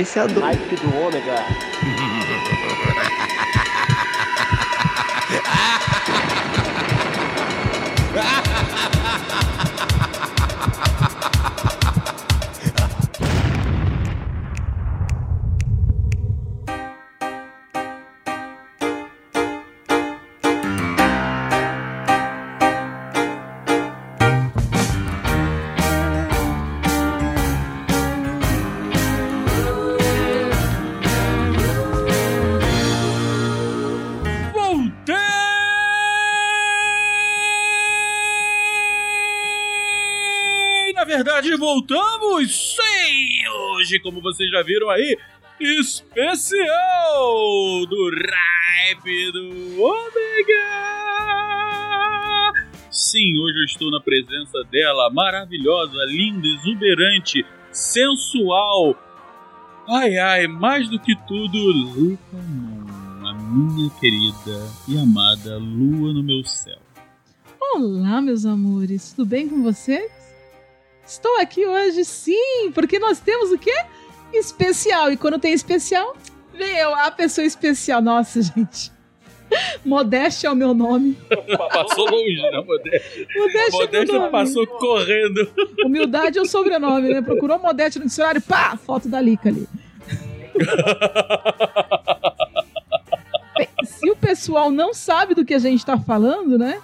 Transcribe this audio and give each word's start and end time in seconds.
Especiador. 0.00 0.42
Hype 0.42 0.76
do 0.76 0.96
ômega. 0.96 1.44
Hoje, 43.90 43.98
como 43.98 44.20
vocês 44.20 44.48
já 44.48 44.62
viram 44.62 44.88
aí, 44.88 45.18
especial 45.58 46.64
do 47.88 48.10
Ripe 48.10 49.32
do 49.32 49.82
Ômega! 49.82 50.62
Sim, 52.88 53.36
hoje 53.40 53.58
eu 53.58 53.64
estou 53.64 53.90
na 53.90 53.98
presença 53.98 54.62
dela, 54.70 55.10
maravilhosa, 55.12 56.04
linda, 56.06 56.46
exuberante, 56.46 57.44
sensual. 57.72 58.94
Ai, 59.88 60.16
ai, 60.18 60.46
mais 60.46 60.88
do 60.88 61.00
que 61.00 61.16
tudo, 61.26 61.58
Luca 61.58 62.20
Mon, 62.32 63.26
a 63.26 63.34
minha 63.34 63.90
querida 63.98 64.70
e 64.86 64.96
amada 64.96 65.58
lua 65.58 66.14
no 66.14 66.22
meu 66.22 66.44
céu. 66.44 66.78
Olá, 67.74 68.22
meus 68.22 68.46
amores, 68.46 69.12
tudo 69.14 69.28
bem 69.28 69.48
com 69.48 69.64
vocês? 69.64 70.19
Estou 71.10 71.40
aqui 71.40 71.66
hoje, 71.66 72.04
sim, 72.04 72.70
porque 72.72 73.00
nós 73.00 73.18
temos 73.18 73.50
o 73.50 73.58
quê? 73.58 73.74
Especial. 74.32 75.10
E 75.10 75.16
quando 75.16 75.40
tem 75.40 75.52
especial, 75.52 76.16
vem 76.54 76.76
eu, 76.76 76.94
a 76.94 77.10
pessoa 77.10 77.44
especial. 77.44 78.00
Nossa, 78.00 78.40
gente. 78.46 78.92
Modéstia 79.84 80.46
é 80.46 80.50
o 80.52 80.54
meu 80.54 80.72
nome. 80.72 81.18
Passou 81.72 82.08
longe, 82.08 82.40
né, 82.40 82.62
Modéstia? 82.64 83.26
Modéstia, 83.34 83.66
é 83.66 83.70
Modéstia 83.72 84.18
nome. 84.20 84.30
passou 84.30 84.64
correndo. 84.68 85.52
Humildade 85.84 86.38
é 86.38 86.42
o 86.42 86.46
sobrenome, 86.46 87.12
né? 87.12 87.20
Procurou 87.20 87.58
modéstia 87.58 87.98
no 87.98 88.06
dicionário, 88.06 88.40
pá, 88.40 88.76
foto 88.76 89.08
da 89.08 89.20
Lica 89.20 89.48
ali. 89.48 89.66
Se 93.84 94.08
o 94.08 94.14
pessoal 94.14 94.70
não 94.70 94.94
sabe 94.94 95.34
do 95.34 95.44
que 95.44 95.54
a 95.54 95.58
gente 95.58 95.84
tá 95.84 95.98
falando, 95.98 96.56
né? 96.56 96.80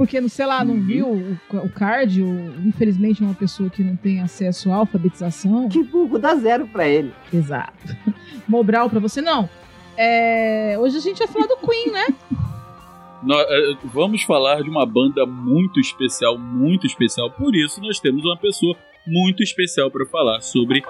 Porque, 0.00 0.26
sei 0.30 0.46
lá, 0.46 0.64
não 0.64 0.80
viu 0.80 1.06
o, 1.52 1.56
o 1.58 1.68
card, 1.68 2.22
ou, 2.22 2.32
infelizmente 2.64 3.22
é 3.22 3.26
uma 3.26 3.34
pessoa 3.34 3.68
que 3.68 3.84
não 3.84 3.94
tem 3.96 4.18
acesso 4.22 4.72
à 4.72 4.76
alfabetização. 4.76 5.68
Que 5.68 5.82
burro, 5.82 6.18
dá 6.18 6.34
zero 6.36 6.66
pra 6.66 6.88
ele. 6.88 7.12
Exato. 7.30 7.94
Mobral 8.48 8.88
pra 8.88 8.98
você, 8.98 9.20
não. 9.20 9.46
É, 9.98 10.74
hoje 10.78 10.96
a 10.96 11.00
gente 11.00 11.18
vai 11.18 11.28
falar 11.28 11.46
do 11.48 11.56
Queen, 11.58 11.90
né? 11.92 12.06
Nó- 13.22 13.42
eh, 13.42 13.76
vamos 13.92 14.22
falar 14.22 14.62
de 14.62 14.70
uma 14.70 14.86
banda 14.86 15.26
muito 15.26 15.78
especial, 15.78 16.38
muito 16.38 16.86
especial. 16.86 17.30
Por 17.32 17.54
isso, 17.54 17.78
nós 17.82 18.00
temos 18.00 18.24
uma 18.24 18.38
pessoa 18.38 18.74
muito 19.06 19.42
especial 19.42 19.90
para 19.90 20.06
falar 20.06 20.40
sobre. 20.40 20.82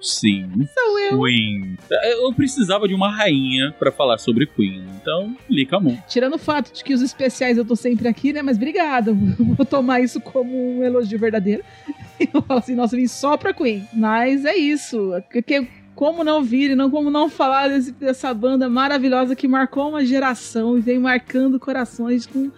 Sim, 0.00 0.48
Sou 0.72 0.98
eu. 1.00 1.22
Queen. 1.22 1.76
Eh, 1.90 2.14
Eu 2.22 2.32
precisava 2.32 2.86
de 2.86 2.94
uma 2.94 3.10
rainha 3.10 3.74
para 3.78 3.90
falar 3.90 4.18
sobre 4.18 4.46
Queen. 4.46 4.84
Então, 5.00 5.36
Lica 5.50 5.80
Mon. 5.80 5.96
Tirando 6.08 6.34
o 6.34 6.38
fato 6.38 6.72
de 6.72 6.84
que 6.84 6.94
os 6.94 7.02
especiais 7.02 7.58
eu 7.58 7.64
tô 7.64 7.74
sempre 7.74 8.06
aqui, 8.08 8.32
né? 8.32 8.40
Mas 8.42 8.56
obrigada. 8.56 9.12
Vou 9.38 9.66
tomar 9.66 10.00
isso 10.00 10.20
como 10.20 10.78
um 10.78 10.82
elogio 10.84 11.18
verdadeiro. 11.18 11.64
Eu 12.32 12.42
falo 12.42 12.58
assim, 12.58 12.74
nossa, 12.74 12.96
eu 12.96 13.00
vim 13.00 13.06
só 13.06 13.36
pra 13.36 13.54
Queen. 13.54 13.86
Mas 13.92 14.44
é 14.44 14.56
isso. 14.56 15.12
Que- 15.30 15.40
que- 15.40 15.68
como 15.94 16.24
não 16.24 16.42
vir 16.42 16.72
e 16.72 16.74
não 16.74 16.90
como 16.90 17.10
não 17.10 17.28
falar 17.28 17.68
desse- 17.68 17.92
dessa 17.92 18.34
banda 18.34 18.68
maravilhosa 18.68 19.36
que 19.36 19.46
marcou 19.46 19.88
uma 19.90 20.04
geração 20.04 20.76
e 20.76 20.80
vem 20.80 20.98
marcando 20.98 21.60
corações 21.60 22.26
com 22.26 22.50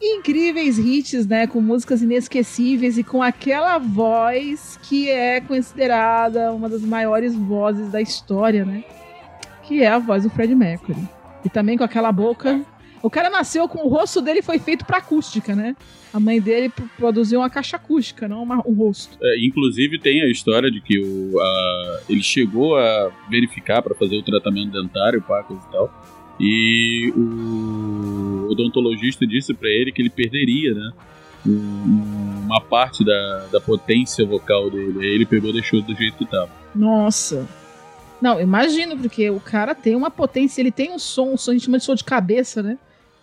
incríveis 0.00 0.78
hits, 0.78 1.26
né? 1.26 1.46
Com 1.46 1.60
músicas 1.60 2.02
inesquecíveis 2.02 2.96
e 2.98 3.04
com 3.04 3.22
aquela 3.22 3.78
voz 3.78 4.78
que 4.82 5.08
é 5.10 5.40
considerada 5.40 6.52
uma 6.52 6.68
das 6.68 6.82
maiores 6.82 7.34
vozes 7.34 7.90
da 7.90 8.00
história, 8.00 8.64
né? 8.64 8.82
Que 9.64 9.82
é 9.82 9.88
a 9.88 9.98
voz 9.98 10.22
do 10.24 10.30
Fred 10.30 10.54
Mercury. 10.54 10.98
E 11.44 11.48
também 11.48 11.76
com 11.76 11.84
aquela 11.84 12.10
boca. 12.12 12.60
O 13.02 13.08
cara 13.08 13.30
nasceu 13.30 13.66
com 13.66 13.86
o 13.86 13.88
rosto 13.88 14.20
dele 14.20 14.42
foi 14.42 14.58
feito 14.58 14.84
pra 14.84 14.98
acústica, 14.98 15.54
né? 15.54 15.74
A 16.12 16.20
mãe 16.20 16.38
dele 16.40 16.70
produziu 16.98 17.40
uma 17.40 17.48
caixa 17.48 17.76
acústica, 17.76 18.28
não 18.28 18.42
uma- 18.42 18.62
um 18.68 18.74
rosto. 18.74 19.16
Eh, 19.22 19.46
inclusive, 19.46 19.98
tem 19.98 20.20
a 20.22 20.30
história 20.30 20.70
de 20.70 20.82
que 20.82 20.98
o, 20.98 21.40
a- 21.40 22.00
ele 22.10 22.22
chegou 22.22 22.76
a 22.76 23.10
verificar 23.30 23.80
para 23.80 23.94
fazer 23.94 24.16
o 24.16 24.22
tratamento 24.22 24.72
dentário, 24.72 25.22
pacas 25.22 25.56
e 25.64 25.72
tal. 25.72 25.88
E 26.40 27.12
o 27.14 28.48
odontologista 28.50 29.26
disse 29.26 29.52
para 29.52 29.68
ele 29.68 29.92
que 29.92 30.00
ele 30.00 30.10
perderia, 30.10 30.74
né? 30.74 30.92
um- 31.46 32.40
uma 32.46 32.60
parte 32.60 33.04
da, 33.04 33.46
da 33.52 33.60
potência 33.60 34.24
vocal 34.26 34.70
dele. 34.70 34.98
Aí 35.00 35.14
ele 35.14 35.24
pegou 35.26 35.50
e 35.50 35.52
deixou 35.54 35.80
do 35.82 35.94
jeito 35.94 36.16
que 36.18 36.26
tava. 36.26 36.50
Nossa. 36.74 37.46
Não, 38.20 38.40
imagino, 38.40 38.98
porque 38.98 39.30
o 39.30 39.40
cara 39.40 39.74
tem 39.74 39.94
uma 39.94 40.10
potência, 40.10 40.60
ele 40.60 40.70
tem 40.72 40.92
um 40.92 40.98
som, 40.98 41.32
um 41.32 41.36
som, 41.36 41.52
a 41.52 41.54
gente 41.54 41.64
chama 41.64 41.78
de 41.78 41.84
som 41.84 41.94
de 41.94 42.04
cabeça, 42.04 42.62
né? 42.62 42.76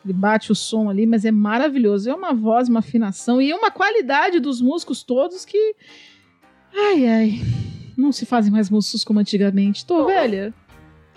Ele 0.04 0.14
bate 0.14 0.52
o 0.52 0.56
som 0.56 0.90
ali, 0.90 1.06
mas 1.06 1.26
é 1.26 1.32
maravilhoso. 1.32 2.10
É 2.10 2.16
uma 2.16 2.34
voz, 2.34 2.70
uma 2.70 2.80
afinação 2.80 3.42
e 3.42 3.54
uma 3.54 3.70
qualidade 3.70 4.40
dos 4.40 4.62
músicos 4.62 5.04
todos 5.04 5.44
que. 5.44 5.76
Ai, 6.74 7.08
ai. 7.08 7.42
Não 7.98 8.12
se 8.12 8.26
fazem 8.26 8.52
mais 8.52 8.70
músicos 8.70 9.04
como 9.04 9.20
antigamente. 9.20 9.86
Tô 9.86 10.06
velha. 10.06 10.54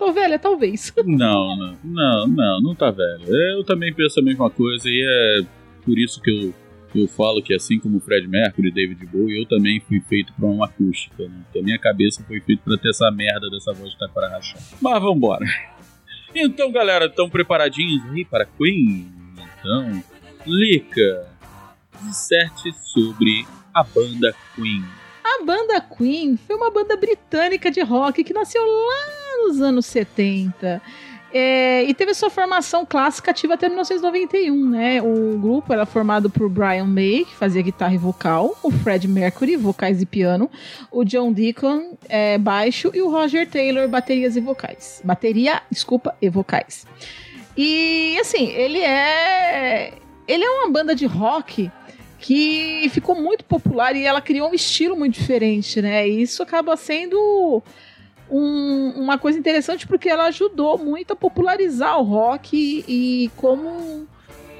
Tô 0.01 0.11
velha, 0.11 0.39
talvez. 0.39 0.91
Não, 1.05 1.55
não, 1.55 1.77
não, 1.83 2.27
não, 2.27 2.61
não 2.61 2.75
tá 2.75 2.89
velho. 2.89 3.23
Eu 3.27 3.63
também 3.63 3.93
penso 3.93 4.19
a 4.19 4.23
mesma 4.23 4.49
coisa 4.49 4.89
e 4.89 4.99
é 4.99 5.45
por 5.85 5.95
isso 5.95 6.19
que 6.19 6.31
eu, 6.31 6.53
eu 7.03 7.07
falo 7.07 7.39
que 7.39 7.53
assim 7.53 7.77
como 7.79 7.99
Fred 7.99 8.27
Mercury 8.27 8.69
e 8.69 8.71
David 8.71 9.05
Bowie, 9.05 9.39
eu 9.39 9.47
também 9.47 9.79
fui 9.79 10.01
feito 10.01 10.33
pra 10.33 10.47
uma 10.47 10.65
acústica, 10.65 11.27
né? 11.27 11.43
A 11.55 11.61
minha 11.61 11.77
cabeça 11.77 12.23
foi 12.23 12.41
feita 12.41 12.63
pra 12.65 12.77
ter 12.77 12.89
essa 12.89 13.11
merda 13.11 13.47
dessa 13.51 13.73
voz 13.73 13.91
de 13.91 13.99
taquara 13.99 14.27
rachada. 14.29 14.63
Mas 14.81 14.99
vambora. 15.03 15.45
Então, 16.33 16.71
galera, 16.71 17.05
estão 17.05 17.29
preparadinhos 17.29 18.03
aí 18.11 18.25
para 18.25 18.47
Queen? 18.47 19.07
Então, 19.59 20.03
Lica, 20.47 21.27
disserte 22.01 22.73
sobre 22.73 23.45
a 23.71 23.83
banda 23.83 24.33
Queen. 24.55 24.83
A 25.41 25.43
banda 25.43 25.81
Queen 25.81 26.37
foi 26.37 26.55
uma 26.55 26.69
banda 26.69 26.95
britânica 26.95 27.71
de 27.71 27.81
rock 27.81 28.23
que 28.23 28.31
nasceu 28.31 28.61
lá 28.63 29.47
nos 29.47 29.59
anos 29.59 29.87
70. 29.87 30.79
É, 31.33 31.83
e 31.85 31.95
teve 31.95 32.13
sua 32.13 32.29
formação 32.29 32.85
clássica 32.85 33.31
ativa 33.31 33.55
até 33.55 33.67
1991, 33.67 34.69
né? 34.69 35.01
O 35.01 35.39
grupo 35.39 35.73
era 35.73 35.83
formado 35.83 36.29
por 36.29 36.47
Brian 36.47 36.85
May, 36.85 37.25
que 37.25 37.35
fazia 37.35 37.63
guitarra 37.63 37.95
e 37.95 37.97
vocal, 37.97 38.55
o 38.61 38.69
Fred 38.69 39.07
Mercury, 39.07 39.55
vocais 39.55 39.99
e 39.99 40.05
piano, 40.05 40.47
o 40.91 41.03
John 41.03 41.33
Deacon, 41.33 41.97
é, 42.07 42.37
baixo, 42.37 42.91
e 42.93 43.01
o 43.01 43.09
Roger 43.09 43.49
Taylor, 43.49 43.87
baterias 43.87 44.35
e 44.35 44.39
vocais. 44.39 45.01
Bateria, 45.03 45.63
desculpa, 45.71 46.15
e 46.21 46.29
vocais. 46.29 46.85
E 47.57 48.15
assim, 48.19 48.45
ele 48.49 48.79
é. 48.79 49.93
Ele 50.27 50.43
é 50.43 50.49
uma 50.49 50.69
banda 50.69 50.93
de 50.93 51.07
rock 51.07 51.71
que 52.21 52.87
ficou 52.91 53.15
muito 53.19 53.43
popular 53.43 53.95
e 53.95 54.03
ela 54.05 54.21
criou 54.21 54.49
um 54.51 54.53
estilo 54.53 54.95
muito 54.95 55.15
diferente, 55.15 55.81
né? 55.81 56.07
E 56.07 56.21
isso 56.21 56.43
acaba 56.43 56.77
sendo 56.77 57.61
um- 58.29 58.93
uma 58.95 59.17
coisa 59.17 59.37
interessante 59.39 59.87
porque 59.87 60.07
ela 60.07 60.25
ajudou 60.25 60.77
muito 60.77 61.13
a 61.13 61.15
popularizar 61.15 61.99
o 61.99 62.03
rock 62.03 62.55
e, 62.87 63.23
e 63.25 63.29
como 63.35 64.07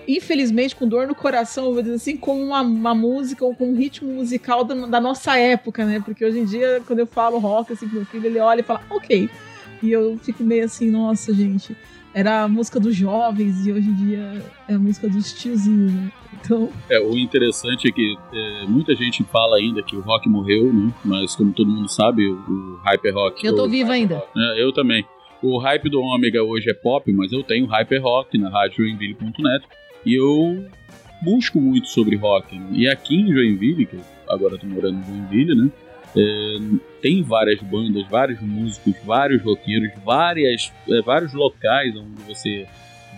infelizmente 0.07 0.75
com 0.75 0.87
dor 0.87 1.07
no 1.07 1.13
coração, 1.13 1.71
vou 1.71 1.81
dizer 1.81 1.95
assim, 1.95 2.17
como 2.17 2.41
uma, 2.43 2.61
uma 2.61 2.95
música 2.95 3.45
ou 3.45 3.55
com 3.55 3.69
um 3.69 3.75
ritmo 3.75 4.11
musical 4.11 4.63
da, 4.63 4.73
da 4.87 4.99
nossa 4.99 5.37
época, 5.37 5.85
né? 5.85 6.01
Porque 6.03 6.25
hoje 6.25 6.39
em 6.39 6.45
dia, 6.45 6.81
quando 6.87 6.99
eu 6.99 7.07
falo 7.07 7.37
rock, 7.37 7.71
assim, 7.71 7.87
pro 7.87 7.97
meu 7.97 8.05
filho, 8.07 8.25
ele 8.25 8.39
olha 8.39 8.61
e 8.61 8.63
fala, 8.63 8.81
ok. 8.89 9.29
E 9.83 9.91
eu 9.91 10.17
fico 10.21 10.43
meio 10.43 10.65
assim, 10.65 10.89
nossa, 10.89 11.31
gente, 11.33 11.77
era 12.13 12.41
a 12.41 12.47
música 12.47 12.79
dos 12.79 12.95
jovens 12.95 13.65
e 13.65 13.71
hoje 13.71 13.87
em 13.87 13.93
dia 13.95 14.43
é 14.67 14.73
a 14.73 14.79
música 14.79 15.07
dos 15.07 15.31
tiozinhos, 15.33 15.93
né? 15.93 16.11
Então, 16.43 16.69
É, 16.89 16.99
o 16.99 17.17
interessante 17.17 17.87
é 17.87 17.91
que 17.91 18.17
é, 18.33 18.65
muita 18.67 18.95
gente 18.95 19.23
fala 19.25 19.57
ainda 19.57 19.81
que 19.83 19.95
o 19.95 20.01
rock 20.01 20.27
morreu, 20.27 20.71
né? 20.73 20.91
Mas 21.05 21.35
como 21.35 21.53
todo 21.53 21.69
mundo 21.69 21.89
sabe, 21.89 22.27
o, 22.27 22.33
o 22.35 22.79
Hyper 22.85 23.13
Rock. 23.13 23.45
eu 23.45 23.55
tô 23.55 23.65
o- 23.65 23.69
viva 23.69 23.93
ainda. 23.93 24.23
É, 24.35 24.63
eu 24.63 24.71
também. 24.73 25.05
O 25.41 25.57
hype 25.57 25.89
do 25.89 26.01
Ômega 26.01 26.43
hoje 26.43 26.69
é 26.69 26.73
pop, 26.73 27.11
mas 27.13 27.31
eu 27.31 27.41
tenho 27.43 27.65
Hyper 27.65 28.01
Rock 28.01 28.37
na 28.37 28.49
rádio 28.49 28.77
Joinville.net 28.85 29.65
e 30.05 30.13
eu 30.15 30.65
busco 31.23 31.59
muito 31.59 31.87
sobre 31.87 32.15
rock. 32.15 32.57
né? 32.57 32.67
E 32.73 32.87
aqui 32.87 33.15
em 33.15 33.31
Joinville, 33.31 33.85
que 33.85 33.95
eu 33.95 34.01
agora 34.29 34.57
tô 34.57 34.67
morando 34.67 34.99
em 34.99 35.03
Joinville, 35.03 35.55
né? 35.55 35.71
É, 36.15 36.57
tem 37.01 37.23
várias 37.23 37.59
bandas, 37.61 38.05
vários 38.07 38.39
músicos, 38.41 38.93
vários 39.05 39.41
roqueiros, 39.41 39.89
várias, 40.05 40.71
é, 40.89 41.01
vários 41.01 41.33
locais 41.33 41.95
onde 41.95 42.21
você 42.23 42.67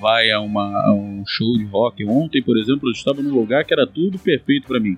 vai 0.03 0.29
a, 0.31 0.41
uma, 0.41 0.65
a 0.85 0.93
um 0.93 1.23
show 1.25 1.57
de 1.57 1.63
rock. 1.63 2.05
Ontem, 2.05 2.43
por 2.43 2.57
exemplo, 2.57 2.89
eu 2.89 2.91
estava 2.91 3.21
num 3.21 3.33
lugar 3.33 3.63
que 3.63 3.73
era 3.73 3.87
tudo 3.87 4.19
perfeito 4.19 4.67
para 4.67 4.79
mim. 4.79 4.97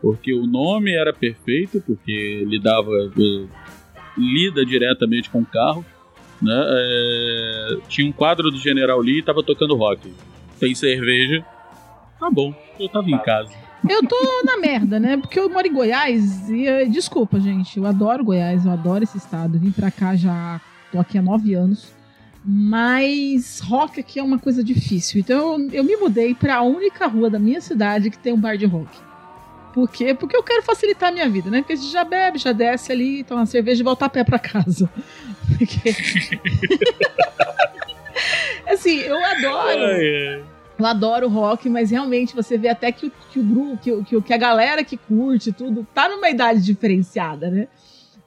Porque 0.00 0.32
o 0.32 0.46
nome 0.46 0.94
era 0.94 1.12
perfeito, 1.12 1.82
porque 1.86 2.44
lidava, 2.46 2.90
lida 4.16 4.64
diretamente 4.64 5.28
com 5.28 5.40
o 5.40 5.46
carro. 5.46 5.84
Né? 6.40 6.64
É, 6.66 7.76
tinha 7.88 8.08
um 8.08 8.12
quadro 8.12 8.50
do 8.50 8.58
General 8.58 8.98
Lee 8.98 9.16
e 9.16 9.20
estava 9.20 9.42
tocando 9.42 9.76
rock. 9.76 10.10
Tem 10.58 10.74
cerveja. 10.74 11.44
Tá 12.18 12.30
bom, 12.30 12.54
eu 12.80 12.88
tava 12.88 13.10
em 13.10 13.18
casa. 13.18 13.52
Eu 13.88 14.02
tô 14.08 14.16
na 14.44 14.56
merda, 14.56 14.98
né? 14.98 15.16
Porque 15.18 15.38
eu 15.38 15.48
moro 15.48 15.66
em 15.66 15.72
Goiás 15.72 16.48
e. 16.48 16.66
Eh, 16.66 16.86
desculpa, 16.86 17.38
gente. 17.38 17.76
Eu 17.76 17.86
adoro 17.86 18.24
Goiás, 18.24 18.64
eu 18.64 18.72
adoro 18.72 19.04
esse 19.04 19.18
estado. 19.18 19.58
vim 19.58 19.70
pra 19.70 19.90
cá 19.90 20.16
já. 20.16 20.60
tô 20.90 20.98
aqui 20.98 21.16
há 21.16 21.22
nove 21.22 21.54
anos. 21.54 21.92
Mas 22.50 23.60
rock 23.60 24.00
aqui 24.00 24.18
é 24.18 24.22
uma 24.22 24.38
coisa 24.38 24.64
difícil. 24.64 25.20
Então 25.20 25.58
eu, 25.58 25.70
eu 25.70 25.84
me 25.84 25.94
mudei 25.96 26.34
para 26.34 26.56
a 26.56 26.62
única 26.62 27.06
rua 27.06 27.28
da 27.28 27.38
minha 27.38 27.60
cidade 27.60 28.08
que 28.08 28.18
tem 28.18 28.32
um 28.32 28.40
bar 28.40 28.56
de 28.56 28.64
rock. 28.64 28.88
Por 29.74 29.86
quê? 29.90 30.14
Porque 30.14 30.34
eu 30.34 30.42
quero 30.42 30.62
facilitar 30.62 31.10
a 31.10 31.12
minha 31.12 31.28
vida, 31.28 31.50
né? 31.50 31.58
Porque 31.58 31.74
a 31.74 31.76
gente 31.76 31.92
já 31.92 32.04
bebe, 32.04 32.38
já 32.38 32.52
desce 32.52 32.90
ali, 32.90 33.22
toma 33.22 33.40
uma 33.40 33.46
cerveja 33.46 33.82
e 33.82 33.84
volta 33.84 34.06
a 34.06 34.08
pé 34.08 34.24
para 34.24 34.38
casa. 34.38 34.88
Porque... 35.58 35.94
assim, 38.66 38.96
eu 39.00 39.22
adoro. 39.22 39.82
Eu 40.78 40.86
adoro 40.86 41.28
rock, 41.28 41.68
mas 41.68 41.90
realmente 41.90 42.34
você 42.34 42.56
vê 42.56 42.68
até 42.68 42.90
que 42.90 43.08
o, 43.08 43.12
que 43.30 43.38
o 43.38 43.42
grupo, 43.42 43.76
que, 43.76 44.04
que, 44.04 44.22
que 44.22 44.32
a 44.32 44.38
galera 44.38 44.82
que 44.82 44.96
curte 44.96 45.52
tudo, 45.52 45.86
tá 45.92 46.08
numa 46.08 46.30
idade 46.30 46.62
diferenciada, 46.62 47.50
né? 47.50 47.68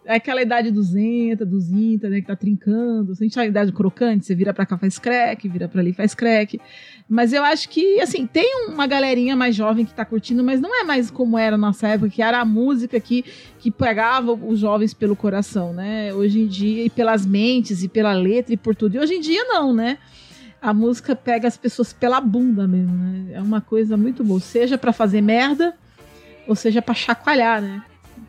É 0.03 0.15
aquela 0.15 0.41
idade 0.41 0.71
dos 0.71 0.95
enta, 0.95 1.45
dos 1.45 1.69
inta, 1.69 2.09
né, 2.09 2.21
que 2.21 2.27
tá 2.27 2.35
trincando. 2.35 3.11
A 3.11 3.15
gente 3.15 3.35
na 3.37 3.45
idade 3.45 3.71
crocante, 3.71 4.25
você 4.25 4.33
vira 4.33 4.51
pra 4.51 4.65
cá 4.65 4.75
faz 4.75 4.97
crack, 4.97 5.47
vira 5.47 5.67
pra 5.67 5.79
ali 5.79 5.93
faz 5.93 6.15
crack. 6.15 6.59
Mas 7.07 7.33
eu 7.33 7.43
acho 7.43 7.69
que, 7.69 7.99
assim, 7.99 8.25
tem 8.25 8.67
uma 8.67 8.87
galerinha 8.87 9.35
mais 9.35 9.55
jovem 9.55 9.85
que 9.85 9.93
tá 9.93 10.03
curtindo, 10.03 10.43
mas 10.43 10.59
não 10.59 10.73
é 10.81 10.83
mais 10.83 11.11
como 11.11 11.37
era 11.37 11.55
na 11.55 11.67
nossa 11.67 11.87
época, 11.87 12.09
que 12.09 12.21
era 12.21 12.39
a 12.39 12.45
música 12.45 12.99
que, 12.99 13.23
que 13.59 13.69
pegava 13.69 14.33
os 14.33 14.59
jovens 14.59 14.91
pelo 14.91 15.15
coração, 15.15 15.71
né? 15.71 16.11
Hoje 16.13 16.41
em 16.41 16.47
dia, 16.47 16.85
e 16.85 16.89
pelas 16.89 17.23
mentes, 17.23 17.83
e 17.83 17.87
pela 17.87 18.13
letra, 18.13 18.53
e 18.53 18.57
por 18.57 18.75
tudo. 18.75 18.95
E 18.95 18.99
hoje 18.99 19.13
em 19.13 19.21
dia, 19.21 19.43
não, 19.43 19.71
né? 19.71 19.99
A 20.59 20.73
música 20.73 21.15
pega 21.15 21.47
as 21.47 21.57
pessoas 21.57 21.93
pela 21.93 22.19
bunda 22.19 22.67
mesmo, 22.67 22.95
né? 22.95 23.33
É 23.33 23.41
uma 23.41 23.61
coisa 23.61 23.95
muito 23.95 24.23
boa. 24.23 24.39
Seja 24.39 24.79
para 24.79 24.91
fazer 24.91 25.21
merda, 25.21 25.75
ou 26.47 26.55
seja 26.55 26.81
para 26.81 26.95
chacoalhar, 26.95 27.61
né? 27.61 27.83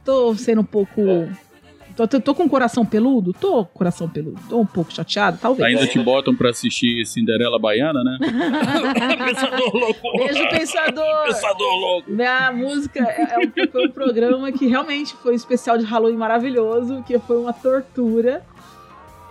Tô 0.05 0.35
sendo 0.35 0.61
um 0.61 0.65
pouco 0.65 1.01
Tô, 2.03 2.09
tô, 2.09 2.21
tô, 2.21 2.35
com 2.35 2.45
o 2.45 2.51
coração 2.51 2.85
peludo? 2.85 3.33
Tô 3.33 3.65
com 3.65 3.79
coração 3.79 4.09
peludo. 4.09 4.41
Tô 4.49 4.61
um 4.61 4.67
pouco 4.67 4.93
chateado, 4.93 5.39
talvez. 5.41 5.69
Ainda 5.69 5.87
te 5.87 5.99
botam 6.01 6.35
pra 6.35 6.51
assistir 6.51 7.05
Cinderela 7.07 7.59
Baiana, 7.59 8.03
né? 8.03 8.19
pensador 9.25 9.75
louco! 9.75 10.19
Beijo, 10.19 10.49
pensador! 10.49 11.27
Pensador 11.27 11.75
louco! 11.77 12.11
Minha 12.11 12.53
música 12.53 13.01
é, 13.01 13.35
é 13.35 13.39
um, 13.39 13.71
foi 13.71 13.87
um 13.87 13.91
programa 13.91 14.51
que 14.51 14.67
realmente 14.67 15.15
foi 15.15 15.33
um 15.33 15.37
especial 15.37 15.79
de 15.79 15.85
Halloween 15.85 16.17
maravilhoso, 16.17 17.05
que 17.07 17.19
foi 17.21 17.37
uma 17.37 17.53
tortura. 17.53 18.45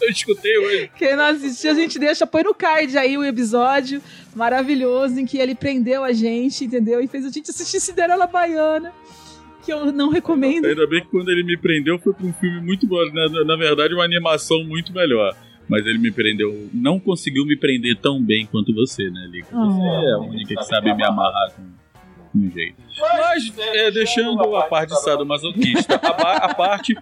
Eu 0.00 0.10
escutei 0.10 0.58
hoje. 0.58 0.90
Quem 0.96 1.16
não 1.16 1.24
assistiu, 1.24 1.70
a 1.70 1.74
gente 1.74 1.98
deixa, 1.98 2.26
põe 2.26 2.42
no 2.42 2.54
card 2.54 2.96
aí 2.96 3.16
o 3.16 3.24
episódio 3.24 4.02
maravilhoso 4.36 5.18
em 5.18 5.24
que 5.24 5.38
ele 5.38 5.54
prendeu 5.54 6.04
a 6.04 6.12
gente, 6.12 6.64
entendeu? 6.64 7.00
E 7.00 7.08
fez 7.08 7.24
a 7.24 7.30
gente 7.30 7.50
assistir 7.50 7.80
Cinderela 7.80 8.26
Baiana 8.26 8.92
que 9.64 9.72
eu 9.72 9.90
não 9.92 10.10
recomendo. 10.10 10.66
Ainda 10.66 10.86
bem 10.86 11.00
que 11.00 11.08
quando 11.08 11.28
ele 11.30 11.42
me 11.42 11.56
prendeu 11.56 11.98
foi 11.98 12.12
pra 12.12 12.26
um 12.26 12.32
filme 12.32 12.60
muito 12.60 12.86
bom. 12.86 13.04
Na, 13.12 13.44
na 13.44 13.56
verdade, 13.56 13.94
uma 13.94 14.04
animação 14.04 14.62
muito 14.64 14.92
melhor. 14.92 15.34
Mas 15.68 15.86
ele 15.86 15.98
me 15.98 16.12
prendeu. 16.12 16.68
Não 16.74 17.00
conseguiu 17.00 17.46
me 17.46 17.56
prender 17.56 17.96
tão 17.96 18.22
bem 18.22 18.46
quanto 18.46 18.74
você, 18.74 19.08
né, 19.10 19.26
Lica? 19.30 19.48
Você 19.50 19.80
oh. 19.80 20.08
é 20.08 20.12
a 20.12 20.18
única 20.18 20.54
que 20.54 20.64
sabe 20.64 20.94
me 20.94 21.02
amarrar 21.02 21.52
com 21.54 21.62
um 22.38 22.50
jeito. 22.50 22.76
Mas, 23.00 23.58
é, 23.58 23.90
deixando 23.90 24.56
a 24.56 24.64
parte 24.64 24.90
de 24.90 25.00
sadomasoquista, 25.00 25.94
a, 25.94 26.32
a 26.46 26.54
parte. 26.54 26.94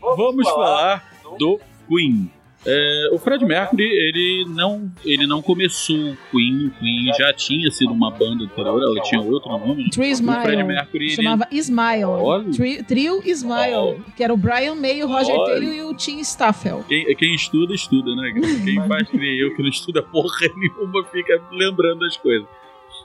Vamos 0.00 0.48
falar 0.48 1.04
do 1.38 1.60
Queen. 1.88 2.30
É, 2.66 3.08
o 3.12 3.18
Fred 3.18 3.44
Mercury, 3.44 3.84
ele 3.84 4.44
não, 4.48 4.90
ele 5.04 5.26
não 5.26 5.40
começou 5.40 5.96
o 5.96 6.16
Queen, 6.32 6.66
o 6.66 6.70
Queen 6.72 7.12
já 7.16 7.32
tinha 7.32 7.70
sido 7.70 7.92
uma 7.92 8.10
banda 8.10 8.44
anterior, 8.44 8.82
ela 8.82 9.00
tinha 9.02 9.20
outro 9.20 9.50
nome. 9.50 9.84
Né? 9.84 9.90
Tree 9.92 10.10
Smile. 10.10 10.38
O 10.38 10.42
Fred 10.42 10.64
Mercury, 10.64 11.10
chamava 11.10 11.46
ele... 11.50 11.60
Smile. 11.60 12.52
Tri, 12.56 12.82
trio 12.82 13.22
Smile, 13.24 13.74
Olha. 13.74 13.98
que 14.16 14.24
era 14.24 14.34
o 14.34 14.36
Brian 14.36 14.74
May, 14.74 15.02
o 15.04 15.06
Roger 15.06 15.36
Olha. 15.36 15.52
Taylor 15.52 15.74
e 15.74 15.82
o 15.82 15.94
Tim 15.94 16.18
Staffel. 16.20 16.84
Quem, 16.88 17.14
quem, 17.14 17.34
estuda, 17.34 17.72
estuda, 17.72 18.14
né? 18.16 18.32
Quem 18.64 18.86
faz 18.88 19.06
que 19.10 19.40
eu, 19.40 19.54
que 19.54 19.62
não 19.62 19.68
estuda 19.68 20.02
porra 20.02 20.26
nenhuma, 20.56 21.04
fica 21.04 21.40
lembrando 21.52 22.00
das 22.00 22.16
coisas. 22.16 22.48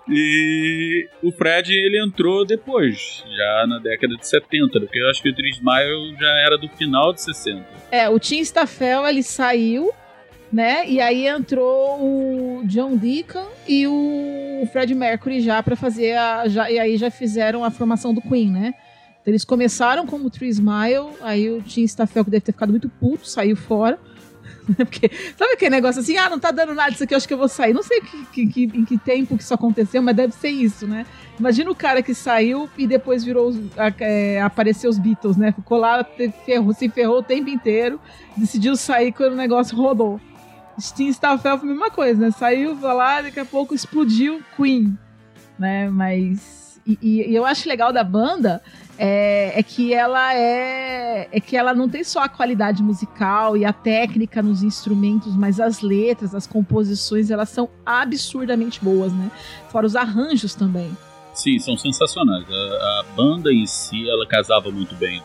E 0.09 1.07
o 1.21 1.31
Fred 1.31 1.71
ele 1.73 2.03
entrou 2.03 2.45
depois, 2.45 3.23
já 3.35 3.67
na 3.67 3.79
década 3.79 4.15
de 4.15 4.27
70, 4.27 4.79
porque 4.79 4.99
eu 4.99 5.09
acho 5.09 5.21
que 5.21 5.29
o 5.29 5.35
Three 5.35 5.51
Smile 5.51 6.15
já 6.19 6.31
era 6.45 6.57
do 6.57 6.67
final 6.69 7.13
de 7.13 7.21
60. 7.21 7.65
É, 7.91 8.09
o 8.09 8.19
Tim 8.19 8.39
Staffel 8.39 9.07
ele 9.07 9.23
saiu, 9.23 9.91
né? 10.51 10.87
E 10.87 10.99
aí 10.99 11.27
entrou 11.27 11.99
o 12.01 12.63
John 12.65 12.97
Deacon 12.97 13.47
e 13.67 13.87
o 13.87 14.67
Fred 14.71 14.93
Mercury 14.93 15.39
já 15.39 15.61
para 15.61 15.75
fazer 15.75 16.17
a 16.17 16.47
já, 16.47 16.69
e 16.69 16.79
aí 16.79 16.97
já 16.97 17.11
fizeram 17.11 17.63
a 17.63 17.71
formação 17.71 18.13
do 18.13 18.21
Queen, 18.21 18.51
né? 18.51 18.73
Então 19.21 19.31
eles 19.31 19.45
começaram 19.45 20.07
como 20.07 20.25
o 20.25 20.29
Three 20.31 20.49
Smile, 20.49 21.11
aí 21.21 21.49
o 21.49 21.61
Tim 21.61 21.83
Staffel 21.83 22.25
que 22.25 22.31
deve 22.31 22.41
ter 22.41 22.51
ficado 22.51 22.71
muito 22.71 22.89
puto, 22.89 23.27
saiu 23.27 23.55
fora. 23.55 23.99
Porque, 24.75 25.09
sabe 25.37 25.53
aquele 25.53 25.71
negócio 25.71 26.01
assim, 26.01 26.17
ah, 26.17 26.29
não 26.29 26.39
tá 26.39 26.51
dando 26.51 26.73
nada 26.73 26.91
isso 26.91 27.03
aqui, 27.03 27.13
eu 27.13 27.17
acho 27.17 27.27
que 27.27 27.33
eu 27.33 27.37
vou 27.37 27.47
sair. 27.47 27.73
Não 27.73 27.83
sei 27.83 28.01
que, 28.01 28.47
que, 28.47 28.63
em 28.63 28.85
que 28.85 28.97
tempo 28.97 29.37
que 29.37 29.43
isso 29.43 29.53
aconteceu, 29.53 30.01
mas 30.01 30.15
deve 30.15 30.33
ser 30.33 30.49
isso, 30.49 30.87
né? 30.87 31.05
Imagina 31.39 31.71
o 31.71 31.75
cara 31.75 32.01
que 32.01 32.13
saiu 32.13 32.69
e 32.77 32.85
depois 32.85 33.23
virou, 33.23 33.53
é, 33.99 34.41
apareceu 34.41 34.89
os 34.89 34.97
Beatles, 34.97 35.37
né? 35.37 35.51
Ficou 35.51 35.77
lá, 35.77 36.05
ferrou, 36.45 36.73
se 36.73 36.89
ferrou 36.89 37.19
o 37.19 37.23
tempo 37.23 37.49
inteiro, 37.49 37.99
decidiu 38.37 38.75
sair 38.75 39.11
quando 39.11 39.33
o 39.33 39.37
negócio 39.37 39.75
rodou. 39.75 40.19
Steam 40.79 41.09
Staffel 41.09 41.57
foi 41.57 41.69
a 41.69 41.71
mesma 41.71 41.89
coisa, 41.89 42.19
né? 42.19 42.31
Saiu 42.31 42.79
lá, 42.79 43.21
daqui 43.21 43.39
a 43.39 43.45
pouco 43.45 43.73
explodiu 43.73 44.41
Queen, 44.55 44.97
né? 45.57 45.89
Mas... 45.89 46.79
E, 46.85 46.97
e, 46.99 47.29
e 47.29 47.35
eu 47.35 47.45
acho 47.45 47.69
legal 47.69 47.93
da 47.93 48.03
banda 48.03 48.59
é, 49.03 49.59
é, 49.59 49.63
que 49.63 49.95
ela 49.95 50.35
é, 50.35 51.27
é 51.31 51.39
que 51.39 51.57
ela 51.57 51.73
não 51.73 51.89
tem 51.89 52.03
só 52.03 52.19
a 52.19 52.29
qualidade 52.29 52.83
musical 52.83 53.57
e 53.57 53.65
a 53.65 53.73
técnica 53.73 54.43
nos 54.43 54.61
instrumentos, 54.61 55.35
mas 55.35 55.59
as 55.59 55.81
letras, 55.81 56.35
as 56.35 56.45
composições, 56.45 57.31
elas 57.31 57.49
são 57.49 57.67
absurdamente 57.83 58.79
boas, 58.79 59.11
né? 59.11 59.31
Fora 59.69 59.87
os 59.87 59.95
arranjos 59.95 60.53
também. 60.53 60.95
Sim, 61.33 61.57
são 61.57 61.75
sensacionais. 61.75 62.45
A, 62.47 62.99
a 62.99 63.05
banda 63.15 63.51
em 63.51 63.65
si, 63.65 64.07
ela 64.07 64.23
casava 64.27 64.69
muito 64.69 64.93
bem. 64.93 65.19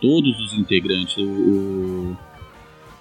Todos 0.00 0.38
os 0.38 0.52
integrantes. 0.56 1.16
O, 1.16 1.22
o... 1.22 2.16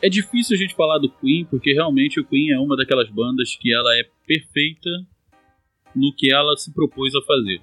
É 0.01 0.09
difícil 0.09 0.55
a 0.55 0.59
gente 0.59 0.73
falar 0.73 0.97
do 0.97 1.11
Queen, 1.11 1.45
porque 1.45 1.73
realmente 1.73 2.19
o 2.19 2.25
Queen 2.25 2.53
é 2.53 2.59
uma 2.59 2.75
daquelas 2.75 3.07
bandas 3.07 3.55
que 3.55 3.71
ela 3.71 3.93
é 3.95 4.03
perfeita 4.25 4.89
no 5.95 6.11
que 6.11 6.33
ela 6.33 6.57
se 6.57 6.73
propôs 6.73 7.13
a 7.13 7.21
fazer. 7.21 7.61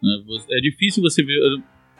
Né? 0.00 0.22
É 0.52 0.60
difícil 0.60 1.02
você 1.02 1.24
ver 1.24 1.40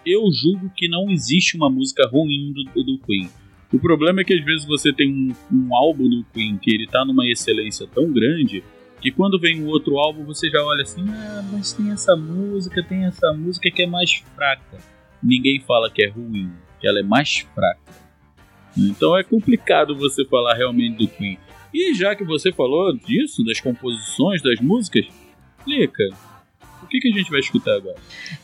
eu 0.05 0.23
julgo 0.33 0.71
que 0.75 0.89
não 0.89 1.11
existe 1.11 1.57
uma 1.57 1.71
música 1.71 2.07
ruim 2.09 2.53
do, 2.53 2.85
do 2.85 2.99
Queen. 2.99 3.29
O 3.73 3.79
problema 3.79 4.21
é 4.21 4.25
que 4.25 4.33
às 4.33 4.45
vezes 4.45 4.67
você 4.67 4.93
tem 4.93 5.13
um, 5.13 5.35
um, 5.53 5.77
álbum 5.77 6.09
do 6.09 6.25
Queen 6.33 6.57
que 6.57 6.75
ele 6.75 6.87
tá 6.87 7.05
numa 7.05 7.27
excelência 7.27 7.87
tão 7.87 8.11
grande 8.11 8.65
que 9.01 9.11
quando 9.13 9.39
vem 9.39 9.63
um 9.63 9.67
outro 9.67 9.99
álbum 9.99 10.25
você 10.25 10.49
já 10.49 10.63
olha 10.65 10.83
assim, 10.83 11.05
ah, 11.09 11.45
mas 11.53 11.73
tem 11.73 11.91
essa 11.93 12.17
música, 12.17 12.83
tem 12.83 13.05
essa 13.05 13.33
música 13.33 13.71
que 13.71 13.83
é 13.83 13.87
mais 13.87 14.23
fraca. 14.35 14.79
Ninguém 15.23 15.61
fala 15.61 15.91
que 15.91 16.03
é 16.03 16.09
ruim, 16.09 16.51
que 16.81 16.89
ela 16.89 17.01
é 17.01 17.03
mais 17.03 17.39
fraca. 17.55 17.81
Então 18.77 19.17
é 19.17 19.23
complicado 19.23 19.95
você 19.97 20.25
falar 20.25 20.55
realmente 20.55 20.97
do 20.97 21.09
Queen. 21.09 21.39
E 21.73 21.95
já 21.95 22.17
que 22.17 22.25
você 22.25 22.51
falou 22.51 22.97
disso, 22.97 23.45
das 23.45 23.61
composições, 23.61 24.43
das 24.43 24.61
músicas, 24.61 25.07
explica 25.59 26.05
o 26.83 26.87
que, 26.87 26.99
que 27.01 27.09
a 27.09 27.17
gente 27.17 27.31
vai 27.31 27.41
escutar 27.41 27.77
agora? 27.77 27.97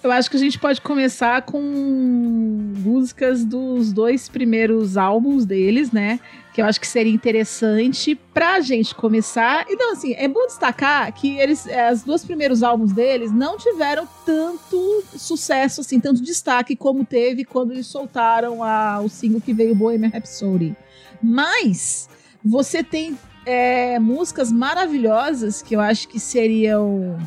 Eu 0.03 0.11
acho 0.11 0.31
que 0.31 0.37
a 0.37 0.41
gente 0.41 0.59
pode 0.59 0.81
começar 0.81 1.43
com 1.43 1.61
músicas 1.61 3.45
dos 3.45 3.93
dois 3.93 4.29
primeiros 4.29 4.97
álbuns 4.97 5.45
deles, 5.45 5.93
né? 5.93 6.21
Que 6.53 6.61
eu 6.61 6.67
acho 6.67 6.81
que 6.81 6.87
seria 6.87 7.13
interessante 7.13 8.15
pra 8.15 8.61
gente 8.61 8.95
começar. 8.95 9.67
Então, 9.69 9.93
assim, 9.93 10.15
é 10.15 10.29
bom 10.29 10.47
destacar 10.47 11.13
que 11.13 11.37
eles, 11.39 11.67
os 11.93 12.03
dois 12.03 12.25
primeiros 12.25 12.63
álbuns 12.63 12.93
deles 12.93 13.33
não 13.33 13.57
tiveram 13.57 14.07
tanto 14.25 15.03
sucesso, 15.17 15.81
assim, 15.81 15.99
tanto 15.99 16.23
destaque 16.23 16.77
como 16.77 17.05
teve 17.05 17.45
quando 17.45 17.73
eles 17.73 17.87
soltaram 17.87 18.63
a, 18.63 19.01
o 19.01 19.09
single 19.09 19.41
que 19.41 19.53
veio 19.53 19.75
Bohemian 19.75 20.11
Rhapsody. 20.11 20.77
Mas 21.23 22.09
você 22.45 22.85
tem 22.85 23.19
é, 23.47 23.99
músicas 23.99 24.53
maravilhosas 24.53 25.63
que 25.63 25.75
eu 25.75 25.81
acho 25.81 26.09
que 26.09 26.21
seriam 26.21 27.19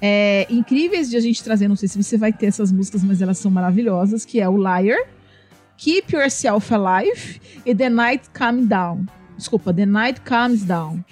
é, 0.00 0.46
incríveis 0.50 1.10
de 1.10 1.16
a 1.16 1.20
gente 1.20 1.42
trazer. 1.42 1.68
Não 1.68 1.76
sei 1.76 1.88
se 1.88 2.02
você 2.02 2.16
vai 2.16 2.32
ter 2.32 2.46
essas 2.46 2.72
músicas, 2.72 3.02
mas 3.02 3.20
elas 3.22 3.38
são 3.38 3.50
maravilhosas, 3.50 4.24
que 4.24 4.40
é 4.40 4.48
o 4.48 4.56
Liar, 4.56 4.98
Keep 5.76 6.14
Yourself 6.14 6.72
Alive 6.72 7.40
e 7.64 7.74
The 7.74 7.88
Night 7.88 8.30
Comes 8.36 8.66
Down. 8.66 9.06
Desculpa, 9.36 9.72
The 9.72 9.86
Night 9.86 10.20
Comes 10.22 10.64
Down. 10.64 11.04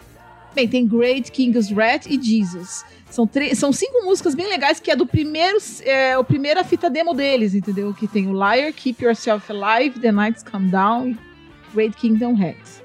Bem, 0.55 0.69
tem 0.69 0.87
Great 0.87 1.33
King's 1.33 1.71
Rat 1.71 2.07
e 2.07 2.21
Jesus. 2.21 2.85
São, 3.11 3.29
são 3.55 3.73
cinco 3.73 4.05
músicas 4.05 4.35
bem 4.35 4.49
legais 4.49 4.79
que 4.79 4.91
é 4.91 4.97
do 4.97 5.07
primeiro, 5.07 5.59
é, 5.83 6.17
o 6.17 6.25
primeira 6.25 6.63
fita 6.65 6.89
demo 6.89 7.13
deles, 7.13 7.55
entendeu? 7.55 7.93
Que 7.93 8.07
tem 8.07 8.29
o 8.29 8.33
Liar, 8.33 8.73
Keep 8.73 9.05
Yourself 9.05 9.51
Alive, 9.51 9.99
The 9.99 10.13
Nights 10.13 10.43
Come 10.43 10.71
Down 10.71 11.17
Great 11.75 11.97
Kingdom 11.97 12.35
Rex. 12.35 12.83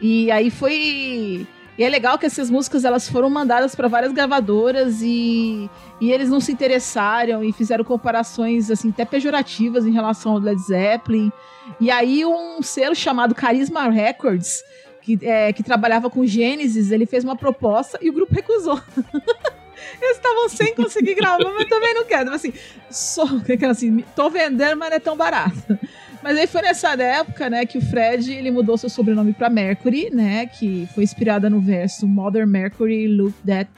E 0.00 0.30
aí 0.30 0.50
foi 0.50 1.46
e 1.80 1.82
é 1.82 1.88
legal 1.88 2.18
que 2.18 2.26
essas 2.26 2.50
músicas 2.50 2.84
elas 2.84 3.08
foram 3.08 3.30
mandadas 3.30 3.74
para 3.74 3.88
várias 3.88 4.12
gravadoras 4.12 5.00
e, 5.00 5.70
e 5.98 6.12
eles 6.12 6.28
não 6.28 6.38
se 6.38 6.52
interessaram 6.52 7.42
e 7.42 7.54
fizeram 7.54 7.82
comparações 7.82 8.70
assim 8.70 8.90
até 8.90 9.02
pejorativas 9.06 9.86
em 9.86 9.90
relação 9.90 10.32
ao 10.32 10.38
Led 10.38 10.60
Zeppelin. 10.60 11.32
E 11.80 11.90
aí 11.90 12.22
um 12.22 12.60
selo 12.60 12.94
chamado 12.94 13.34
Charisma 13.34 13.88
Records 13.88 14.62
que, 15.00 15.18
é, 15.22 15.54
que 15.54 15.62
trabalhava 15.62 16.10
com 16.10 16.26
Gênesis, 16.26 16.90
ele 16.90 17.06
fez 17.06 17.24
uma 17.24 17.34
proposta 17.34 17.98
e 18.02 18.10
o 18.10 18.12
grupo 18.12 18.34
recusou. 18.34 18.78
Eles 20.02 20.16
estavam 20.18 20.50
sem 20.50 20.74
conseguir 20.74 21.14
gravar, 21.14 21.50
mas 21.54 21.66
também 21.66 21.94
não 21.94 22.04
quero. 22.04 22.30
Assim, 22.30 22.52
só, 22.90 23.24
assim, 23.70 24.04
tô 24.14 24.28
vendendo, 24.28 24.76
mas 24.76 24.90
não 24.90 24.96
é 24.98 25.00
tão 25.00 25.16
barato. 25.16 25.78
Mas 26.22 26.36
aí 26.36 26.46
foi 26.46 26.62
nessa 26.62 26.92
época, 26.92 27.48
né, 27.48 27.64
que 27.64 27.78
o 27.78 27.80
Fred 27.80 28.30
ele 28.32 28.50
mudou 28.50 28.76
seu 28.76 28.90
sobrenome 28.90 29.32
para 29.32 29.48
Mercury, 29.48 30.10
né, 30.10 30.46
que 30.46 30.88
foi 30.94 31.02
inspirada 31.02 31.48
no 31.48 31.60
verso 31.60 32.06
Mother 32.06 32.46
Mercury, 32.46 33.08
Look 33.08 33.34
That 33.46 33.70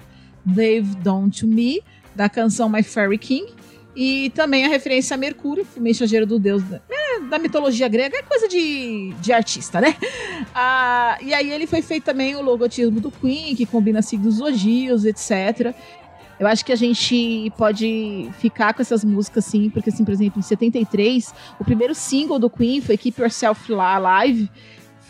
They've 0.54 0.96
Done 0.96 1.30
to 1.30 1.46
Me, 1.46 1.82
da 2.14 2.28
canção 2.28 2.68
My 2.68 2.82
Fairy 2.82 3.18
King. 3.18 3.52
E 3.94 4.30
também 4.30 4.64
a 4.64 4.68
referência 4.68 5.14
a 5.14 5.18
Mercúrio, 5.18 5.66
o 5.76 5.80
mensageiro 5.80 6.24
do 6.24 6.38
deus 6.38 6.62
né, 6.64 6.80
da 7.28 7.38
mitologia 7.38 7.86
grega, 7.88 8.16
é 8.16 8.22
coisa 8.22 8.48
de, 8.48 9.12
de 9.20 9.32
artista, 9.32 9.80
né? 9.80 9.94
Ah, 10.54 11.18
e 11.22 11.32
aí 11.32 11.50
ele 11.50 11.66
foi 11.66 11.82
feito 11.82 12.04
também 12.04 12.34
o 12.34 12.42
logotipo 12.42 13.00
do 13.00 13.10
Queen, 13.10 13.54
que 13.54 13.64
combina 13.64 14.02
signos 14.02 14.36
zodios, 14.36 15.04
etc. 15.04 15.74
Eu 16.38 16.46
acho 16.46 16.64
que 16.64 16.72
a 16.72 16.76
gente 16.76 17.52
pode 17.56 18.28
ficar 18.38 18.74
com 18.74 18.82
essas 18.82 19.04
músicas, 19.04 19.44
sim, 19.44 19.70
porque, 19.70 19.90
assim, 19.90 20.04
por 20.04 20.12
exemplo, 20.12 20.40
em 20.40 20.42
73, 20.42 21.34
o 21.60 21.64
primeiro 21.64 21.94
single 21.94 22.38
do 22.38 22.50
Queen 22.50 22.80
foi 22.80 22.96
Keep 22.96 23.20
Yourself 23.20 23.72
Alive. 23.72 24.50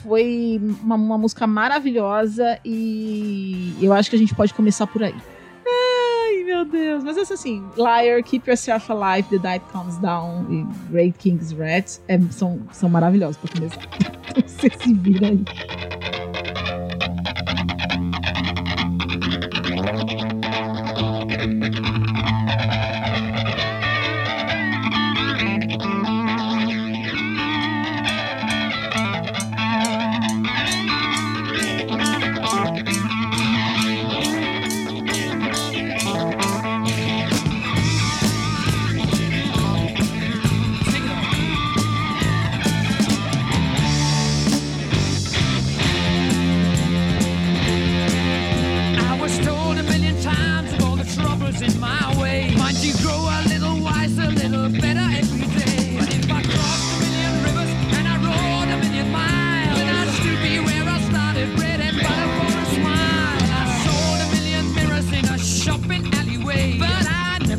Foi 0.03 0.61
uma, 0.83 0.97
uma 0.97 1.19
música 1.19 1.47
maravilhosa 1.47 2.59
e 2.65 3.77
eu 3.81 3.93
acho 3.93 4.11
que 4.11 4.17
a 4.17 4.19
gente 4.19 4.35
pode 4.35 4.53
começar 4.53 4.87
por 4.87 5.03
aí. 5.03 5.15
Ai, 5.65 6.43
meu 6.45 6.65
Deus. 6.65 7.05
Mas 7.05 7.17
essa 7.17 7.35
assim, 7.35 7.65
Liar, 7.77 8.23
Keep 8.25 8.51
Yourself 8.51 8.91
Alive, 8.91 9.29
The 9.29 9.39
Night 9.39 9.65
Comes 9.73 9.97
Down 9.99 10.47
e 10.51 10.91
Great 10.91 11.17
King's 11.19 11.53
Rats 11.53 12.03
é, 12.09 12.19
são, 12.31 12.61
são 12.73 12.89
maravilhosos 12.89 13.37
pra 13.37 13.51
começar. 13.55 13.81
Você 14.45 14.71
se 14.71 14.93
vira 14.93 15.29
aí. 15.29 15.45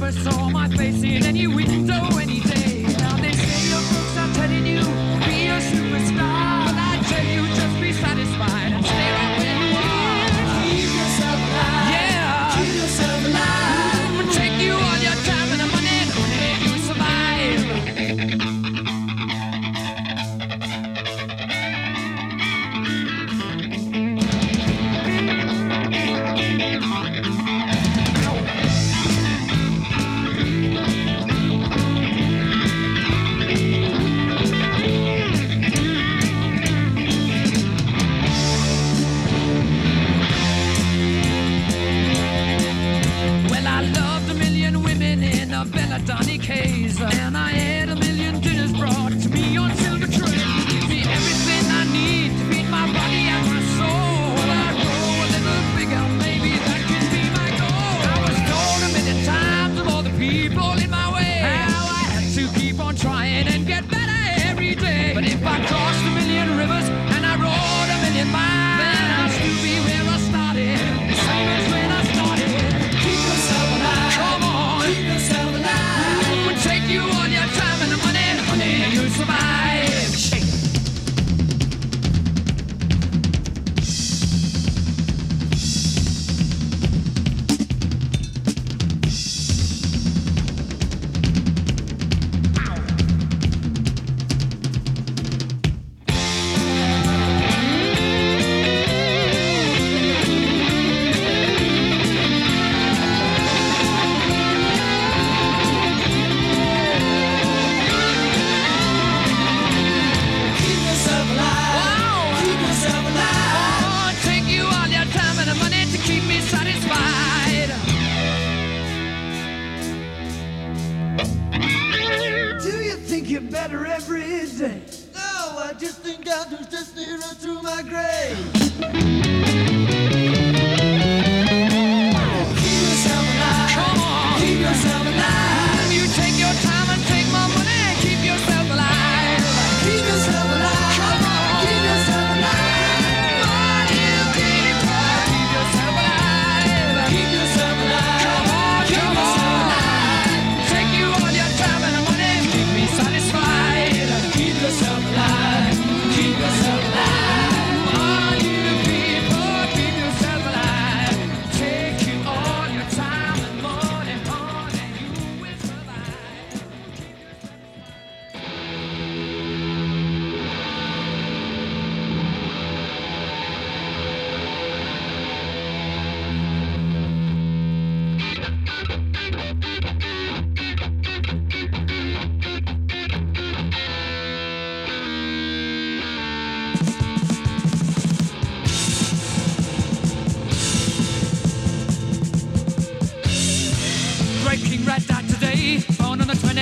never 0.04 0.20
saw 0.20 0.50
my 0.50 0.68
face 0.70 1.02
in 1.02 1.24
any 1.24 1.48
week. 1.48 1.73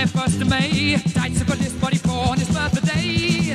there 0.01 0.21
first 0.21 0.41
of 0.41 0.49
May. 0.49 0.97
Died 1.13 1.35
so 1.35 1.45
good 1.45 1.59
this 1.59 1.73
body 1.73 1.97
for 1.97 2.29
on 2.31 2.37
his 2.39 2.49
birthday. 2.49 3.53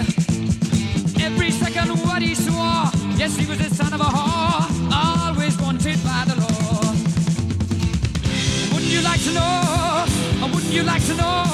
Every 1.25 1.51
second 1.51 1.89
what 2.07 2.23
he 2.23 2.35
swore. 2.35 2.87
Yes, 3.17 3.37
he 3.37 3.47
was 3.47 3.59
the 3.59 3.75
son 3.75 3.93
of 3.93 4.01
a 4.01 4.05
whore. 4.05 4.65
Always 4.93 5.57
wanted 5.61 5.99
by 6.05 6.23
the 6.29 6.37
law. 6.41 6.93
Wouldn't 8.73 8.93
you 8.93 9.03
like 9.03 9.23
to 9.25 9.33
know? 9.33 10.07
Wouldn't 10.53 10.73
you 10.73 10.83
like 10.85 11.05
to 11.07 11.15
know? 11.15 11.46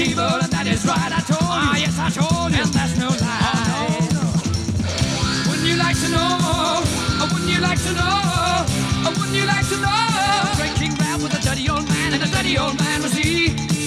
is 0.00 0.10
evil 0.10 0.24
and 0.24 0.52
that 0.52 0.66
is 0.66 0.84
right. 0.84 1.12
I 1.12 1.20
told 1.20 1.42
you. 1.42 1.48
Ah, 1.50 1.76
yes, 1.76 1.98
I 1.98 2.10
told 2.10 2.52
you. 2.52 2.62
And 2.62 2.72
that's 2.72 2.96
no 2.98 3.08
lie. 3.08 3.66
Oh, 3.78 4.08
no. 4.14 4.24
Wouldn't 5.50 5.66
you 5.66 5.76
like 5.76 5.98
to 6.02 6.08
know? 6.08 6.38
Oh, 7.20 7.28
wouldn't 7.32 7.50
you 7.50 7.60
like 7.60 7.80
to 7.82 7.92
know? 7.98 8.18
Oh, 9.06 9.14
wouldn't 9.18 9.36
you 9.36 9.46
like 9.46 9.66
to 9.68 9.78
know? 9.78 10.54
Breaking 10.56 10.94
bad 10.96 11.22
with 11.22 11.34
a 11.34 11.40
dirty 11.42 11.68
old 11.68 11.88
man, 11.88 12.14
and 12.14 12.22
a 12.22 12.28
dirty 12.28 12.58
old 12.58 12.78
man 12.78 13.02
was 13.02 13.12
he. 13.12 13.77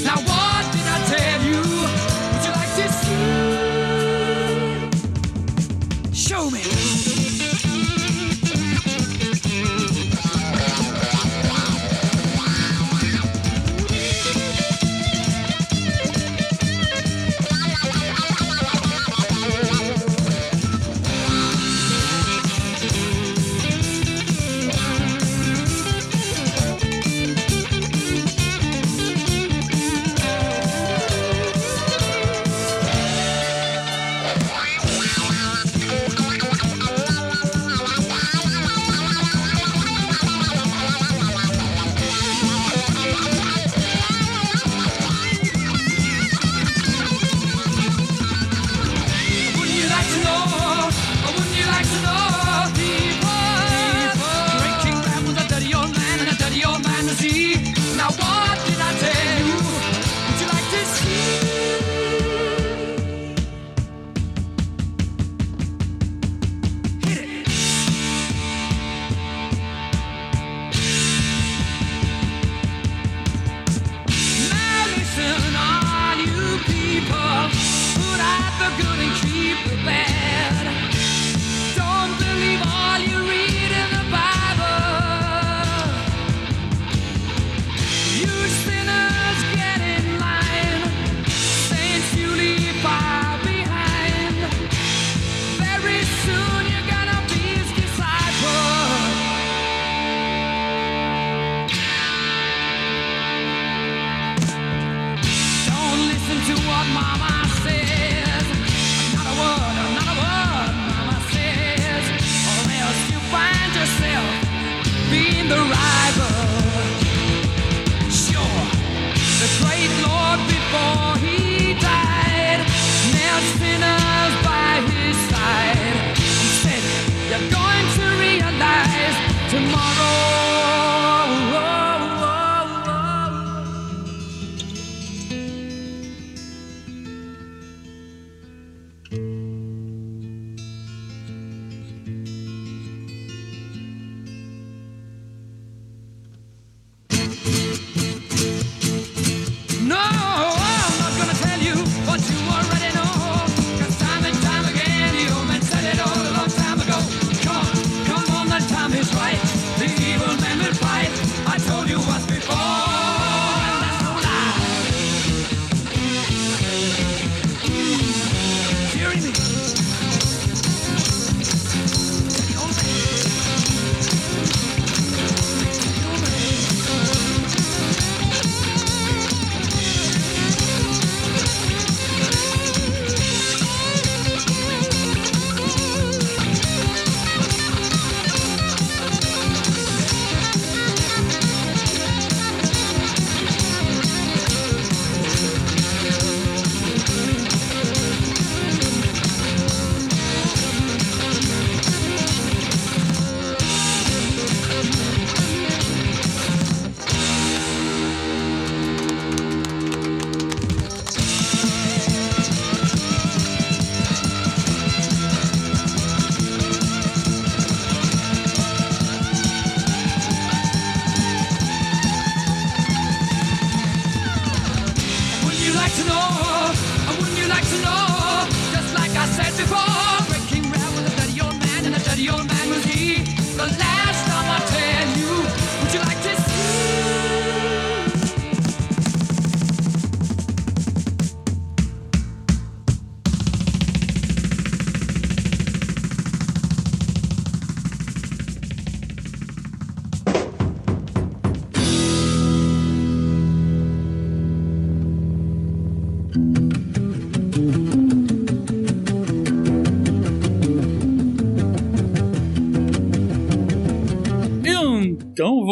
tomorrow. 129.62 129.91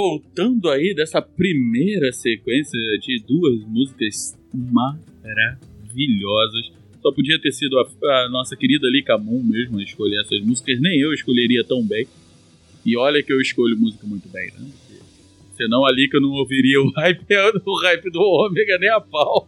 Voltando 0.10 0.70
aí 0.70 0.96
dessa 0.96 1.22
primeira 1.22 2.12
sequência 2.12 2.80
de 3.00 3.24
duas 3.28 3.64
músicas 3.68 4.36
maravilhosas. 4.52 6.72
Só 7.00 7.12
podia 7.12 7.40
ter 7.40 7.52
sido 7.52 7.78
a, 7.78 7.86
a 8.26 8.30
nossa 8.30 8.56
querida 8.56 8.88
Lika 8.90 9.20
Moon 9.20 9.44
mesmo 9.44 9.78
a 9.78 9.84
escolher 9.84 10.20
essas 10.22 10.42
músicas, 10.42 10.82
nem 10.82 11.00
eu 11.00 11.14
escolheria 11.14 11.64
tão 11.64 11.86
bem. 11.86 12.08
E 12.84 12.98
olha 12.98 13.22
que 13.22 13.32
eu 13.32 13.40
escolho 13.40 13.78
música 13.78 14.08
muito 14.08 14.28
bem, 14.30 14.52
né? 14.58 14.68
Senão 15.56 15.86
a 15.86 15.92
Lika 15.92 16.20
não 16.20 16.32
ouviria 16.32 16.82
o 16.82 16.90
hype, 16.92 17.24
o 17.66 17.76
hype 17.82 18.10
do 18.10 18.22
Ômega 18.22 18.80
nem 18.80 18.90
a 18.90 19.00
pau. 19.00 19.48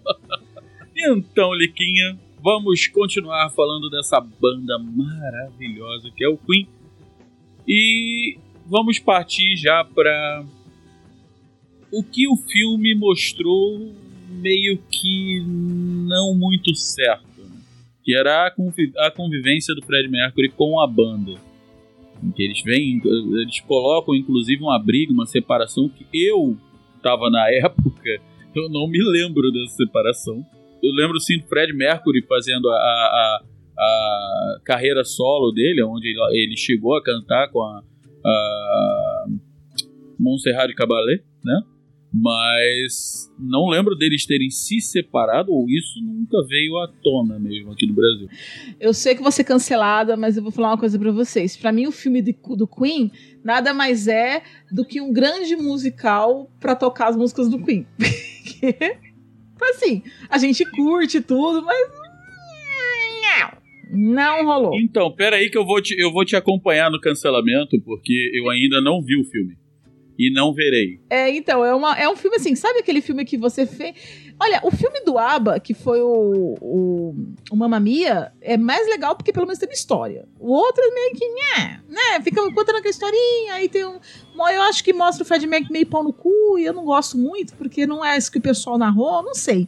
então, 0.96 1.56
Liquinha, 1.56 2.20
vamos 2.44 2.86
continuar 2.88 3.50
falando 3.50 3.90
dessa 3.90 4.20
banda 4.20 4.78
maravilhosa 4.78 6.12
que 6.16 6.24
é 6.24 6.30
o 6.30 6.38
Queen. 6.38 6.68
E 7.68 8.38
vamos 8.72 8.98
partir 9.00 9.58
já 9.58 9.84
para 9.84 10.46
o 11.92 12.02
que 12.02 12.26
o 12.26 12.38
filme 12.38 12.96
mostrou 12.96 13.94
meio 14.30 14.78
que 14.90 15.44
não 15.46 16.34
muito 16.34 16.74
certo, 16.74 17.42
né? 17.42 17.62
que 18.02 18.16
era 18.16 18.48
a, 18.48 18.52
conviv 18.52 18.94
a 18.98 19.12
convivência 19.12 19.76
do 19.76 19.86
Fred 19.86 20.08
Mercury 20.08 20.50
com 20.50 20.80
a 20.80 20.88
banda. 20.88 21.34
Que 22.36 22.44
eles 22.44 22.64
vêm, 22.64 23.02
eles 23.04 23.60
colocam 23.62 24.16
inclusive 24.16 24.64
uma 24.64 24.80
briga, 24.80 25.12
uma 25.12 25.26
separação 25.26 25.90
que 25.90 26.06
eu 26.14 26.58
estava 26.96 27.30
na 27.30 27.50
época, 27.52 28.22
eu 28.56 28.70
não 28.70 28.88
me 28.88 29.04
lembro 29.04 29.52
dessa 29.52 29.76
separação. 29.76 30.46
Eu 30.82 30.94
lembro 30.94 31.20
sim 31.20 31.38
do 31.40 31.48
Fred 31.48 31.74
Mercury 31.74 32.24
fazendo 32.26 32.70
a, 32.70 32.74
a, 32.74 33.44
a 33.78 34.60
carreira 34.64 35.04
solo 35.04 35.52
dele, 35.52 35.84
onde 35.84 36.16
ele 36.32 36.56
chegou 36.56 36.96
a 36.96 37.04
cantar 37.04 37.50
com 37.50 37.62
a, 37.62 37.84
a 38.26 39.26
Montserrat 40.20 40.74
Caballé, 40.76 41.20
né? 41.44 41.62
Mas 42.14 43.32
não 43.40 43.70
lembro 43.70 43.96
deles 43.96 44.26
terem 44.26 44.50
se 44.50 44.82
separado, 44.82 45.54
ou 45.54 45.66
isso 45.70 46.02
nunca 46.04 46.46
veio 46.46 46.78
à 46.78 46.88
tona 47.02 47.40
mesmo 47.40 47.72
aqui 47.72 47.88
no 47.88 47.94
Brasil. 47.94 48.28
Eu 48.80 48.94
sei 48.94 49.16
que 49.16 49.22
vou 49.22 49.32
ser 49.32 49.46
cancelada, 49.46 50.18
mas 50.18 50.36
eu 50.36 50.44
vou 50.44 50.52
falar 50.52 50.72
uma 50.72 50.78
coisa 50.78 51.00
para 51.00 51.12
vocês. 51.12 51.56
Para 51.56 51.72
mim, 51.72 51.88
o 51.88 51.92
filme 51.92 52.22
de, 52.22 52.36
do 52.58 52.68
Queen 52.68 53.10
nada 53.44 53.74
mais 53.74 54.10
é 54.10 54.44
do 54.70 54.84
que 54.84 55.00
um 55.00 55.14
grande 55.14 55.56
musical 55.56 56.52
para 56.60 56.76
tocar 56.76 57.08
as 57.08 57.16
músicas 57.16 57.48
do 57.48 57.64
Queen. 57.64 57.88
assim, 59.74 60.04
a 60.30 60.38
gente 60.38 60.66
curte 60.66 61.22
tudo, 61.22 61.62
mas. 61.62 62.01
Não 63.92 64.46
rolou. 64.46 64.80
Então, 64.80 65.12
peraí 65.12 65.50
que 65.50 65.58
eu 65.58 65.66
vou, 65.66 65.82
te, 65.82 65.96
eu 66.00 66.12
vou 66.12 66.24
te 66.24 66.36
acompanhar 66.36 66.90
no 66.90 67.00
cancelamento, 67.00 67.80
porque 67.82 68.32
eu 68.34 68.50
ainda 68.50 68.80
não 68.82 69.02
vi 69.02 69.20
o 69.20 69.24
filme 69.26 69.56
e 70.18 70.32
não 70.32 70.54
verei. 70.54 71.00
É, 71.10 71.30
então, 71.32 71.66
é, 71.66 71.74
uma, 71.74 71.98
é 71.98 72.08
um 72.08 72.16
filme 72.16 72.38
assim, 72.38 72.56
sabe 72.56 72.80
aquele 72.80 73.02
filme 73.02 73.26
que 73.26 73.38
você 73.38 73.66
fez. 73.66 73.96
Olha, 74.40 74.60
o 74.64 74.70
filme 74.70 75.02
do 75.04 75.18
ABBA, 75.18 75.60
que 75.60 75.74
foi 75.74 76.00
o, 76.00 76.56
o, 76.62 77.16
o 77.52 77.56
Mamma 77.56 77.80
Mia, 77.80 78.32
é 78.40 78.56
mais 78.56 78.88
legal 78.88 79.16
porque 79.16 79.34
pelo 79.34 79.48
menos 79.48 79.58
tem 79.58 79.68
uma 79.68 79.74
história. 79.74 80.28
O 80.40 80.52
outro 80.52 80.84
é 80.84 80.94
meio 80.94 81.14
que, 81.16 81.28
né, 81.28 81.82
né, 81.90 82.22
fica 82.24 82.42
contando 82.42 82.78
aquela 82.78 82.90
historinha, 82.90 83.54
aí 83.54 83.68
tem 83.68 83.84
um... 83.84 84.00
Eu 84.54 84.62
acho 84.64 84.84
que 84.84 84.94
mostra 84.94 85.24
o 85.24 85.26
Fred 85.26 85.46
Mercury 85.48 85.74
meio 85.74 85.88
pau 85.88 86.04
no 86.04 86.14
cu, 86.14 86.58
e 86.60 86.66
eu 86.66 86.74
não 86.74 86.86
gosto 86.86 87.18
muito, 87.18 87.56
porque 87.56 87.88
não 87.88 88.06
é 88.06 88.18
isso 88.18 88.32
que 88.32 88.38
o 88.38 88.42
pessoal 88.42 88.78
narrou, 88.78 89.24
não 89.24 89.34
sei. 89.34 89.68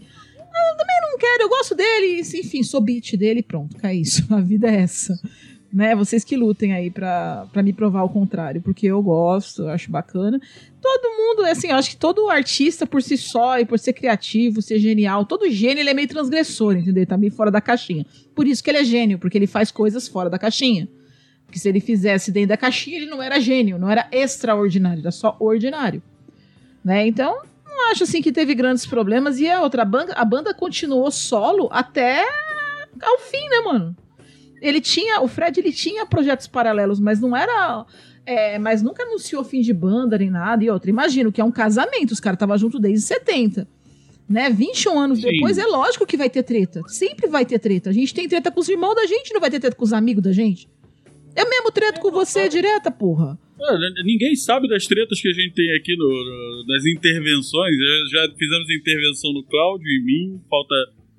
Eu 0.55 0.77
também 0.77 1.01
não 1.01 1.17
quero, 1.17 1.43
eu 1.43 1.49
gosto 1.49 1.75
dele, 1.75 2.21
enfim, 2.21 2.63
sou 2.63 2.81
beat 2.81 3.17
dele, 3.17 3.41
pronto, 3.41 3.75
é 3.83 3.93
isso, 3.93 4.25
a 4.33 4.39
vida 4.39 4.69
é 4.69 4.81
essa 4.81 5.19
né? 5.73 5.95
Vocês 5.95 6.23
que 6.23 6.37
lutem 6.37 6.71
aí 6.71 6.91
pra 6.91 7.49
me 7.63 7.73
provar 7.73 8.03
o 8.03 8.09
contrário, 8.09 8.61
porque 8.61 8.85
eu 8.85 9.01
gosto, 9.01 9.63
eu 9.63 9.69
acho 9.69 9.89
bacana. 9.89 10.39
Todo 10.79 11.17
mundo, 11.17 11.45
assim, 11.47 11.69
eu 11.69 11.75
acho 11.75 11.89
que 11.89 11.97
todo 11.97 12.29
artista 12.29 12.85
por 12.85 13.01
si 13.01 13.17
só 13.17 13.57
e 13.57 13.65
por 13.65 13.79
ser 13.79 13.93
criativo, 13.93 14.61
ser 14.61 14.77
genial, 14.77 15.25
todo 15.25 15.49
gênio 15.49 15.81
ele 15.81 15.89
é 15.89 15.93
meio 15.93 16.07
transgressor, 16.07 16.77
entendeu? 16.77 17.01
Ele 17.01 17.05
tá 17.07 17.17
meio 17.17 17.31
fora 17.31 17.49
da 17.49 17.59
caixinha. 17.59 18.05
Por 18.35 18.45
isso 18.45 18.63
que 18.63 18.69
ele 18.69 18.77
é 18.77 18.83
gênio, 18.83 19.17
porque 19.17 19.35
ele 19.35 19.47
faz 19.47 19.71
coisas 19.71 20.07
fora 20.07 20.29
da 20.29 20.37
caixinha. 20.37 20.87
Porque 21.47 21.57
se 21.57 21.67
ele 21.67 21.79
fizesse 21.79 22.31
dentro 22.31 22.49
da 22.49 22.57
caixinha, 22.57 22.97
ele 22.97 23.07
não 23.07 23.21
era 23.21 23.39
gênio, 23.39 23.79
não 23.79 23.89
era 23.89 24.07
extraordinário, 24.11 25.01
era 25.01 25.11
só 25.11 25.35
ordinário. 25.39 26.03
Né? 26.85 27.07
Então, 27.07 27.41
não 27.75 27.91
acho 27.91 28.03
assim 28.03 28.21
que 28.21 28.31
teve 28.31 28.53
grandes 28.55 28.85
problemas. 28.85 29.39
E 29.39 29.49
a 29.49 29.61
outra 29.61 29.83
banda, 29.83 30.13
a 30.13 30.23
banda 30.25 30.53
continuou 30.53 31.09
solo 31.11 31.67
até 31.71 32.23
ao 33.01 33.19
fim, 33.19 33.49
né, 33.49 33.59
mano? 33.65 33.95
ele 34.63 34.79
tinha, 34.79 35.19
o 35.19 35.27
Fred 35.27 35.59
ele 35.59 35.73
tinha 35.73 36.05
projetos 36.05 36.47
paralelos, 36.47 36.97
mas 36.97 37.19
não 37.19 37.35
era 37.35 37.85
é, 38.25 38.57
mas 38.57 38.81
nunca 38.81 39.03
anunciou 39.03 39.43
fim 39.43 39.59
de 39.59 39.73
banda 39.73 40.17
nem 40.17 40.29
nada. 40.29 40.63
E 40.63 40.69
outra, 40.69 40.89
imagino 40.89 41.33
que 41.33 41.41
é 41.41 41.43
um 41.43 41.51
casamento, 41.51 42.11
os 42.11 42.21
caras 42.21 42.37
estavam 42.37 42.57
juntos 42.57 42.79
desde 42.79 43.01
70. 43.01 43.67
Né? 44.27 44.49
21 44.49 44.97
anos 44.97 45.19
Sim. 45.19 45.29
depois, 45.29 45.57
é 45.57 45.65
lógico 45.65 46.05
que 46.05 46.15
vai 46.15 46.29
ter 46.29 46.43
treta. 46.43 46.81
Sempre 46.87 47.27
vai 47.27 47.45
ter 47.45 47.59
treta. 47.59 47.89
A 47.89 47.93
gente 47.93 48.13
tem 48.13 48.27
treta 48.27 48.49
com 48.49 48.61
os 48.61 48.69
irmãos 48.69 48.95
da 48.95 49.05
gente, 49.05 49.33
não 49.33 49.41
vai 49.41 49.51
ter 49.51 49.59
treta 49.59 49.75
com 49.75 49.83
os 49.83 49.91
amigos 49.91 50.23
da 50.23 50.31
gente. 50.31 50.69
Eu 51.35 51.49
mesmo 51.49 51.69
treto 51.69 51.99
com 51.99 52.09
você 52.09 52.47
direta, 52.47 52.89
porra. 52.89 53.37
É, 53.65 54.03
ninguém 54.03 54.35
sabe 54.35 54.67
das 54.67 54.85
tretas 54.85 55.21
que 55.21 55.27
a 55.27 55.33
gente 55.33 55.53
tem 55.53 55.71
aqui 55.75 55.95
no, 55.95 56.07
no, 56.07 56.65
nas 56.67 56.85
intervenções. 56.85 57.75
Já, 57.75 58.25
já 58.27 58.33
fizemos 58.35 58.69
intervenção 58.69 59.33
no 59.33 59.43
Cláudio 59.43 59.87
e 59.87 60.03
mim, 60.03 60.41
falta 60.49 60.75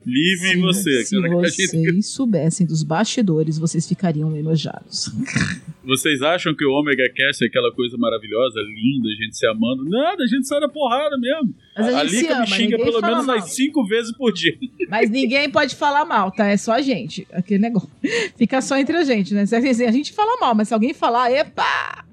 Live 0.07 0.59
em 0.59 0.61
você. 0.61 1.03
Se 1.05 1.21
cara, 1.21 1.35
vocês 1.35 1.71
gente... 1.71 2.03
soubessem 2.03 2.67
dos 2.67 2.83
bastidores, 2.83 3.59
vocês 3.59 3.89
ficariam 3.89 4.37
enojados. 4.37 5.11
Vocês 5.87 6.23
acham 6.23 6.55
que 6.55 6.65
o 6.65 6.73
Omega 6.73 7.07
Cast 7.15 7.45
é 7.45 7.47
aquela 7.47 7.71
coisa 7.71 7.99
maravilhosa, 7.99 8.59
linda, 8.61 9.07
a 9.07 9.23
gente 9.23 9.37
se 9.37 9.47
amando? 9.47 9.85
Nada, 9.85 10.25
a 10.25 10.27
gente 10.27 10.49
sai 10.49 10.59
da 10.59 10.67
porrada 10.67 11.19
mesmo. 11.19 11.55
Mas 11.77 11.87
a, 11.87 11.91
a 11.91 12.01
ama, 12.01 12.41
me 12.41 12.47
xinga 12.47 12.79
pelo 12.79 13.03
menos 13.03 13.27
mal. 13.27 13.37
umas 13.37 13.51
cinco 13.51 13.87
vezes 13.87 14.11
por 14.17 14.33
dia. 14.33 14.57
Mas 14.89 15.11
ninguém 15.11 15.51
pode 15.51 15.77
falar 15.77 16.07
mal, 16.07 16.33
tá? 16.33 16.47
É 16.47 16.57
só 16.57 16.73
a 16.73 16.81
gente. 16.81 17.27
Aquele 17.31 17.61
negócio. 17.61 17.91
Fica 18.35 18.63
só 18.63 18.79
entre 18.79 18.97
a 18.97 19.05
gente, 19.05 19.35
né? 19.35 19.43
A 19.43 19.93
gente 19.93 20.15
fala 20.15 20.41
mal, 20.41 20.55
mas 20.55 20.69
se 20.69 20.75
alguém 20.75 20.95
falar, 20.95 21.31
epa! 21.31 22.05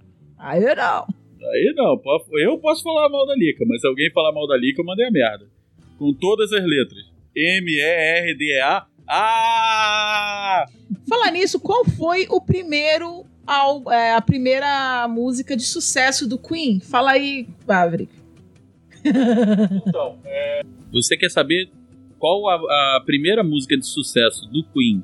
Aí 0.41 0.61
não. 0.75 1.07
Aí 1.39 1.73
não. 1.75 2.01
Eu 2.39 2.57
posso 2.57 2.83
falar 2.83 3.09
mal 3.09 3.25
da 3.27 3.35
Lica, 3.35 3.63
mas 3.67 3.81
se 3.81 3.87
alguém 3.87 4.11
falar 4.11 4.33
mal 4.33 4.47
da 4.47 4.57
Lica, 4.57 4.81
eu 4.81 4.85
mandei 4.85 5.05
a 5.05 5.11
merda. 5.11 5.45
Com 5.99 6.11
todas 6.13 6.51
as 6.51 6.63
letras. 6.63 7.11
M-E-R-D-A. 7.35 8.87
Ah! 9.07 10.65
Falar 11.07 11.31
nisso, 11.31 11.59
qual 11.59 11.85
foi 11.85 12.25
o 12.29 12.41
primeiro 12.41 13.25
ao, 13.45 13.91
é, 13.91 14.13
a 14.13 14.21
primeira 14.21 15.07
música 15.07 15.55
de 15.55 15.63
sucesso 15.63 16.27
do 16.27 16.37
Queen? 16.37 16.79
Fala 16.79 17.11
aí, 17.11 17.47
Maverick. 17.67 18.13
Então, 19.87 20.19
é... 20.25 20.61
você 20.91 21.17
quer 21.17 21.29
saber 21.29 21.69
qual 22.17 22.47
a, 22.47 22.55
a, 22.97 23.01
primeira 23.05 23.43
música 23.43 23.77
de 23.77 23.85
sucesso 23.85 24.47
do 24.47 24.63
Queen? 24.71 25.03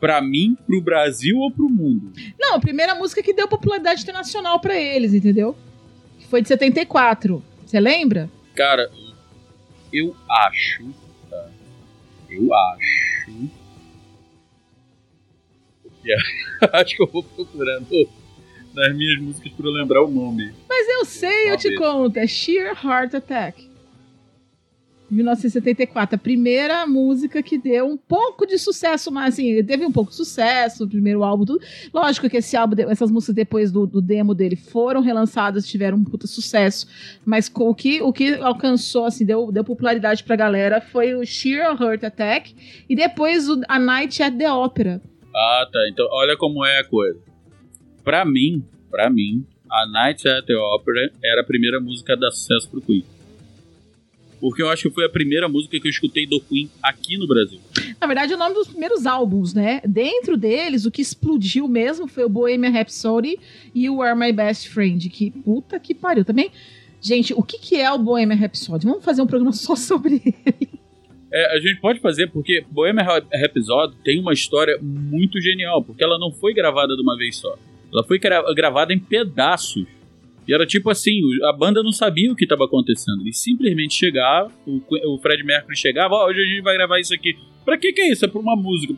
Pra 0.00 0.22
mim, 0.22 0.56
pro 0.66 0.80
Brasil 0.80 1.36
ou 1.36 1.50
pro 1.50 1.68
mundo? 1.68 2.12
Não, 2.38 2.54
a 2.54 2.60
primeira 2.60 2.94
música 2.94 3.22
que 3.22 3.34
deu 3.34 3.46
popularidade 3.46 4.02
internacional 4.02 4.58
para 4.58 4.78
eles, 4.78 5.12
entendeu? 5.12 5.54
Foi 6.30 6.40
de 6.40 6.48
74. 6.48 7.42
Você 7.66 7.78
lembra? 7.78 8.30
Cara, 8.54 8.90
eu 9.92 10.16
acho 10.28 10.84
eu 12.30 12.54
acho. 12.54 13.50
acho 16.72 16.96
que 16.96 17.02
eu 17.02 17.06
vou 17.08 17.22
procurando 17.22 17.86
nas 18.72 18.96
minhas 18.96 19.20
músicas 19.20 19.52
para 19.52 19.68
lembrar 19.70 20.02
o 20.02 20.10
nome. 20.10 20.54
Mas 20.68 20.88
eu 20.88 21.04
sei, 21.04 21.50
eu 21.50 21.56
te 21.56 21.74
conto. 21.74 22.16
É 22.16 22.26
Sheer 22.26 22.72
Heart 22.84 23.14
Attack. 23.14 23.69
1974, 25.10 26.14
a 26.14 26.18
primeira 26.18 26.86
música 26.86 27.42
que 27.42 27.58
deu 27.58 27.86
um 27.86 27.96
pouco 27.96 28.46
de 28.46 28.58
sucesso, 28.58 29.10
mas 29.10 29.34
assim, 29.34 29.62
teve 29.64 29.84
um 29.84 29.92
pouco 29.92 30.10
de 30.10 30.16
sucesso, 30.16 30.84
o 30.84 30.88
primeiro 30.88 31.24
álbum, 31.24 31.44
tudo. 31.44 31.64
Lógico 31.92 32.28
que 32.28 32.36
esse 32.36 32.56
álbum, 32.56 32.76
essas 32.88 33.10
músicas 33.10 33.34
depois 33.34 33.72
do, 33.72 33.86
do 33.86 34.00
demo 34.00 34.34
dele 34.34 34.56
foram 34.56 35.00
relançadas, 35.00 35.66
tiveram 35.66 35.98
um 35.98 36.04
puta 36.04 36.26
sucesso, 36.26 36.86
mas 37.24 37.50
o 37.54 37.74
que, 37.74 38.00
o 38.02 38.12
que 38.12 38.34
alcançou, 38.34 39.04
assim, 39.04 39.24
deu, 39.24 39.50
deu 39.50 39.64
popularidade 39.64 40.22
pra 40.24 40.36
galera 40.36 40.80
foi 40.80 41.14
o 41.14 41.24
Sheer 41.24 41.80
Heart 41.80 42.04
Attack 42.04 42.54
e 42.88 42.94
depois 42.94 43.48
o 43.48 43.60
A 43.68 43.78
Night 43.78 44.22
at 44.22 44.36
the 44.36 44.50
Opera. 44.50 45.00
Ah, 45.34 45.66
tá. 45.70 45.88
Então, 45.88 46.06
olha 46.10 46.36
como 46.36 46.64
é 46.64 46.80
a 46.80 46.84
coisa. 46.84 47.18
Pra 48.02 48.24
mim, 48.24 48.64
pra 48.90 49.08
mim, 49.08 49.46
A 49.70 49.86
Night 49.86 50.28
at 50.28 50.44
the 50.44 50.56
Opera 50.56 51.10
era 51.24 51.42
a 51.42 51.44
primeira 51.44 51.80
música 51.80 52.16
da 52.16 52.30
sucesso 52.30 52.68
pro 52.70 52.80
Queen. 52.80 53.04
Porque 54.40 54.62
eu 54.62 54.70
acho 54.70 54.88
que 54.88 54.94
foi 54.94 55.04
a 55.04 55.08
primeira 55.08 55.48
música 55.48 55.78
que 55.78 55.86
eu 55.86 55.90
escutei 55.90 56.26
do 56.26 56.40
Queen 56.40 56.70
aqui 56.82 57.18
no 57.18 57.26
Brasil. 57.26 57.60
Na 58.00 58.06
verdade, 58.06 58.32
é 58.32 58.36
o 58.36 58.38
nome 58.38 58.54
dos 58.54 58.68
primeiros 58.68 59.06
álbuns, 59.06 59.52
né? 59.52 59.82
Dentro 59.86 60.36
deles, 60.36 60.86
o 60.86 60.90
que 60.90 61.02
explodiu 61.02 61.68
mesmo 61.68 62.08
foi 62.08 62.24
o 62.24 62.28
Bohemian 62.28 62.70
Rhapsody 62.70 63.38
e 63.74 63.90
o 63.90 64.00
Are 64.00 64.18
My 64.18 64.32
Best 64.32 64.70
Friend. 64.70 65.08
Que 65.10 65.30
puta 65.30 65.78
que 65.78 65.94
pariu. 65.94 66.24
Também, 66.24 66.50
gente, 67.00 67.34
o 67.34 67.42
que, 67.42 67.58
que 67.58 67.76
é 67.76 67.92
o 67.92 67.98
Bohemian 67.98 68.36
Rhapsody? 68.36 68.86
Vamos 68.86 69.04
fazer 69.04 69.20
um 69.20 69.26
programa 69.26 69.52
só 69.52 69.76
sobre 69.76 70.22
ele. 70.24 70.80
É, 71.32 71.56
a 71.56 71.60
gente 71.60 71.80
pode 71.80 72.00
fazer 72.00 72.28
porque 72.28 72.64
Bohemian 72.70 73.04
Rhapsody 73.04 73.94
tem 74.02 74.18
uma 74.18 74.32
história 74.32 74.78
muito 74.80 75.40
genial, 75.40 75.84
porque 75.84 76.02
ela 76.02 76.18
não 76.18 76.32
foi 76.32 76.52
gravada 76.54 76.96
de 76.96 77.02
uma 77.02 77.16
vez 77.16 77.36
só. 77.36 77.56
Ela 77.92 78.02
foi 78.04 78.18
gravada 78.18 78.92
em 78.92 78.98
pedaços 78.98 79.86
E 80.48 80.54
era 80.54 80.66
tipo 80.66 80.90
assim, 80.90 81.12
a 81.44 81.52
banda 81.52 81.82
não 81.82 81.92
sabia 81.92 82.32
o 82.32 82.34
que 82.36 82.44
estava 82.44 82.64
acontecendo. 82.64 83.20
Eles 83.22 83.40
simplesmente 83.40 83.94
chegavam, 83.94 84.50
o, 84.66 85.18
Fred 85.20 85.44
Mercury 85.44 85.76
chegava, 85.76 86.14
ó, 86.14 86.26
hoje 86.28 86.40
a 86.40 86.44
gente 86.44 86.62
vai 86.62 86.74
gravar 86.76 86.98
isso 86.98 87.14
aqui. 87.14 87.34
Pra 87.64 87.78
que 87.78 87.92
que 87.92 88.00
é 88.00 88.10
isso? 88.12 88.24
É 88.24 88.28
pra 88.28 88.40
uma 88.40 88.56
música. 88.56 88.94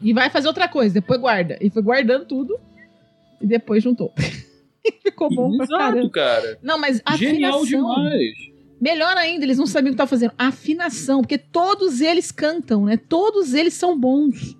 E 0.00 0.12
vai 0.12 0.30
fazer 0.30 0.48
outra 0.48 0.68
coisa, 0.68 0.94
depois 0.94 1.20
guarda. 1.20 1.58
E 1.60 1.70
foi 1.70 1.82
guardando 1.82 2.26
tudo 2.26 2.58
e 3.40 3.46
depois 3.46 3.82
juntou. 3.82 4.12
Ficou 5.02 5.28
bom 5.34 5.56
pra 5.56 5.64
Exato, 5.64 5.78
caramba. 5.78 6.10
cara. 6.10 6.58
Não, 6.62 6.78
mas 6.78 7.00
a 7.04 7.16
Genial 7.16 7.60
afinação. 7.62 7.94
demais. 7.94 8.54
Melhor 8.80 9.16
ainda, 9.16 9.44
eles 9.44 9.56
não 9.56 9.66
sabiam 9.66 9.90
o 9.92 9.92
que 9.92 10.02
estavam 10.02 10.10
fazendo. 10.10 10.32
A 10.38 10.48
afinação, 10.48 11.22
porque 11.22 11.38
todos 11.38 12.00
eles 12.02 12.30
cantam, 12.30 12.84
né? 12.84 12.96
Todos 12.98 13.54
eles 13.54 13.72
são 13.74 13.98
bons. 13.98 14.54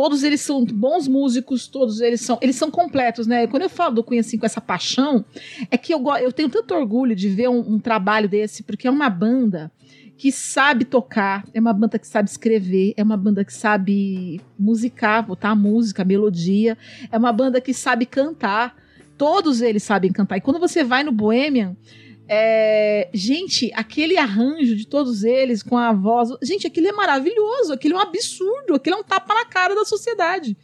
Todos 0.00 0.22
eles 0.22 0.40
são 0.40 0.64
bons 0.64 1.06
músicos, 1.06 1.68
todos 1.68 2.00
eles 2.00 2.22
são, 2.22 2.38
eles 2.40 2.56
são 2.56 2.70
completos, 2.70 3.26
né? 3.26 3.46
Quando 3.46 3.64
eu 3.64 3.68
falo 3.68 3.96
do 3.96 4.02
Queen 4.02 4.20
assim 4.20 4.38
com 4.38 4.46
essa 4.46 4.58
paixão, 4.58 5.22
é 5.70 5.76
que 5.76 5.92
eu, 5.92 6.02
eu 6.22 6.32
tenho 6.32 6.48
tanto 6.48 6.74
orgulho 6.74 7.14
de 7.14 7.28
ver 7.28 7.50
um, 7.50 7.74
um 7.74 7.78
trabalho 7.78 8.26
desse, 8.26 8.62
porque 8.62 8.88
é 8.88 8.90
uma 8.90 9.10
banda 9.10 9.70
que 10.16 10.32
sabe 10.32 10.86
tocar, 10.86 11.44
é 11.52 11.60
uma 11.60 11.74
banda 11.74 11.98
que 11.98 12.06
sabe 12.06 12.30
escrever, 12.30 12.94
é 12.96 13.02
uma 13.02 13.14
banda 13.14 13.44
que 13.44 13.52
sabe 13.52 14.40
musicar, 14.58 15.26
botar 15.26 15.50
a 15.50 15.54
música, 15.54 16.00
a 16.00 16.06
melodia, 16.06 16.78
é 17.12 17.18
uma 17.18 17.30
banda 17.30 17.60
que 17.60 17.74
sabe 17.74 18.06
cantar. 18.06 18.74
Todos 19.18 19.60
eles 19.60 19.82
sabem 19.82 20.10
cantar. 20.10 20.38
E 20.38 20.40
quando 20.40 20.58
você 20.58 20.82
vai 20.82 21.04
no 21.04 21.12
Bohemian, 21.12 21.76
é, 22.32 23.08
gente, 23.12 23.72
aquele 23.74 24.16
arranjo 24.16 24.76
de 24.76 24.86
todos 24.86 25.24
eles 25.24 25.64
com 25.64 25.76
a 25.76 25.92
voz. 25.92 26.28
Gente, 26.40 26.64
aquilo 26.64 26.86
é 26.86 26.92
maravilhoso, 26.92 27.72
aquilo 27.72 27.94
é 27.94 27.98
um 27.98 28.00
absurdo, 28.00 28.74
aquilo 28.74 28.94
é 28.96 28.98
um 29.00 29.02
tapa 29.02 29.34
na 29.34 29.44
cara 29.44 29.74
da 29.74 29.84
sociedade. 29.84 30.56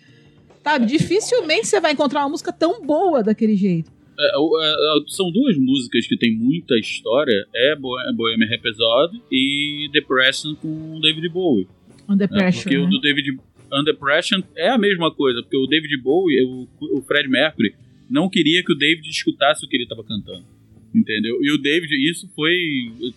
Sabe? 0.62 0.86
Dificilmente 0.86 1.66
você 1.66 1.80
vai 1.80 1.92
encontrar 1.92 2.20
uma 2.20 2.28
música 2.28 2.52
tão 2.52 2.80
boa 2.86 3.20
daquele 3.22 3.56
jeito. 3.56 3.90
É, 4.18 4.38
o- 4.38 4.60
é, 4.62 4.66
é, 4.68 5.04
são 5.08 5.30
duas 5.32 5.56
músicas 5.58 6.06
que 6.06 6.16
tem 6.16 6.34
muita 6.36 6.76
história. 6.78 7.34
É 7.54 7.74
Bo- 7.74 7.98
é 8.00 8.12
Bohemian 8.12 8.48
Rhapsody 8.48 9.20
e 9.30 9.88
Depression 9.92 10.54
com 10.54 10.96
o 10.96 11.00
David 11.00 11.28
Bowie. 11.28 11.66
Under 12.08 12.30
né? 12.30 12.38
Pressure. 12.38 12.62
Porque 12.62 12.78
o 12.78 12.84
né? 12.84 12.90
do 12.90 13.00
David 13.00 13.38
Under 13.72 13.96
Pressure 13.96 14.44
é 14.56 14.68
a 14.70 14.78
mesma 14.78 15.12
coisa, 15.12 15.42
porque 15.42 15.56
o 15.56 15.66
David 15.66 15.96
Bowie, 16.00 16.42
o, 16.44 16.68
o 16.98 17.02
Fred 17.02 17.28
Mercury, 17.28 17.74
não 18.08 18.28
queria 18.30 18.62
que 18.64 18.72
o 18.72 18.76
David 18.76 19.08
escutasse 19.08 19.66
o 19.66 19.68
que 19.68 19.76
ele 19.76 19.82
estava 19.84 20.04
cantando. 20.04 20.44
Entendeu? 20.96 21.36
E 21.42 21.52
o 21.52 21.58
David, 21.58 21.92
isso 22.10 22.26
foi. 22.34 22.56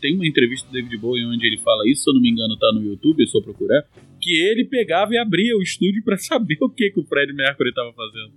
Tem 0.02 0.14
uma 0.14 0.28
entrevista 0.28 0.68
do 0.68 0.74
David 0.74 0.98
Bowie 0.98 1.24
onde 1.24 1.48
ele 1.48 1.58
fala 1.60 1.88
isso, 1.88 2.04
se 2.04 2.10
eu 2.10 2.14
não 2.14 2.22
me 2.22 2.30
engano, 2.30 2.58
tá 2.58 2.74
no 2.74 2.84
YouTube, 2.84 3.24
é 3.24 3.26
só 3.26 3.40
procurar. 3.40 3.88
Que 4.20 4.36
ele 4.36 4.66
pegava 4.66 5.14
e 5.14 5.18
abria 5.18 5.56
o 5.56 5.62
estúdio 5.62 6.04
pra 6.04 6.18
saber 6.20 6.58
o 6.60 6.70
que, 6.70 6.90
que 6.92 7.00
o 7.00 7.06
Fred 7.06 7.32
Mercury 7.32 7.74
tava 7.74 7.94
fazendo. 7.94 8.34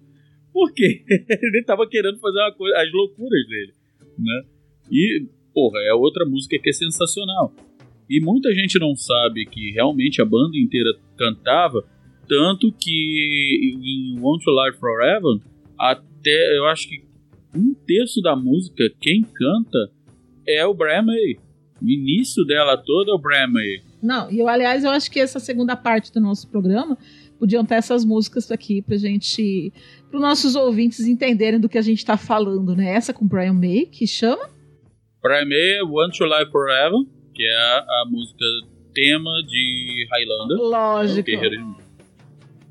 Por 0.52 0.72
quê? 0.72 1.02
ele 1.28 1.64
tava 1.64 1.88
querendo 1.88 2.20
fazer 2.20 2.38
uma 2.38 2.52
coisa, 2.52 2.76
as 2.78 2.92
loucuras 2.92 3.44
dele. 3.48 3.72
Né? 4.16 4.42
E, 4.92 5.26
porra, 5.52 5.80
é 5.80 5.92
outra 5.92 6.24
música 6.24 6.56
que 6.56 6.70
é 6.70 6.72
sensacional. 6.72 7.52
E 8.08 8.20
muita 8.20 8.52
gente 8.54 8.78
não 8.78 8.94
sabe 8.94 9.44
que 9.46 9.72
realmente 9.72 10.22
a 10.22 10.24
banda 10.24 10.56
inteira 10.56 10.94
cantava, 11.16 11.84
tanto 12.28 12.70
que 12.70 13.76
em 13.82 14.20
Want 14.20 14.44
to 14.44 14.50
Live 14.52 14.78
Forever, 14.78 15.40
até 15.76 16.58
eu 16.58 16.66
acho 16.66 16.88
que 16.88 17.02
um 17.54 17.74
terço 17.86 18.20
da 18.22 18.34
música, 18.36 18.84
quem 19.00 19.22
canta 19.22 19.78
é 20.46 20.66
o 20.66 20.74
Brian 20.74 21.02
May. 21.02 21.36
O 21.80 21.88
início 21.88 22.44
dela 22.44 22.76
toda 22.76 23.10
é 23.10 23.14
o 23.14 23.18
Brian 23.18 23.48
May. 23.48 23.82
Não, 24.02 24.30
e 24.30 24.38
eu, 24.38 24.48
aliás, 24.48 24.84
eu 24.84 24.90
acho 24.90 25.10
que 25.10 25.20
essa 25.20 25.38
segunda 25.38 25.76
parte 25.76 26.12
do 26.12 26.20
nosso 26.20 26.48
programa 26.48 26.96
podiam 27.38 27.64
ter 27.64 27.74
essas 27.74 28.04
músicas 28.04 28.50
aqui 28.52 28.82
pra 28.82 28.96
gente. 28.96 29.72
para 30.08 30.16
os 30.16 30.22
nossos 30.22 30.54
ouvintes 30.54 31.06
entenderem 31.06 31.58
do 31.58 31.68
que 31.68 31.78
a 31.78 31.82
gente 31.82 32.04
tá 32.04 32.16
falando, 32.16 32.74
né? 32.76 32.94
Essa 32.94 33.12
com 33.12 33.26
Brian 33.26 33.52
May, 33.52 33.86
que 33.86 34.06
chama. 34.06 34.48
Brian 35.20 35.46
May 35.46 35.78
é 35.78 35.82
Want 35.82 36.16
to 36.16 36.24
Live 36.24 36.50
Forever, 36.50 37.00
que 37.34 37.44
é 37.44 37.56
a, 37.56 38.04
música 38.08 38.44
tema 38.94 39.42
de 39.46 40.06
Highlander. 40.12 40.56
Lógico. 40.58 41.30
Guerreiro, 41.30 41.76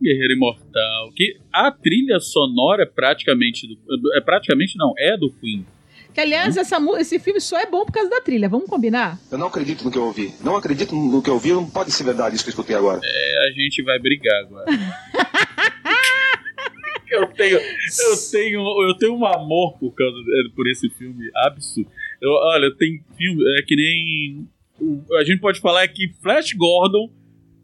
Guerreiro 0.01 0.33
Imortal. 0.33 1.11
Que 1.15 1.37
a 1.51 1.71
trilha 1.71 2.19
sonora 2.19 2.83
é 2.83 2.85
praticamente 2.85 3.67
do. 3.67 3.77
É 4.15 4.21
praticamente 4.21 4.77
não, 4.77 4.93
é 4.97 5.17
do 5.17 5.31
Queen. 5.31 5.65
Que, 6.13 6.19
aliás, 6.19 6.57
essa, 6.57 6.77
esse 6.99 7.19
filme 7.19 7.39
só 7.39 7.57
é 7.57 7.65
bom 7.65 7.85
por 7.85 7.93
causa 7.93 8.09
da 8.09 8.19
trilha. 8.19 8.49
Vamos 8.49 8.69
combinar? 8.69 9.17
Eu 9.31 9.37
não 9.37 9.47
acredito 9.47 9.85
no 9.85 9.91
que 9.91 9.97
eu 9.97 10.03
ouvi. 10.03 10.33
Não 10.43 10.57
acredito 10.57 10.93
no 10.93 11.21
que 11.21 11.29
eu 11.29 11.35
ouvi. 11.35 11.53
Não 11.53 11.69
pode 11.69 11.91
ser 11.91 12.03
verdade 12.03 12.35
isso 12.35 12.43
que 12.43 12.49
eu 12.49 12.53
escutei 12.53 12.75
agora. 12.75 12.99
É, 13.01 13.47
a 13.47 13.51
gente 13.51 13.81
vai 13.81 13.97
brigar 13.97 14.41
agora. 14.41 14.65
eu 17.09 17.27
tenho, 17.27 17.57
eu 17.57 18.17
tenho, 18.31 18.59
eu 18.89 18.97
tenho 18.97 19.15
um 19.15 19.25
amor 19.25 19.77
por 19.79 19.93
causa 19.93 20.17
é, 20.17 20.55
por 20.55 20.67
esse 20.69 20.89
filme 20.89 21.29
absurdo. 21.33 21.89
Eu, 22.21 22.31
olha, 22.31 22.75
tem 22.75 23.01
filme 23.17 23.43
é 23.57 23.61
que 23.61 23.75
nem 23.75 24.47
a 25.17 25.23
gente 25.23 25.39
pode 25.39 25.59
falar 25.59 25.87
que 25.87 26.09
Flash 26.21 26.53
Gordon 26.53 27.09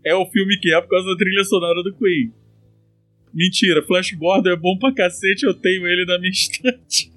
é 0.04 0.16
o 0.16 0.26
filme 0.26 0.58
que 0.60 0.74
é 0.74 0.82
por 0.82 0.90
causa 0.90 1.08
da 1.08 1.18
trilha 1.18 1.44
sonora 1.44 1.84
do 1.84 1.94
Queen. 1.94 2.32
Mentira, 3.34 3.84
Flash 3.84 4.14
Gordon 4.14 4.50
é 4.50 4.56
bom 4.56 4.78
pra 4.78 4.94
cacete, 4.94 5.46
eu 5.46 5.54
tenho 5.54 5.86
ele 5.88 6.06
na 6.06 6.18
minha 6.18 6.32
estante. 6.32 7.12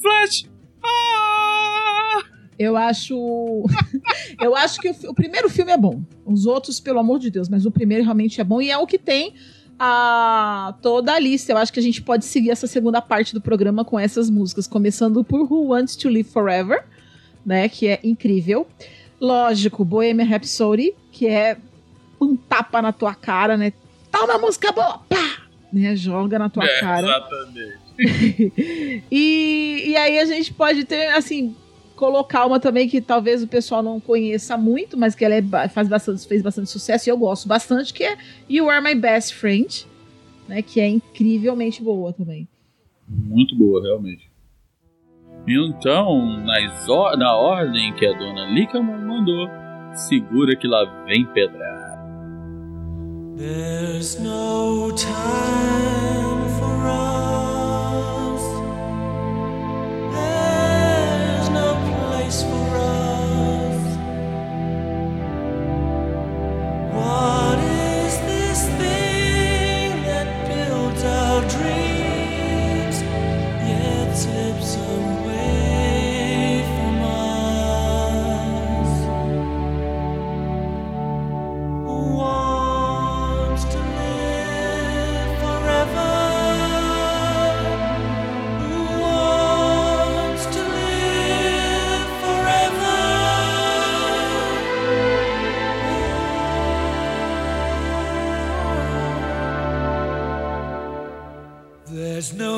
Flash! 0.00 0.50
Ah! 0.82 2.22
Eu 2.58 2.76
acho. 2.76 3.14
eu 4.40 4.54
acho 4.54 4.80
que 4.80 4.90
o, 4.90 5.10
o 5.10 5.14
primeiro 5.14 5.48
filme 5.48 5.72
é 5.72 5.78
bom. 5.78 6.02
Os 6.26 6.44
outros, 6.44 6.78
pelo 6.78 6.98
amor 6.98 7.18
de 7.18 7.30
Deus, 7.30 7.48
mas 7.48 7.64
o 7.64 7.70
primeiro 7.70 8.04
realmente 8.04 8.40
é 8.40 8.44
bom 8.44 8.60
e 8.60 8.70
é 8.70 8.76
o 8.76 8.86
que 8.86 8.98
tem 8.98 9.34
a 9.78 10.76
toda 10.82 11.14
a 11.14 11.18
lista. 11.18 11.52
Eu 11.52 11.56
acho 11.56 11.72
que 11.72 11.80
a 11.80 11.82
gente 11.82 12.02
pode 12.02 12.26
seguir 12.26 12.50
essa 12.50 12.66
segunda 12.66 13.00
parte 13.00 13.32
do 13.32 13.40
programa 13.40 13.82
com 13.82 13.98
essas 13.98 14.28
músicas, 14.28 14.66
começando 14.66 15.24
por 15.24 15.50
Who 15.50 15.68
Wants 15.68 15.96
to 15.96 16.10
Live 16.10 16.28
Forever, 16.28 16.84
né, 17.46 17.66
que 17.66 17.88
é 17.88 17.98
incrível. 18.04 18.66
Lógico, 19.20 19.84
Bohemian 19.84 20.26
Rhapsody, 20.26 20.94
que 21.12 21.26
é 21.26 21.58
um 22.20 22.36
tapa 22.36 22.80
na 22.80 22.92
tua 22.92 23.14
cara, 23.14 23.56
né? 23.56 23.72
Tá 24.10 24.24
uma 24.24 24.38
música 24.38 24.72
boa, 24.72 24.98
pá! 25.08 25.42
Né, 25.72 25.94
joga 25.94 26.38
na 26.38 26.48
tua 26.48 26.64
É, 26.64 26.80
cara. 26.80 27.06
exatamente. 27.06 27.80
e, 29.10 29.84
e 29.88 29.96
aí 29.96 30.18
a 30.18 30.24
gente 30.24 30.52
pode 30.52 30.84
ter, 30.84 31.08
assim, 31.08 31.54
colocar 31.94 32.46
uma 32.46 32.58
também 32.58 32.88
que 32.88 33.00
talvez 33.00 33.42
o 33.42 33.46
pessoal 33.46 33.82
não 33.82 34.00
conheça 34.00 34.56
muito, 34.56 34.96
mas 34.96 35.14
que 35.14 35.24
ela 35.24 35.34
é 35.34 35.68
faz 35.68 35.86
bastante, 35.86 36.26
fez 36.26 36.40
bastante 36.40 36.70
sucesso 36.70 37.08
e 37.08 37.10
eu 37.10 37.18
gosto 37.18 37.46
bastante, 37.46 37.92
que 37.92 38.02
é 38.02 38.16
You 38.48 38.70
Are 38.70 38.82
My 38.82 38.94
Best 38.94 39.34
Friend, 39.34 39.86
né? 40.48 40.62
Que 40.62 40.80
é 40.80 40.88
incrivelmente 40.88 41.82
boa 41.82 42.12
também. 42.12 42.48
Muito 43.06 43.54
boa, 43.54 43.82
realmente. 43.82 44.29
Então, 45.48 46.36
nas 46.44 46.88
or- 46.88 47.16
na 47.16 47.34
ordem 47.34 47.92
que 47.94 48.06
a 48.06 48.12
dona 48.16 48.46
Licaman 48.46 48.98
mandou, 49.06 49.48
segura 49.94 50.54
que 50.56 50.66
lá 50.68 50.84
vem 51.06 51.24
pedrada. 51.26 51.90
There's 53.36 54.20
no 54.20 54.92
time 54.92 56.48
for 56.58 56.86
us. 56.86 58.42
There's 60.12 61.48
no 61.48 61.74
place 61.88 62.42
for 62.44 62.76
us. 62.76 63.80
What 66.92 67.58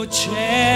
There's 0.04 0.26
no 0.26 0.71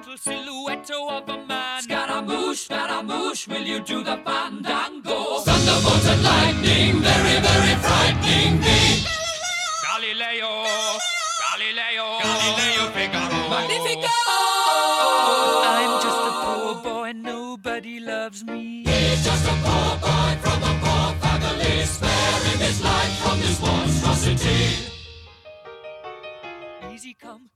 little 0.00 0.16
silhouette 0.16 0.90
of 0.90 1.28
a 1.28 1.46
man. 1.46 1.82
Scaramouche, 1.82 2.64
Scaramouche, 2.64 3.48
will 3.48 3.62
you 3.62 3.80
do 3.80 4.02
the 4.02 4.16
fandango? 4.24 5.40
Thunderbolt 5.40 6.06
and 6.06 6.22
lightning, 6.22 7.00
very, 7.02 7.36
very 7.48 7.74
frightening 7.84 8.60
me. 8.60 9.04
Galileo, 9.84 10.52
Galileo, 11.42 12.06
Galileo 12.22 12.84
Figaro. 12.96 13.48
Magnifico! 13.50 14.16
I'm 15.76 15.92
just 16.00 16.22
a 16.28 16.32
poor 16.44 16.74
boy, 16.82 17.12
nobody 17.12 18.00
loves 18.00 18.42
me. 18.44 18.84
He's 18.84 19.22
just 19.22 19.44
a 19.44 19.54
poor 19.64 19.92
boy 20.00 20.32
from 20.40 20.62
a 20.62 20.74
poor 20.82 21.08
family, 21.20 21.84
sparing 21.84 22.60
his 22.66 22.82
life 22.82 23.14
from 23.22 23.38
this 23.40 23.60
monstrosity. 23.60 24.62
Easy 26.90 27.14
come, 27.20 27.49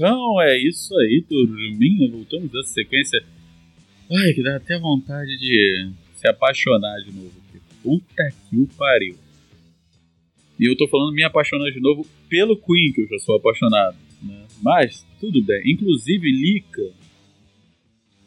Então 0.00 0.40
é 0.40 0.56
isso 0.56 0.96
aí, 0.98 1.22
turminha. 1.28 2.10
Voltamos 2.10 2.50
dessa 2.50 2.70
sequência. 2.70 3.22
Ai, 4.10 4.32
que 4.32 4.42
dá 4.42 4.56
até 4.56 4.78
vontade 4.78 5.36
de 5.36 5.90
se 6.14 6.26
apaixonar 6.26 6.96
de 7.04 7.12
novo. 7.12 7.30
Puta 7.82 8.30
que 8.48 8.56
o 8.56 8.66
pariu. 8.78 9.14
E 10.58 10.64
eu 10.64 10.74
tô 10.74 10.88
falando 10.88 11.12
me 11.12 11.22
apaixonar 11.22 11.70
de 11.70 11.80
novo 11.80 12.06
pelo 12.30 12.56
Queen, 12.56 12.94
que 12.94 13.02
eu 13.02 13.08
já 13.08 13.18
sou 13.18 13.36
apaixonado. 13.36 13.94
Né? 14.22 14.46
Mas, 14.62 15.06
tudo 15.20 15.42
bem. 15.42 15.60
Inclusive, 15.66 16.30
Lika. 16.32 16.94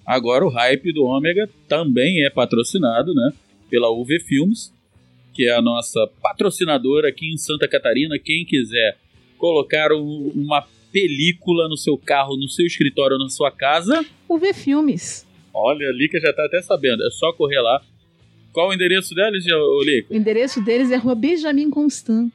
Agora 0.05 0.45
o 0.45 0.49
hype 0.49 0.93
do 0.93 1.05
Ômega 1.05 1.49
também 1.67 2.23
é 2.23 2.29
patrocinado, 2.29 3.15
né? 3.15 3.33
Pela 3.67 3.89
UV 3.89 4.19
Filmes, 4.19 4.71
que 5.33 5.47
é 5.47 5.55
a 5.55 5.61
nossa 5.61 6.07
patrocinadora 6.21 7.09
aqui 7.09 7.33
em 7.33 7.37
Santa 7.37 7.67
Catarina. 7.67 8.19
Quem 8.19 8.45
quiser 8.45 8.99
colocar 9.39 9.91
um- 9.91 10.31
uma 10.35 10.67
película 10.93 11.67
no 11.67 11.75
seu 11.75 11.97
carro, 11.97 12.37
no 12.37 12.47
seu 12.47 12.65
escritório, 12.65 13.17
na 13.17 13.27
sua 13.27 13.51
casa, 13.51 14.05
O 14.29 14.37
V 14.37 14.53
Filmes. 14.53 15.27
olha, 15.53 15.89
a 15.89 15.91
Lica 15.91 16.19
já 16.19 16.31
tá 16.31 16.45
até 16.45 16.61
sabendo. 16.61 17.03
É 17.03 17.09
só 17.09 17.33
correr 17.33 17.59
lá. 17.59 17.81
Qual 18.53 18.69
o 18.69 18.73
endereço 18.73 19.15
deles, 19.15 19.45
ô, 19.51 19.79
O 19.79 19.83
Lica? 19.83 20.15
endereço 20.15 20.63
deles 20.63 20.91
é 20.91 20.95
Rua 20.95 21.15
Benjamin 21.15 21.69
Constant, 21.71 22.31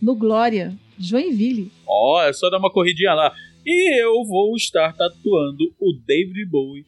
no 0.00 0.14
Glória, 0.16 0.72
Joinville. 0.98 1.70
Ó, 1.86 2.22
é 2.22 2.32
só 2.32 2.48
dar 2.48 2.58
uma 2.58 2.70
corridinha 2.72 3.12
lá. 3.12 3.34
E 3.66 4.02
eu 4.02 4.24
vou 4.24 4.56
estar 4.56 4.94
tatuando 4.96 5.70
o 5.78 5.92
David 6.06 6.46
Bowie, 6.46 6.86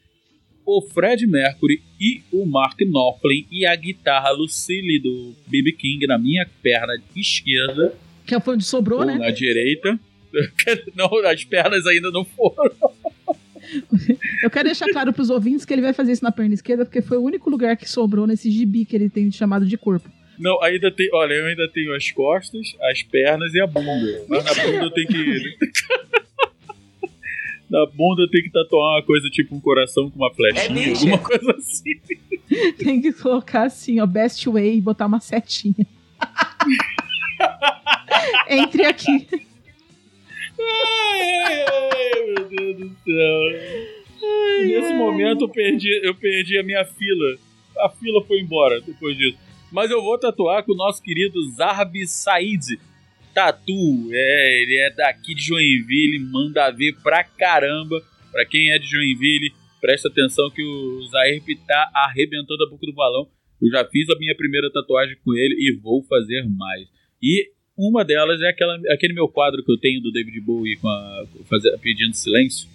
o 0.65 0.81
Fred 0.81 1.27
Mercury 1.27 1.83
e 2.01 2.23
o 2.33 2.47
Mark 2.47 2.79
Knopfler 2.81 3.45
e 3.53 3.67
a 3.67 3.77
guitarra 3.77 4.31
Lucille 4.31 4.99
do 4.99 5.35
B.B. 5.47 5.73
King 5.73 6.07
na 6.07 6.17
minha 6.17 6.49
perna 6.63 6.95
esquerda 7.15 7.95
Que 8.27 8.41
foi 8.41 8.55
onde 8.55 8.65
sobrou, 8.65 9.01
ou 9.01 9.05
né? 9.05 9.19
na 9.19 9.31
direita. 9.31 10.01
Não, 10.95 11.09
as 11.27 11.45
pernas 11.45 11.87
ainda 11.87 12.11
não 12.11 12.25
foram. 12.25 12.75
Eu 14.43 14.51
quero 14.51 14.65
deixar 14.65 14.89
claro 14.89 15.13
pros 15.13 15.31
ouvintes 15.31 15.65
que 15.65 15.73
ele 15.73 15.83
vai 15.83 15.93
fazer 15.93 16.13
isso 16.13 16.25
na 16.25 16.33
perna 16.33 16.55
esquerda, 16.55 16.85
porque 16.85 17.01
foi 17.01 17.17
o 17.17 17.23
único 17.23 17.49
lugar 17.49 17.77
que 17.77 17.89
sobrou 17.89 18.27
nesse 18.27 18.51
gibi 18.51 18.85
que 18.85 18.97
ele 18.97 19.09
tem 19.09 19.31
chamado 19.31 19.67
de 19.67 19.77
corpo. 19.77 20.11
Não, 20.39 20.61
ainda 20.63 20.91
tem. 20.91 21.09
Olha, 21.13 21.35
eu 21.35 21.47
ainda 21.47 21.69
tenho 21.69 21.95
as 21.95 22.11
costas, 22.11 22.75
as 22.91 23.03
pernas 23.03 23.55
e 23.55 23.61
a 23.61 23.67
bunda. 23.67 24.25
Mas 24.29 24.45
na 24.45 24.55
bunda 24.55 24.85
eu 24.85 24.91
tenho 24.91 25.07
que. 25.07 25.57
na 27.71 27.87
bunda 27.87 28.23
eu 28.23 28.29
tenho 28.29 28.45
que 28.45 28.51
tatuar 28.51 28.97
uma 28.97 29.03
coisa 29.03 29.29
tipo 29.31 29.55
um 29.55 29.61
coração 29.61 30.11
com 30.11 30.17
uma 30.17 30.33
flechinha, 30.35 30.95
alguma 30.95 31.19
coisa 31.19 31.53
assim. 31.53 32.01
Tem 32.77 33.01
que 33.01 33.13
colocar 33.13 33.65
assim, 33.65 34.01
ó, 34.01 34.07
best 34.07 34.49
way 34.49 34.77
e 34.77 34.81
botar 34.81 35.07
uma 35.07 35.21
setinha. 35.21 35.87
Entre 38.49 38.85
aqui. 38.85 39.29
Ai, 40.69 41.65
ai, 41.65 42.27
meu 42.27 42.49
Deus 42.49 42.77
do 42.77 42.97
céu. 43.05 43.93
Nesse 44.67 44.95
momento 44.95 45.45
eu 45.45 45.49
perdi, 45.49 46.01
eu 46.03 46.15
perdi 46.15 46.59
a 46.59 46.63
minha 46.63 46.85
fila. 46.85 47.39
A 47.79 47.89
fila 47.89 48.23
foi 48.25 48.41
embora 48.41 48.81
depois 48.81 49.17
disso. 49.17 49.39
Mas 49.71 49.91
eu 49.91 50.03
vou 50.03 50.19
tatuar 50.19 50.63
com 50.65 50.73
o 50.73 50.77
nosso 50.77 51.03
querido 51.03 51.43
Zarbi 51.51 52.07
Said. 52.07 52.79
Tatu, 53.35 54.11
é, 54.13 54.63
ele 54.63 54.77
é 54.77 54.91
daqui 54.91 55.35
de 55.35 55.43
Joinville, 55.43 56.19
manda 56.19 56.71
ver 56.71 56.95
pra 57.03 57.25
caramba. 57.25 58.03
Pra 58.31 58.45
quem 58.45 58.71
é 58.71 58.79
de 58.79 58.87
Joinville, 58.87 59.53
presta 59.81 60.09
atenção 60.09 60.51
que 60.51 60.63
o 60.63 61.03
Zairp 61.07 61.47
tá 61.67 61.91
arrebentando 61.95 62.65
a 62.65 62.69
boca 62.69 62.87
do 62.87 62.93
balão. 62.93 63.29
Eu 63.61 63.71
já 63.71 63.85
fiz 63.87 64.09
a 64.11 64.19
minha 64.19 64.35
primeira 64.35 64.71
tatuagem 64.71 65.17
com 65.25 65.35
ele 65.35 65.55
e 65.59 65.73
vou 65.81 66.03
fazer 66.05 66.43
mais. 66.49 66.87
E 67.23 67.52
uma 67.77 68.05
delas 68.05 68.41
é 68.43 68.49
aquela, 68.49 68.79
aquele 68.91 69.13
meu 69.15 69.29
quadro 69.29 69.63
que 69.65 69.73
eu 69.73 69.79
tenho 69.79 70.01
do 70.01 70.13
David 70.13 70.41
Bowie 70.41 70.77
com 70.77 70.89
a, 70.89 71.25
fazer, 71.49 71.77
pedindo 71.79 72.15
silêncio, 72.15 72.69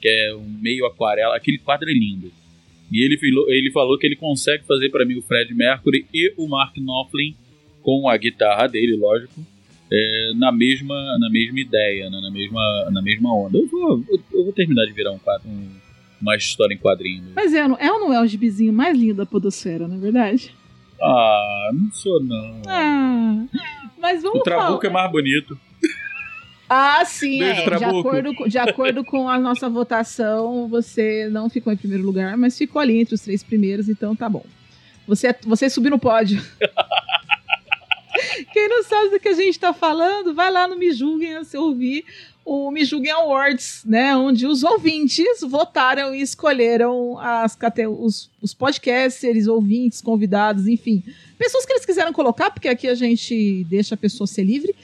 que 0.00 0.08
é 0.08 0.34
um 0.34 0.46
meio 0.60 0.86
aquarela. 0.86 1.36
Aquele 1.36 1.58
quadro 1.58 1.88
é 1.88 1.92
lindo. 1.92 2.30
E 2.92 3.04
ele, 3.04 3.16
falou- 3.18 3.50
ele 3.50 3.70
falou 3.72 3.98
que 3.98 4.06
ele 4.06 4.16
consegue 4.16 4.64
fazer 4.64 4.90
para 4.90 5.04
mim 5.04 5.16
o 5.16 5.22
Fred 5.22 5.52
Mercury 5.54 6.06
e 6.12 6.32
o 6.36 6.46
Mark 6.46 6.76
Knopfler 6.76 7.32
com 7.82 8.08
a 8.08 8.16
guitarra 8.16 8.66
dele, 8.66 8.96
lógico, 8.96 9.40
é, 9.92 10.32
na, 10.36 10.50
mesma, 10.52 10.94
na 11.18 11.28
mesma 11.30 11.60
ideia, 11.60 12.08
né, 12.10 12.18
na, 12.20 12.30
mesma, 12.30 12.90
na 12.90 13.02
mesma 13.02 13.34
onda. 13.34 13.58
Eu 13.58 13.66
vou, 13.66 14.04
eu, 14.32 14.44
vou 14.44 14.52
terminar 14.52 14.84
de 14.86 14.92
virar 14.92 15.12
um, 15.12 15.18
quadro- 15.18 15.48
um- 15.48 15.70
uma 16.20 16.36
história 16.36 16.74
em 16.74 16.78
quadrinho. 16.78 17.24
Mas 17.34 17.52
é, 17.52 17.66
não- 17.68 17.76
é 17.78 17.90
ou 17.92 18.00
não 18.00 18.12
é 18.12 18.20
o 18.22 18.26
gibizinho 18.26 18.72
mais 18.72 18.96
lindo 18.96 19.14
da 19.16 19.26
podosfera, 19.26 19.86
não 19.86 19.96
é 19.96 20.00
verdade? 20.00 20.50
Ah, 21.00 21.70
não 21.74 21.90
sou 21.92 22.22
não. 22.22 22.62
Ah, 22.66 23.44
mas 24.04 24.22
vamos 24.22 24.40
o 24.40 24.42
Trabuco 24.42 24.82
falar. 24.82 24.86
é 24.86 24.90
mais 24.90 25.10
bonito. 25.10 25.58
Ah, 26.68 27.02
sim, 27.06 27.38
Beijo, 27.38 27.62
é. 27.62 27.76
De 27.78 27.84
acordo, 27.84 28.34
com, 28.34 28.46
de 28.46 28.58
acordo 28.58 29.02
com 29.02 29.30
a 29.30 29.38
nossa 29.38 29.66
votação, 29.66 30.68
você 30.68 31.26
não 31.30 31.48
ficou 31.48 31.72
em 31.72 31.76
primeiro 31.76 32.04
lugar, 32.04 32.36
mas 32.36 32.58
ficou 32.58 32.82
ali 32.82 33.00
entre 33.00 33.14
os 33.14 33.22
três 33.22 33.42
primeiros, 33.42 33.88
então 33.88 34.14
tá 34.14 34.28
bom. 34.28 34.44
Você, 35.08 35.34
você 35.46 35.70
subiu 35.70 35.90
no 35.90 35.98
pódio. 35.98 36.42
Quem 38.52 38.68
não 38.68 38.82
sabe 38.82 39.08
do 39.08 39.18
que 39.18 39.28
a 39.28 39.34
gente 39.34 39.58
tá 39.58 39.72
falando, 39.72 40.34
vai 40.34 40.50
lá 40.50 40.68
no 40.68 40.76
Me 40.76 40.92
Julguem 40.92 41.36
a 41.36 41.44
se 41.44 41.56
ouvir 41.56 42.04
o 42.44 42.70
Me 42.70 42.84
Julguem 42.84 43.10
Awards, 43.10 43.82
né? 43.84 44.14
Onde 44.14 44.46
os 44.46 44.62
ouvintes 44.62 45.40
votaram 45.42 46.14
e 46.14 46.20
escolheram 46.20 47.18
as, 47.18 47.56
os, 47.98 48.30
os 48.40 48.52
podcasters, 48.52 49.46
ouvintes, 49.46 50.00
convidados, 50.00 50.66
enfim. 50.66 51.02
Pessoas 51.38 51.64
que 51.64 51.72
eles 51.72 51.86
quiseram 51.86 52.12
colocar, 52.12 52.50
porque 52.50 52.68
aqui 52.68 52.86
a 52.86 52.94
gente 52.94 53.64
deixa 53.64 53.94
a 53.94 53.98
pessoa 53.98 54.26
ser 54.26 54.44
livre 54.44 54.74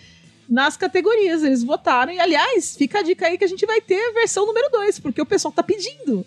nas 0.48 0.76
categorias. 0.76 1.42
Eles 1.42 1.62
votaram. 1.62 2.12
E, 2.12 2.18
aliás, 2.18 2.76
fica 2.76 3.00
a 3.00 3.02
dica 3.02 3.26
aí 3.26 3.36
que 3.36 3.44
a 3.44 3.48
gente 3.48 3.66
vai 3.66 3.80
ter 3.80 4.00
a 4.00 4.12
versão 4.12 4.46
número 4.46 4.70
2, 4.70 4.98
porque 4.98 5.20
o 5.20 5.26
pessoal 5.26 5.52
tá 5.52 5.62
pedindo. 5.62 6.24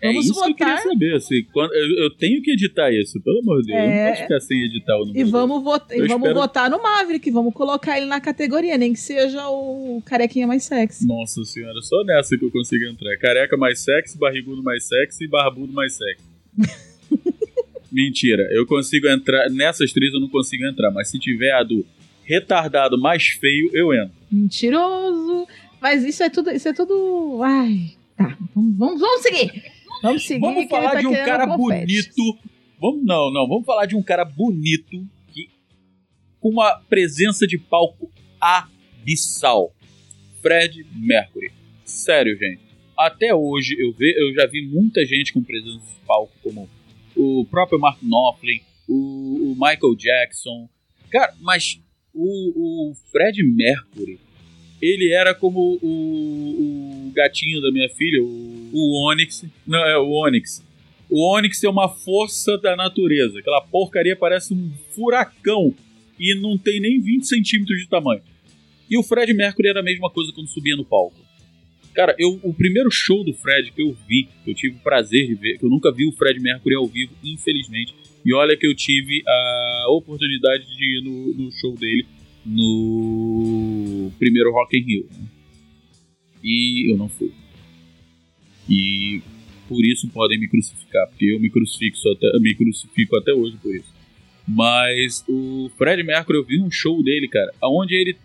É 0.00 0.08
Vamos 0.08 0.26
isso 0.26 0.34
que 0.44 0.50
eu 0.50 0.54
queria 0.54 0.76
votar. 0.76 0.92
saber. 0.92 1.14
Assim, 1.16 1.42
quando, 1.52 1.72
eu, 1.74 2.04
eu 2.04 2.10
tenho 2.16 2.40
que 2.40 2.52
editar 2.52 2.90
isso, 2.92 3.20
pelo 3.20 3.40
amor 3.40 3.60
de 3.62 3.66
Deus. 3.72 3.78
Eu 3.78 3.84
É. 3.84 4.02
não 4.04 4.10
posso 4.10 4.22
ficar 4.22 4.40
sem 4.40 4.64
editar 4.64 4.96
o 4.96 5.06
número. 5.06 5.18
E 5.18 5.24
vamos, 5.30 5.64
vota- 5.64 5.94
e 5.94 5.98
Eu 5.98 6.06
vamos 6.06 6.28
espero- 6.28 6.40
votar 6.40 6.70
no 6.70 6.80
Maverick, 6.82 7.30
vamos 7.32 7.52
colocar 7.52 7.96
ele 7.96 8.06
na 8.06 8.20
categoria, 8.20 8.78
nem 8.78 8.92
que 8.92 9.00
seja 9.00 9.48
o 9.48 10.00
carequinha 10.04 10.46
mais 10.46 10.62
sexy. 10.62 11.06
Nossa 11.06 11.44
senhora, 11.44 11.80
só 11.82 12.04
nessa 12.04 12.38
que 12.38 12.44
eu 12.44 12.50
consigo 12.50 12.84
entrar. 12.84 13.16
Careca 13.18 13.56
mais 13.56 13.80
sexy, 13.80 14.16
barrigudo 14.16 14.62
mais 14.62 14.84
sexy 14.86 15.24
e 15.24 15.28
barbudo 15.28 15.72
mais 15.72 15.94
sexy. 15.96 16.22
Mentira, 17.90 18.46
eu 18.52 18.66
consigo 18.66 19.08
entrar. 19.08 19.48
Nessas 19.50 19.92
três 19.92 20.12
eu 20.12 20.20
não 20.20 20.28
consigo 20.28 20.64
entrar, 20.66 20.90
mas 20.90 21.08
se 21.08 21.18
tiver 21.18 21.52
a 21.52 21.62
do 21.62 21.84
retardado 22.24 22.98
mais 23.00 23.26
feio, 23.28 23.70
eu 23.72 23.92
entro. 23.94 24.12
Mentiroso. 24.30 25.46
Mas 25.80 26.04
isso 26.04 26.22
é 26.22 26.28
tudo. 26.28 26.50
Isso 26.50 26.68
é 26.68 26.72
tudo. 26.74 27.40
Ai. 27.42 27.92
Tá, 28.16 28.36
vamos, 28.54 28.76
vamos, 28.76 29.00
vamos 29.00 29.22
seguir. 29.22 29.62
Vamos 30.02 30.26
seguir. 30.26 30.40
Vamos 30.40 30.68
falar 30.68 30.92
tá 30.92 31.00
de 31.00 31.06
um 31.06 31.12
cara 31.12 31.46
bonito. 31.46 32.38
Vamos, 32.80 33.04
não, 33.04 33.32
não, 33.32 33.48
vamos 33.48 33.64
falar 33.64 33.86
de 33.86 33.96
um 33.96 34.02
cara 34.02 34.24
bonito 34.24 35.06
que 35.32 35.50
com 36.40 36.50
uma 36.50 36.78
presença 36.88 37.46
de 37.46 37.58
palco 37.58 38.10
abissal. 38.40 39.72
Fred 40.40 40.86
Mercury. 40.94 41.50
Sério, 41.84 42.36
gente. 42.36 42.60
Até 42.96 43.34
hoje 43.34 43.76
eu, 43.78 43.92
ve, 43.92 44.14
eu 44.16 44.34
já 44.34 44.46
vi 44.46 44.62
muita 44.62 45.04
gente 45.04 45.32
com 45.32 45.42
presença 45.42 45.84
de 45.86 46.06
palco, 46.06 46.32
como 46.42 46.68
o 47.16 47.44
próprio 47.44 47.78
Mark 47.78 48.00
Knopfler, 48.02 48.60
o, 48.88 49.52
o 49.52 49.54
Michael 49.54 49.96
Jackson. 49.96 50.68
Cara, 51.10 51.34
mas 51.40 51.80
o, 52.14 52.90
o 52.90 52.94
Fred 53.10 53.42
Mercury, 53.42 54.18
ele 54.80 55.12
era 55.12 55.34
como 55.34 55.78
o, 55.82 57.08
o 57.08 57.12
gatinho 57.12 57.60
da 57.60 57.70
minha 57.70 57.88
filha, 57.88 58.22
o, 58.22 58.70
o 58.72 59.10
Onyx. 59.10 59.44
Não, 59.66 59.78
é 59.78 59.98
o 59.98 60.10
Onyx. 60.10 60.64
O 61.10 61.34
Onyx 61.34 61.62
é 61.64 61.68
uma 61.68 61.88
força 61.88 62.56
da 62.58 62.76
natureza. 62.76 63.38
Aquela 63.38 63.60
porcaria 63.60 64.14
parece 64.14 64.54
um 64.54 64.70
furacão 64.94 65.74
e 66.18 66.34
não 66.34 66.56
tem 66.56 66.80
nem 66.80 67.00
20 67.00 67.26
centímetros 67.26 67.78
de 67.78 67.88
tamanho. 67.88 68.22
E 68.90 68.96
o 68.96 69.02
Fred 69.02 69.32
Mercury 69.34 69.68
era 69.68 69.80
a 69.80 69.82
mesma 69.82 70.10
coisa 70.10 70.32
quando 70.32 70.48
subia 70.48 70.76
no 70.76 70.84
palco. 70.84 71.16
Cara, 71.94 72.14
eu, 72.18 72.38
o 72.42 72.54
primeiro 72.54 72.90
show 72.90 73.24
do 73.24 73.32
Fred 73.32 73.72
que 73.72 73.82
eu 73.82 73.96
vi, 74.06 74.28
que 74.44 74.50
eu 74.50 74.54
tive 74.54 74.76
o 74.76 74.80
prazer 74.80 75.26
de 75.26 75.34
ver, 75.34 75.58
que 75.58 75.64
eu 75.64 75.70
nunca 75.70 75.92
vi 75.92 76.06
o 76.06 76.12
Fred 76.12 76.38
Mercury 76.38 76.74
ao 76.76 76.86
vivo, 76.86 77.12
infelizmente. 77.24 77.94
E 78.24 78.32
olha 78.32 78.56
que 78.56 78.66
eu 78.66 78.74
tive 78.74 79.22
a 79.26 79.86
oportunidade 79.90 80.64
de 80.76 80.98
ir 80.98 81.02
no, 81.02 81.34
no 81.34 81.52
show 81.52 81.74
dele 81.74 82.06
no 82.48 84.10
primeiro 84.18 84.52
Rock 84.52 84.78
in 84.78 84.82
Rio. 84.82 85.06
né? 85.10 85.26
E 86.42 86.90
eu 86.92 86.96
não 86.96 87.08
fui. 87.08 87.32
E 88.68 89.20
por 89.68 89.84
isso 89.84 90.08
podem 90.08 90.38
me 90.38 90.48
crucificar, 90.48 91.06
porque 91.08 91.26
eu 91.26 91.40
me 91.40 91.50
crucifico 91.50 91.96
até, 92.10 92.38
me 92.38 92.54
crucifico 92.54 93.16
até 93.16 93.32
hoje 93.32 93.56
por 93.62 93.74
isso. 93.74 93.92
Mas 94.46 95.24
o 95.28 95.70
Fred 95.76 96.02
Mercury, 96.02 96.38
eu 96.38 96.44
vi 96.44 96.60
um 96.60 96.70
show 96.70 97.02
dele, 97.02 97.28
cara, 97.28 97.52
onde 97.62 97.94
ele 97.94 98.16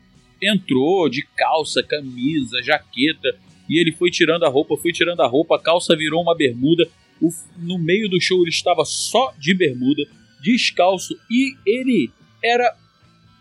entrou 0.41 1.09
de 1.09 1.23
calça, 1.35 1.83
camisa, 1.83 2.61
jaqueta, 2.61 3.35
e 3.69 3.77
ele 3.79 3.91
foi 3.91 4.09
tirando 4.11 4.43
a 4.43 4.49
roupa, 4.49 4.77
foi 4.77 4.91
tirando 4.93 5.21
a 5.21 5.27
roupa, 5.27 5.55
a 5.55 5.59
calça 5.61 5.95
virou 5.95 6.21
uma 6.21 6.35
bermuda. 6.35 6.87
O- 7.21 7.29
no 7.57 7.77
meio 7.77 8.09
do 8.09 8.19
show 8.21 8.41
ele 8.41 8.49
estava 8.49 8.83
só 8.85 9.33
de 9.39 9.53
bermuda, 9.53 10.03
descalço, 10.41 11.13
e 11.29 11.55
ele 11.65 12.09
era 12.43 12.73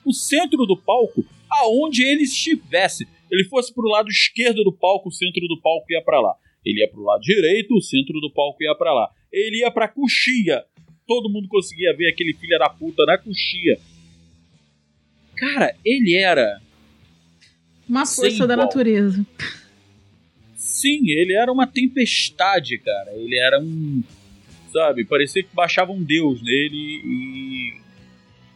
o 0.05 0.13
centro 0.13 0.67
do 0.67 0.77
palco 0.77 1.25
aonde 1.51 2.03
ele 2.03 2.23
estivesse. 2.23 3.07
Ele 3.31 3.45
fosse 3.45 3.73
pro 3.73 3.89
lado 3.89 4.09
esquerdo 4.09 4.63
do 4.65 4.73
palco, 4.73 5.09
o 5.09 5.13
centro 5.13 5.47
do 5.49 5.61
palco 5.61 5.87
ia 5.91 6.03
para 6.03 6.21
lá. 6.21 6.35
Ele 6.65 6.81
ia 6.81 6.89
pro 6.89 7.03
lado 7.03 7.21
direito, 7.23 7.75
o 7.75 7.83
centro 7.83 8.21
do 8.21 8.31
palco 8.31 8.63
ia 8.63 8.75
para 8.75 8.93
lá. 8.93 9.11
Ele 9.33 9.59
ia 9.59 9.71
pra 9.71 9.89
coxia. 9.89 10.65
Todo 11.07 11.31
mundo 11.31 11.49
conseguia 11.49 11.95
ver 11.97 12.09
aquele 12.09 12.35
filho 12.35 12.59
da 12.59 12.69
puta 12.69 13.05
na 13.05 13.19
coxia. 13.19 13.79
Cara, 15.35 15.75
ele 15.85 16.15
era 16.15 16.61
Uma 17.89 18.07
força 18.07 18.47
da 18.47 18.57
natureza. 18.57 19.27
Sim, 20.55 21.11
ele 21.11 21.35
era 21.35 21.53
uma 21.53 21.67
tempestade, 21.67 22.79
cara. 22.79 23.13
Ele 23.15 23.37
era 23.39 23.61
um. 23.61 24.03
Sabe, 24.73 25.05
parecia 25.05 25.43
que 25.43 25.55
baixava 25.55 25.93
um 25.93 26.03
deus 26.03 26.41
nele 26.43 27.03
e. 27.05 27.82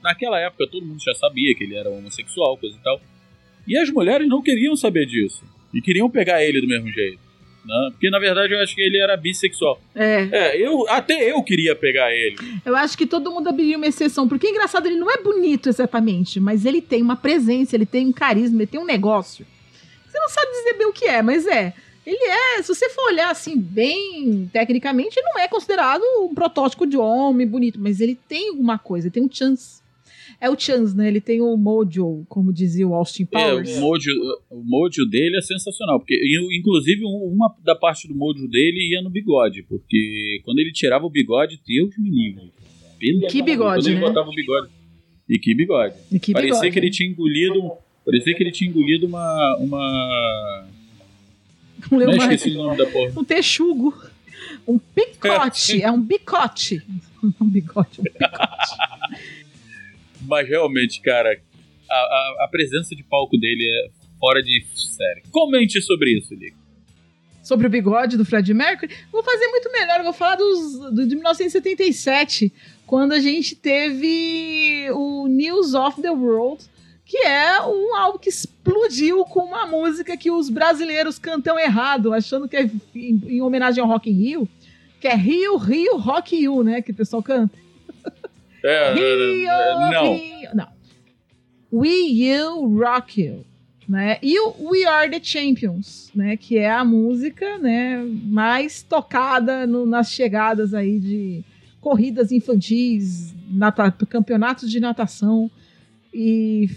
Naquela 0.03 0.39
época 0.41 0.67
todo 0.71 0.87
mundo 0.87 1.03
já 1.03 1.15
sabia 1.15 1.55
que 1.55 1.65
ele 1.65 1.77
era 1.77 1.91
homossexual, 1.91 2.57
coisa 2.57 2.77
e 2.77 2.83
tal. 2.83 3.01
E 3.67 3.77
as 3.77 3.91
mulheres 3.91 4.29
não 4.29 4.43
queriam 4.43 4.77
saber 4.77 5.07
disso. 5.07 5.43
E 5.75 5.81
queriam 5.81 6.09
pegar 6.09 6.45
ele 6.45 6.61
do 6.61 6.69
mesmo 6.69 6.89
jeito. 6.91 7.27
Né? 7.67 7.89
Porque 7.91 8.09
na 8.09 8.19
verdade 8.19 8.55
eu 8.55 8.61
acho 8.61 8.75
que 8.75 8.81
ele 8.81 8.99
era 8.99 9.17
bissexual. 9.17 9.81
É. 9.95 10.29
É, 10.31 10.57
eu, 10.57 10.89
até 10.89 11.31
eu 11.31 11.43
queria 11.43 11.75
pegar 11.75 12.13
ele. 12.13 12.37
Eu 12.65 12.77
acho 12.77 12.97
que 12.97 13.07
todo 13.07 13.31
mundo 13.31 13.49
abriria 13.49 13.77
uma 13.77 13.87
exceção, 13.87 14.29
porque 14.29 14.49
engraçado, 14.49 14.87
ele 14.87 14.97
não 14.97 15.11
é 15.11 15.19
bonito 15.19 15.69
exatamente, 15.69 16.39
mas 16.39 16.65
ele 16.65 16.81
tem 16.81 17.03
uma 17.03 17.17
presença, 17.17 17.75
ele 17.75 17.87
tem 17.87 18.07
um 18.07 18.13
carisma, 18.13 18.59
ele 18.59 18.67
tem 18.69 18.81
um 18.81 18.85
negócio. 18.87 19.45
Você 20.07 20.19
não 20.19 20.29
sabe 20.29 20.53
dizer 20.53 20.75
bem 20.75 20.87
o 20.87 20.93
que 20.93 21.07
é, 21.07 21.21
mas 21.23 21.47
é. 21.47 21.75
Ele 22.07 22.25
é, 22.25 22.63
se 22.63 22.69
você 22.73 22.89
for 22.89 23.07
olhar 23.07 23.31
assim, 23.31 23.59
bem 23.59 24.49
tecnicamente, 24.53 25.19
ele 25.19 25.29
não 25.29 25.41
é 25.41 25.49
considerado 25.49 26.03
um 26.21 26.33
protótipo 26.33 26.87
de 26.87 26.97
homem 26.97 27.45
bonito, 27.45 27.81
mas 27.81 28.01
ele 28.01 28.15
tem 28.29 28.51
alguma 28.51 28.79
coisa, 28.79 29.09
ele 29.09 29.13
tem 29.13 29.25
um 29.25 29.29
chance. 29.31 29.83
É 30.41 30.51
o 30.51 30.59
chance, 30.59 30.95
né? 30.97 31.09
Ele 31.09 31.21
tem 31.21 31.41
o 31.41 31.57
mojo, 31.57 32.25
como 32.29 32.53
dizia 32.53 32.87
o 32.87 32.95
Austin 32.95 33.25
Powers. 33.25 33.71
É, 33.71 33.79
o 33.79 33.81
mojo, 33.81 34.11
o 34.51 34.63
mojo 34.63 35.07
dele 35.09 35.37
é 35.39 35.41
sensacional. 35.41 35.99
Porque, 35.99 36.15
inclusive, 36.59 37.03
um- 37.05 37.33
uma 37.35 37.55
da 37.65 37.75
parte 37.75 38.07
do 38.07 38.15
mojo 38.15 38.47
dele 38.49 38.91
ia 38.93 39.01
no 39.03 39.09
bigode. 39.11 39.63
Porque 39.63 40.41
quando 40.45 40.59
ele 40.59 40.73
tirava 40.73 41.07
o 41.07 41.11
bigode, 41.11 41.59
Deus 41.67 41.91
me 41.99 42.11
livre. 42.11 42.53
Pelo 42.99 43.27
Que 43.29 43.43
bigode, 43.43 43.83
Quando 43.83 43.87
ele 43.89 43.95
né? 44.01 44.01
botava 44.07 44.29
o 44.29 44.35
bigode. 44.35 44.69
E 45.29 45.39
que 45.39 45.55
bigode. 45.55 45.95
E 46.13 46.19
que 46.21 46.33
parecia 46.33 46.53
bigode, 46.61 46.73
que 46.73 46.79
ele 46.79 46.87
né? 46.87 46.93
tinha 46.93 47.09
engolido. 47.11 47.73
Parecia 48.05 48.35
que 48.35 48.43
ele 48.43 48.53
tinha 48.53 48.71
engolido 48.71 49.07
uma. 49.07 49.57
uma... 49.59 50.67
Um 51.91 51.99
Não 51.99 51.99
leopardo. 51.99 52.35
esqueci 52.35 52.57
o 52.57 52.63
nome 52.63 52.77
da 52.77 52.87
porra. 52.87 53.13
um 53.21 53.25
texugo, 53.25 53.95
um 54.67 54.79
picote, 54.79 55.81
é 55.83 55.91
um 55.91 56.01
bicote. 56.01 56.83
Um 57.41 57.49
bigode, 57.49 57.99
um 58.01 58.05
picote. 58.05 58.77
Mas 60.27 60.49
realmente, 60.49 61.01
cara, 61.01 61.39
a, 61.91 61.95
a, 61.95 62.45
a 62.45 62.49
presença 62.51 62.95
de 62.95 63.03
palco 63.05 63.37
dele 63.39 63.65
é 63.65 63.91
fora 64.19 64.43
de 64.43 64.65
série. 64.75 65.23
Comente 65.31 65.81
sobre 65.81 66.19
isso, 66.19 66.35
Lico. 66.35 66.57
sobre 67.43 67.67
o 67.67 67.71
bigode 67.71 68.17
do 68.17 68.25
Fred 68.25 68.53
Mercury. 68.53 68.93
Vou 69.13 69.23
fazer 69.23 69.47
muito 69.49 69.71
melhor, 69.71 70.03
vou 70.03 70.13
falar 70.13 70.37
dos, 70.37 70.93
do, 70.93 71.07
de 71.07 71.15
1977, 71.15 72.53
quando 72.87 73.13
a 73.13 73.21
gente 73.21 73.55
teve 73.55 74.89
o 74.93 75.29
News 75.29 75.75
of 75.75 76.03
the 76.03 76.11
World, 76.11 76.65
que 77.05 77.19
é 77.19 77.63
um 77.63 77.95
álbum 77.95 78.19
que 78.19 78.29
explodiu 78.29 79.25
com 79.25 79.41
uma 79.41 79.65
música 79.65 80.17
que 80.17 80.29
os 80.29 80.51
brasileiros 80.51 81.21
cantam 81.21 81.57
errado, 81.57 82.13
achando 82.13 82.49
que 82.49 82.57
é 82.57 82.69
em, 82.95 83.23
em 83.29 83.41
homenagem 83.41 83.81
ao 83.81 83.89
Rock 83.89 84.11
in 84.11 84.15
Rio, 84.15 84.49
que 85.01 85.07
é 85.07 85.15
Rio, 85.15 85.57
Rio, 85.57 85.97
Rock 85.99 86.37
You, 86.37 86.65
né, 86.65 86.83
que 86.83 86.91
o 86.91 86.95
pessoal 86.95 87.23
canta. 87.23 87.57
É, 88.67 88.95
Rio, 88.95 89.51
é, 89.51 89.91
não. 89.93 90.15
Rio. 90.17 90.51
Não. 90.55 90.69
We 91.73 91.89
You 91.89 92.79
Rock 92.79 93.21
You. 93.23 93.45
Né? 93.89 94.19
E 94.21 94.39
o 94.41 94.69
We 94.71 94.85
Are 94.85 95.09
the 95.09 95.21
Champions, 95.23 96.11
né? 96.15 96.37
Que 96.37 96.59
é 96.59 96.69
a 96.71 96.85
música 96.85 97.57
né, 97.59 98.05
mais 98.25 98.83
tocada 98.83 99.65
no- 99.65 99.87
nas 99.87 100.11
chegadas 100.11 100.75
aí 100.75 100.99
de 100.99 101.45
corridas 101.81 102.33
infantis, 102.33 103.33
nata- 103.49 103.93
campeonatos 104.09 104.69
de 104.73 104.81
natação 104.81 105.49
e, 106.13 106.69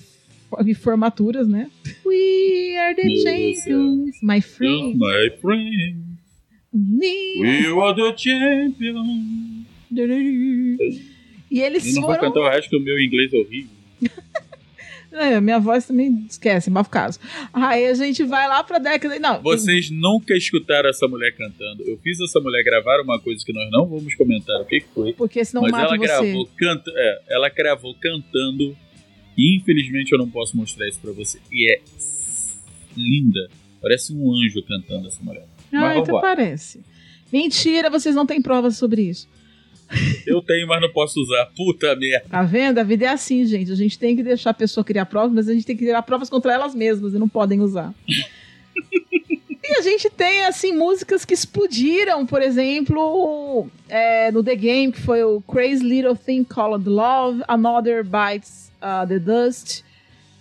e 0.64 0.76
formaturas, 0.76 1.48
né? 1.48 1.72
We 2.06 2.78
are 2.78 2.94
the 2.96 3.16
champions, 3.24 4.16
my 4.22 4.38
Oh, 4.38 4.42
friend. 4.42 4.98
my 5.00 5.30
friend, 5.42 5.98
we 6.72 7.66
are 7.82 7.96
the 7.96 8.16
champion. 8.16 9.66
E 11.50 11.62
eles 11.62 11.86
Eu 11.88 11.94
não 11.96 12.02
vou 12.04 12.16
foram. 12.16 12.28
cantar 12.28 12.40
o 12.42 12.50
resto 12.50 12.70
que 12.70 12.78
o 12.78 12.80
meu 12.82 13.00
inglês 13.00 13.34
é 13.34 13.38
horrível. 13.38 13.70
É, 15.12 15.42
minha 15.42 15.60
voz 15.60 15.88
também 15.88 16.24
esquece, 16.30 16.70
mas 16.70 16.88
caso. 16.88 17.20
Aí 17.52 17.88
a 17.88 17.94
gente 17.96 18.24
vai 18.26 18.48
lá 18.48 18.64
pra 18.64 18.78
década. 18.78 19.18
Não, 19.18 19.42
Vocês 19.42 19.90
nunca 19.90 20.36
escutaram 20.38 20.88
essa 20.88 21.08
mulher 21.08 21.36
cantando. 21.36 21.82
Eu 21.84 21.98
fiz 21.98 22.20
essa 22.22 22.40
mulher 22.40 22.64
gravar 22.64 23.02
uma 23.02 23.20
coisa 23.20 23.44
que 23.44 23.52
nós 23.52 23.68
não 23.72 23.88
vamos 23.88 24.14
comentar 24.14 24.62
o 24.62 24.66
que 24.66 24.82
que 24.82 24.88
foi. 24.94 25.12
porque 25.14 25.44
senão 25.44 25.64
mas 25.64 25.72
mata 25.72 25.86
ela 25.86 25.98
você. 25.98 26.06
gravou, 26.06 26.46
canta, 26.56 26.92
é, 26.96 27.22
ela 27.30 27.50
gravou 27.50 27.96
cantando. 27.96 28.78
E 29.36 29.58
infelizmente 29.58 30.12
eu 30.12 30.20
não 30.20 30.30
posso 30.30 30.56
mostrar 30.56 30.88
isso 30.88 31.00
pra 31.00 31.12
você. 31.12 31.40
E 31.52 31.74
é 31.74 31.82
linda. 32.96 33.50
Parece 33.82 34.14
um 34.14 34.32
anjo 34.32 34.62
cantando 34.64 35.08
essa 35.08 35.24
mulher. 35.24 35.48
Ah, 35.74 35.98
então 35.98 36.22
parece. 36.22 36.82
Mentira, 37.34 37.90
vocês 37.90 38.14
não 38.14 38.28
têm 38.28 38.42
provas 38.44 38.78
sobre 38.78 39.02
isso. 39.02 39.28
Eu 40.26 40.42
tenho, 40.42 40.68
mas 40.68 40.82
não 40.82 40.92
posso 40.92 41.20
usar. 41.20 41.48
Puta 41.56 41.96
merda. 41.96 42.26
Tá 42.30 42.44
vendo? 42.44 42.80
A 42.80 42.84
vida 42.84 43.06
é 43.06 43.10
assim, 43.10 43.46
gente. 43.46 43.72
A 43.72 43.76
gente 43.76 43.98
tem 43.98 44.16
que 44.16 44.24
deixar 44.24 44.52
a 44.52 44.54
pessoa 44.54 44.84
criar 44.84 45.06
provas, 45.06 45.32
mas 45.32 45.50
a 45.50 45.54
gente 45.54 45.66
tem 45.66 45.76
que 45.76 45.84
criar 45.84 46.02
provas 46.04 46.30
contra 46.30 46.54
elas 46.54 46.76
mesmas 46.76 47.14
e 47.14 47.20
não 47.20 47.28
podem 47.28 47.60
usar. 47.60 47.94
e 48.78 49.78
a 49.78 49.82
gente 49.82 50.10
tem, 50.10 50.46
assim, 50.46 50.74
músicas 50.74 51.26
que 51.26 51.34
explodiram, 51.34 52.26
por 52.26 52.42
exemplo, 52.42 53.68
é, 53.88 54.32
no 54.32 54.44
The 54.44 54.56
Game, 54.56 54.92
que 54.92 55.02
foi 55.02 55.24
o 55.24 55.42
Crazy 55.42 55.84
Little 55.84 56.16
Thing 56.16 56.44
Called 56.44 56.88
Love, 56.88 57.44
Another 57.48 58.04
Bites 58.04 58.72
uh, 58.82 59.08
the 59.08 59.20
Dust. 59.20 59.84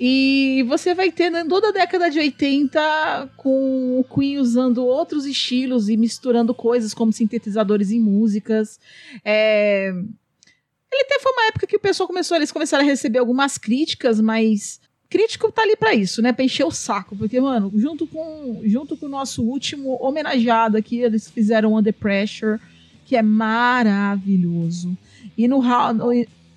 E 0.00 0.64
você 0.68 0.94
vai 0.94 1.10
ter 1.10 1.28
né, 1.30 1.44
toda 1.48 1.68
a 1.70 1.72
década 1.72 2.08
de 2.08 2.18
80 2.20 3.30
com 3.36 3.98
o 3.98 4.04
Queen 4.04 4.38
usando 4.38 4.84
outros 4.84 5.26
estilos 5.26 5.88
e 5.88 5.96
misturando 5.96 6.54
coisas 6.54 6.94
como 6.94 7.12
sintetizadores 7.12 7.90
em 7.90 8.00
músicas. 8.00 8.78
É, 9.24 9.88
ele 9.90 11.02
até 11.02 11.18
foi 11.20 11.32
uma 11.32 11.46
época 11.48 11.66
que 11.66 11.76
o 11.76 11.80
pessoal 11.80 12.06
começou, 12.06 12.36
eles 12.36 12.52
começaram 12.52 12.84
a 12.84 12.86
receber 12.86 13.18
algumas 13.18 13.58
críticas, 13.58 14.20
mas 14.20 14.80
crítico 15.10 15.50
tá 15.50 15.62
ali 15.62 15.74
pra 15.74 15.94
isso, 15.94 16.22
né? 16.22 16.32
Pra 16.32 16.44
encher 16.44 16.64
o 16.64 16.70
saco, 16.70 17.16
porque 17.16 17.40
mano, 17.40 17.72
junto 17.74 18.06
com 18.06 18.60
junto 18.64 18.96
com 18.96 19.06
o 19.06 19.08
nosso 19.08 19.42
último 19.42 19.96
homenageado 20.00 20.76
aqui, 20.76 20.98
eles 21.00 21.28
fizeram 21.28 21.74
Under 21.76 21.92
Pressure, 21.94 22.60
que 23.04 23.16
é 23.16 23.22
maravilhoso. 23.22 24.96
E 25.36 25.48
no- 25.48 25.62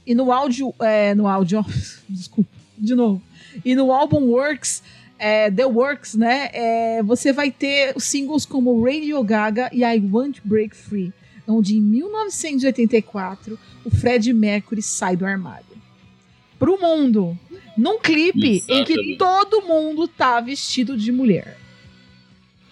e 0.06 0.14
no 0.16 0.32
áudio, 0.32 0.74
é, 0.80 1.16
no 1.16 1.28
áudio, 1.28 1.60
ó, 1.60 1.64
desculpa, 2.10 2.50
de 2.78 2.94
novo. 2.96 3.22
E 3.66 3.76
no 3.76 3.92
álbum 3.92 4.24
Works, 4.30 4.82
é, 5.20 5.50
The 5.52 5.66
Works, 5.66 6.16
né? 6.16 6.50
é, 6.54 7.04
você 7.04 7.32
vai 7.34 7.52
ter 7.52 7.94
singles 8.00 8.46
como 8.46 8.84
Radio 8.84 9.24
Gaga 9.24 9.70
e 9.74 9.84
I 9.84 10.00
Want 10.12 10.38
to 10.38 10.42
Break 10.46 10.76
Free, 10.76 11.14
onde 11.48 11.76
em 11.78 11.82
1984 11.82 13.58
o 13.86 13.90
Fred 13.90 14.32
Mercury 14.34 14.82
sai 14.82 15.16
do 15.16 15.26
armário. 15.26 15.66
Pro 16.58 16.80
mundo. 16.80 17.38
Num 17.78 17.98
clipe 18.00 18.64
em 18.68 18.84
que 18.84 18.94
Exatamente. 18.94 19.18
todo 19.18 19.62
mundo 19.62 20.08
tá 20.08 20.40
vestido 20.42 20.96
de 20.98 21.12
mulher. 21.12 21.58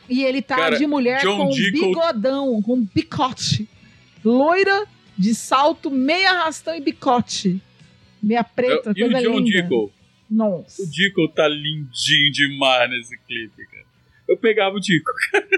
E 0.10 0.24
ele 0.24 0.42
tá 0.42 0.56
Cara, 0.56 0.78
de 0.78 0.86
mulher 0.86 1.22
John 1.22 1.38
com 1.38 1.50
Deacon- 1.50 1.88
bigodão, 1.88 2.62
com 2.62 2.82
bicote. 2.82 3.68
Loira, 4.24 4.86
de 5.18 5.34
salto, 5.34 5.90
meia 5.90 6.32
arrastão 6.32 6.76
e 6.76 6.82
bicote. 6.82 7.62
Meia 8.22 8.44
preta, 8.44 8.92
e 8.96 9.04
o 9.04 9.10
coisa 9.12 9.28
John 9.28 9.40
linda. 9.40 9.52
Deacon? 9.62 9.90
Nossa. 10.30 10.84
O 10.84 10.86
Deacon 10.86 11.28
tá 11.28 11.48
lindinho 11.48 12.32
demais 12.32 12.90
nesse 12.90 13.18
clipe, 13.26 13.66
cara. 13.66 13.90
Eu 14.28 14.38
pegava 14.38 14.76
o 14.76 14.80
Deacon. 14.80 15.12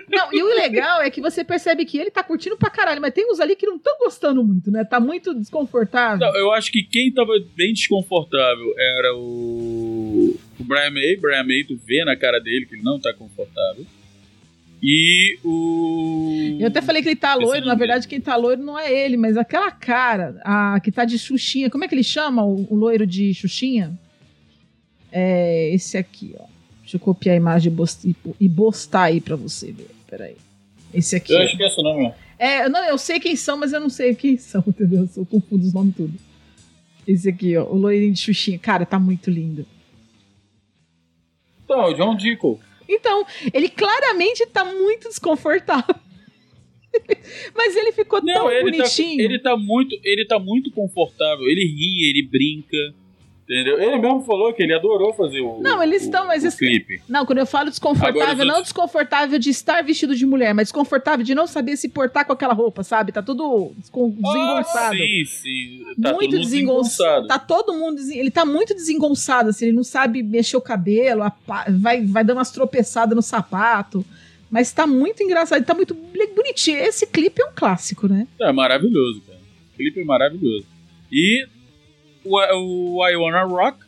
Não, 0.09 0.34
e 0.34 0.41
o 0.41 0.47
legal 0.47 1.01
é 1.01 1.09
que 1.09 1.19
você 1.19 1.43
percebe 1.43 1.84
que 1.84 1.97
ele 1.97 2.09
tá 2.09 2.24
curtindo 2.24 2.55
pra 2.55 2.69
caralho, 2.69 3.01
mas 3.01 3.13
tem 3.13 3.30
uns 3.30 3.41
ali 3.41 3.53
que 3.53 3.65
não 3.65 3.76
estão 3.76 3.97
gostando 3.99 4.41
muito, 4.43 4.72
né? 4.72 4.86
Tá 4.86 4.97
muito 4.97 5.34
desconfortável. 5.34 6.26
Não, 6.26 6.38
eu 6.38 6.53
acho 6.53 6.72
que 6.72 6.82
quem 6.82 7.11
tava 7.11 7.34
bem 7.53 7.74
desconfortável 7.74 8.74
era 8.78 9.13
o, 9.13 10.38
o 10.57 10.63
Brian 10.63 10.91
May. 10.91 11.17
Brian 11.17 11.43
May, 11.43 11.65
tu 11.65 11.76
vê 11.86 12.05
na 12.05 12.15
cara 12.15 12.39
dele 12.39 12.65
que 12.65 12.76
ele 12.76 12.84
não 12.84 12.97
tá 12.97 13.13
confortável. 13.13 13.86
E 14.82 15.38
o. 15.43 16.57
Eu 16.59 16.67
até 16.67 16.82
falei 16.82 17.03
que 17.03 17.09
ele 17.09 17.15
tá 17.15 17.36
loiro, 17.36 17.65
na 17.65 17.76
verdade 17.76 18.07
quem 18.07 18.19
tá 18.19 18.36
loiro 18.36 18.63
não 18.63 18.80
é 18.80 18.91
ele, 18.91 19.15
mas 19.15 19.38
aquela 19.38 19.69
cara, 19.69 20.41
a 20.43 20.80
que 20.80 20.91
tá 20.91 21.05
de 21.05 21.19
Xuxinha, 21.19 21.69
como 21.69 21.84
é 21.84 21.88
que 21.88 21.93
ele 21.93 22.03
chama 22.03 22.43
o, 22.43 22.65
o 22.67 22.76
loiro 22.76 23.05
de 23.05 23.32
Xuxinha? 23.34 23.91
É 25.12 25.70
esse 25.74 25.97
aqui, 25.97 26.36
ó. 26.39 26.45
Deixa 26.82 26.95
eu 26.97 26.99
copiar 26.99 27.34
a 27.34 27.38
imagem 27.38 27.74
e 28.39 28.49
postar 28.49 29.03
aí 29.03 29.22
pra 29.22 29.36
você 29.36 29.72
ver. 29.72 29.89
Peraí. 30.07 30.36
Esse 30.93 31.16
aqui. 31.16 31.34
Eu 31.34 31.39
acho 31.39 31.57
que 31.57 31.64
é 31.64 31.84
nome. 31.84 32.14
É, 32.38 32.68
não, 32.68 32.84
eu 32.84 32.97
sei 32.97 33.20
quem 33.20 33.36
são, 33.36 33.57
mas 33.57 33.72
eu 33.72 33.80
não 33.80 33.89
sei 33.89 34.16
quem 34.16 34.38
são, 34.38 34.64
entendeu? 34.68 35.07
Eu 35.16 35.26
confundo 35.26 35.66
os 35.66 35.74
nomes 35.74 35.95
tudo. 35.95 36.14
Esse 37.07 37.30
aqui, 37.30 37.55
ó, 37.55 37.66
o 37.66 37.76
loirinho 37.76 38.14
de 38.14 38.20
Xuxinha. 38.20 38.59
Cara, 38.59 38.86
tá 38.86 38.99
muito 38.99 39.30
lindo. 39.30 39.66
Então, 41.64 41.86
o 41.86 41.93
John 41.93 42.16
Deacon. 42.16 42.59
Então, 42.88 43.26
ele 43.53 43.70
claramente 43.70 44.45
tá 44.47 44.66
muito 44.66 45.07
desconfortável. 45.07 45.95
Mas 47.55 47.76
ele 47.76 47.91
ficou 47.93 48.22
Não, 48.22 48.34
tão 48.34 48.51
ele 48.51 48.72
tá, 48.72 48.78
bonitinho. 48.78 49.22
ele 49.22 49.39
tá 49.39 49.55
muito, 49.57 49.99
ele 50.03 50.26
tá 50.26 50.38
muito 50.39 50.72
confortável. 50.72 51.47
Ele 51.47 51.64
ri, 51.64 52.09
ele 52.09 52.28
brinca. 52.28 52.93
Entendeu? 53.52 53.82
Ele 53.82 53.97
mesmo 53.97 54.22
falou 54.24 54.54
que 54.54 54.64
ele 54.64 54.74
adorou 54.74 55.14
fazer 55.14 55.41
o, 55.41 55.60
Não, 55.60 55.84
eles 55.84 56.04
o- 56.04 56.06
estão, 56.06 56.26
mas 56.26 56.45
esse- 56.45 56.58
clipe. 56.58 57.02
Não, 57.10 57.26
quando 57.26 57.39
eu 57.39 57.45
falo 57.45 57.70
desconfortável, 57.70 58.22
Agora, 58.32 58.45
não 58.45 58.62
desconfortável 58.62 59.38
de 59.38 59.49
estar 59.49 59.82
vestido 59.84 60.16
de 60.16 60.26
mulher, 60.26 60.54
mas 60.54 60.68
desconfortável 60.68 61.26
de 61.26 61.36
não 61.36 61.45
saber 61.45 61.76
se 61.76 61.89
portar 61.89 62.26
com 62.26 62.32
aquela 62.32 62.54
roupa, 62.54 62.82
sabe? 62.82 63.12
Tá 63.12 63.22
tudo 63.22 63.74
descon- 63.78 64.10
desengonçado. 64.12 64.93
Ah, 64.95 64.97
sim, 64.97 65.26
sim. 65.26 65.84
Tá 66.02 66.14
muito 66.14 66.39
desengonçado. 66.39 67.28
Tá 67.28 67.38
todo 67.38 67.74
mundo. 67.74 67.95
desen- 67.97 68.18
Ele 68.18 68.32
tá 68.32 68.45
muito 68.45 68.74
desengonçado, 68.74 69.49
assim, 69.49 69.66
ele 69.66 69.76
não 69.76 69.84
sabe 69.84 70.24
mexer 70.24 70.56
o 70.56 70.62
cabelo, 70.62 71.24
apa- 71.24 71.66
vai, 71.70 72.02
vai 72.06 72.24
dando 72.24 72.38
umas 72.38 72.52
tropeçadas 72.52 73.14
no 73.16 73.22
sapato. 73.22 74.06
Mas 74.49 74.72
tá 74.72 74.88
muito 74.88 75.22
engraçado, 75.24 75.64
tá 75.66 75.74
muito 75.74 75.93
bonitinho. 76.36 76.78
Esse 76.78 77.06
clipe 77.06 77.41
é 77.41 77.45
um 77.45 77.52
clássico, 77.56 78.08
né? 78.08 78.28
É 78.39 78.52
maravilhoso, 78.52 79.22
cara. 79.28 79.39
O 79.74 79.78
clipe 79.78 79.99
é 79.99 80.04
maravilhoso. 80.06 80.66
E 81.12 81.45
o, 82.26 82.97
o 82.97 83.07
I 83.09 83.15
Wanna 83.15 83.43
Rock. 83.43 83.80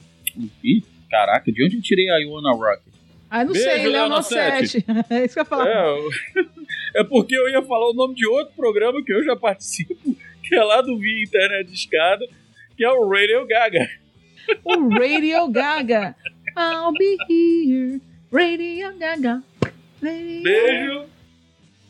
Ih, 0.64 0.84
caraca, 1.10 1.52
de 1.52 1.66
onde 1.66 1.78
eu 1.78 1.82
tirei 1.82 2.06
I 2.08 2.26
Wanna 2.26 2.52
Rock? 2.54 2.82
Ah, 3.30 3.44
não 3.44 3.54
Beijo, 3.54 3.68
sei, 3.68 3.78
Léo 3.88 3.92
Leonel 4.10 4.22
7. 4.24 4.86
é 5.10 5.26
isso 5.26 5.34
que 5.34 5.40
eu 5.40 5.42
ia 5.42 5.46
falar. 5.46 5.68
É, 5.68 5.98
é 7.02 7.04
porque 7.04 7.36
eu 7.36 7.50
ia 7.50 7.62
falar 7.64 7.90
o 7.90 7.94
nome 7.94 8.14
de 8.16 8.26
outro 8.28 8.54
programa 8.56 9.04
que 9.04 9.12
eu 9.14 9.24
já 9.24 9.36
participo, 9.36 10.16
que 10.44 10.56
é 10.56 10.64
lá 10.64 10.82
do 10.82 10.98
Via 11.00 11.24
Internet 11.24 11.68
de 11.70 11.74
Escada, 11.76 12.26
que 12.78 12.84
é 12.84 12.92
o 12.92 13.08
Radio 13.10 13.46
Gaga. 13.48 13.90
O 14.64 14.90
Radio 14.90 15.48
Gaga. 15.50 16.16
I'll 16.58 16.92
be 16.94 17.18
here. 17.30 18.02
Radio 18.32 18.98
Gaga. 19.00 19.44
Radio- 20.02 20.44
Beijo, 20.44 21.06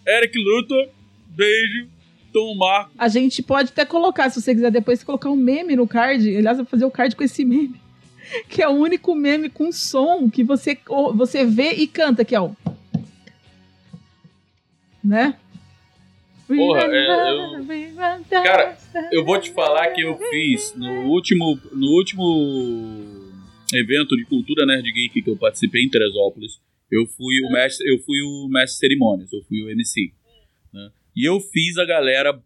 Eric 0.07 0.37
Luthor. 0.37 0.87
Beijo, 1.29 1.87
Tom 2.33 2.55
Marco. 2.55 2.91
A 2.97 3.07
gente 3.07 3.43
pode 3.43 3.69
até 3.69 3.85
colocar, 3.85 4.29
se 4.29 4.41
você 4.41 4.53
quiser 4.53 4.71
depois, 4.71 5.03
colocar 5.03 5.29
um 5.29 5.35
meme 5.35 5.75
no 5.75 5.87
card. 5.87 6.35
Aliás, 6.35 6.57
eu 6.57 6.65
vou 6.65 6.71
fazer 6.71 6.85
o 6.85 6.91
card 6.91 7.15
com 7.15 7.23
esse 7.23 7.45
meme. 7.45 7.81
Que 8.47 8.63
é 8.63 8.67
o 8.67 8.71
único 8.71 9.13
meme 9.13 9.49
com 9.49 9.69
som 9.71 10.29
que 10.29 10.45
você, 10.45 10.77
você 11.13 11.45
vê 11.45 11.73
e 11.73 11.85
canta, 11.85 12.23
que 12.23 12.33
é 12.33 12.39
o. 12.39 12.55
Né? 15.03 15.35
Porra, 16.47 16.83
é, 16.85 18.21
Cara, 18.29 18.77
Eu 19.11 19.25
vou 19.25 19.39
te 19.39 19.51
falar 19.51 19.91
que 19.91 20.01
eu 20.01 20.17
fiz 20.17 20.73
no 20.75 21.09
último. 21.09 21.59
No 21.73 21.87
último. 21.87 22.23
evento 23.73 24.15
de 24.15 24.25
cultura 24.25 24.65
nerd 24.65 24.89
geek 24.89 25.21
que 25.21 25.29
eu 25.29 25.37
participei 25.37 25.83
em 25.83 25.89
Teresópolis, 25.89 26.61
eu 26.91 27.05
fui 27.07 27.41
o 27.41 27.51
mestre, 27.51 27.85
eu 27.91 27.99
fui 27.99 28.21
o 28.21 28.47
mestre 28.49 28.79
cerimônias, 28.79 29.31
eu 29.33 29.41
fui 29.43 29.63
o 29.63 29.69
MC. 29.69 30.13
E 31.15 31.27
eu 31.27 31.39
fiz 31.39 31.77
a 31.77 31.85
galera 31.85 32.39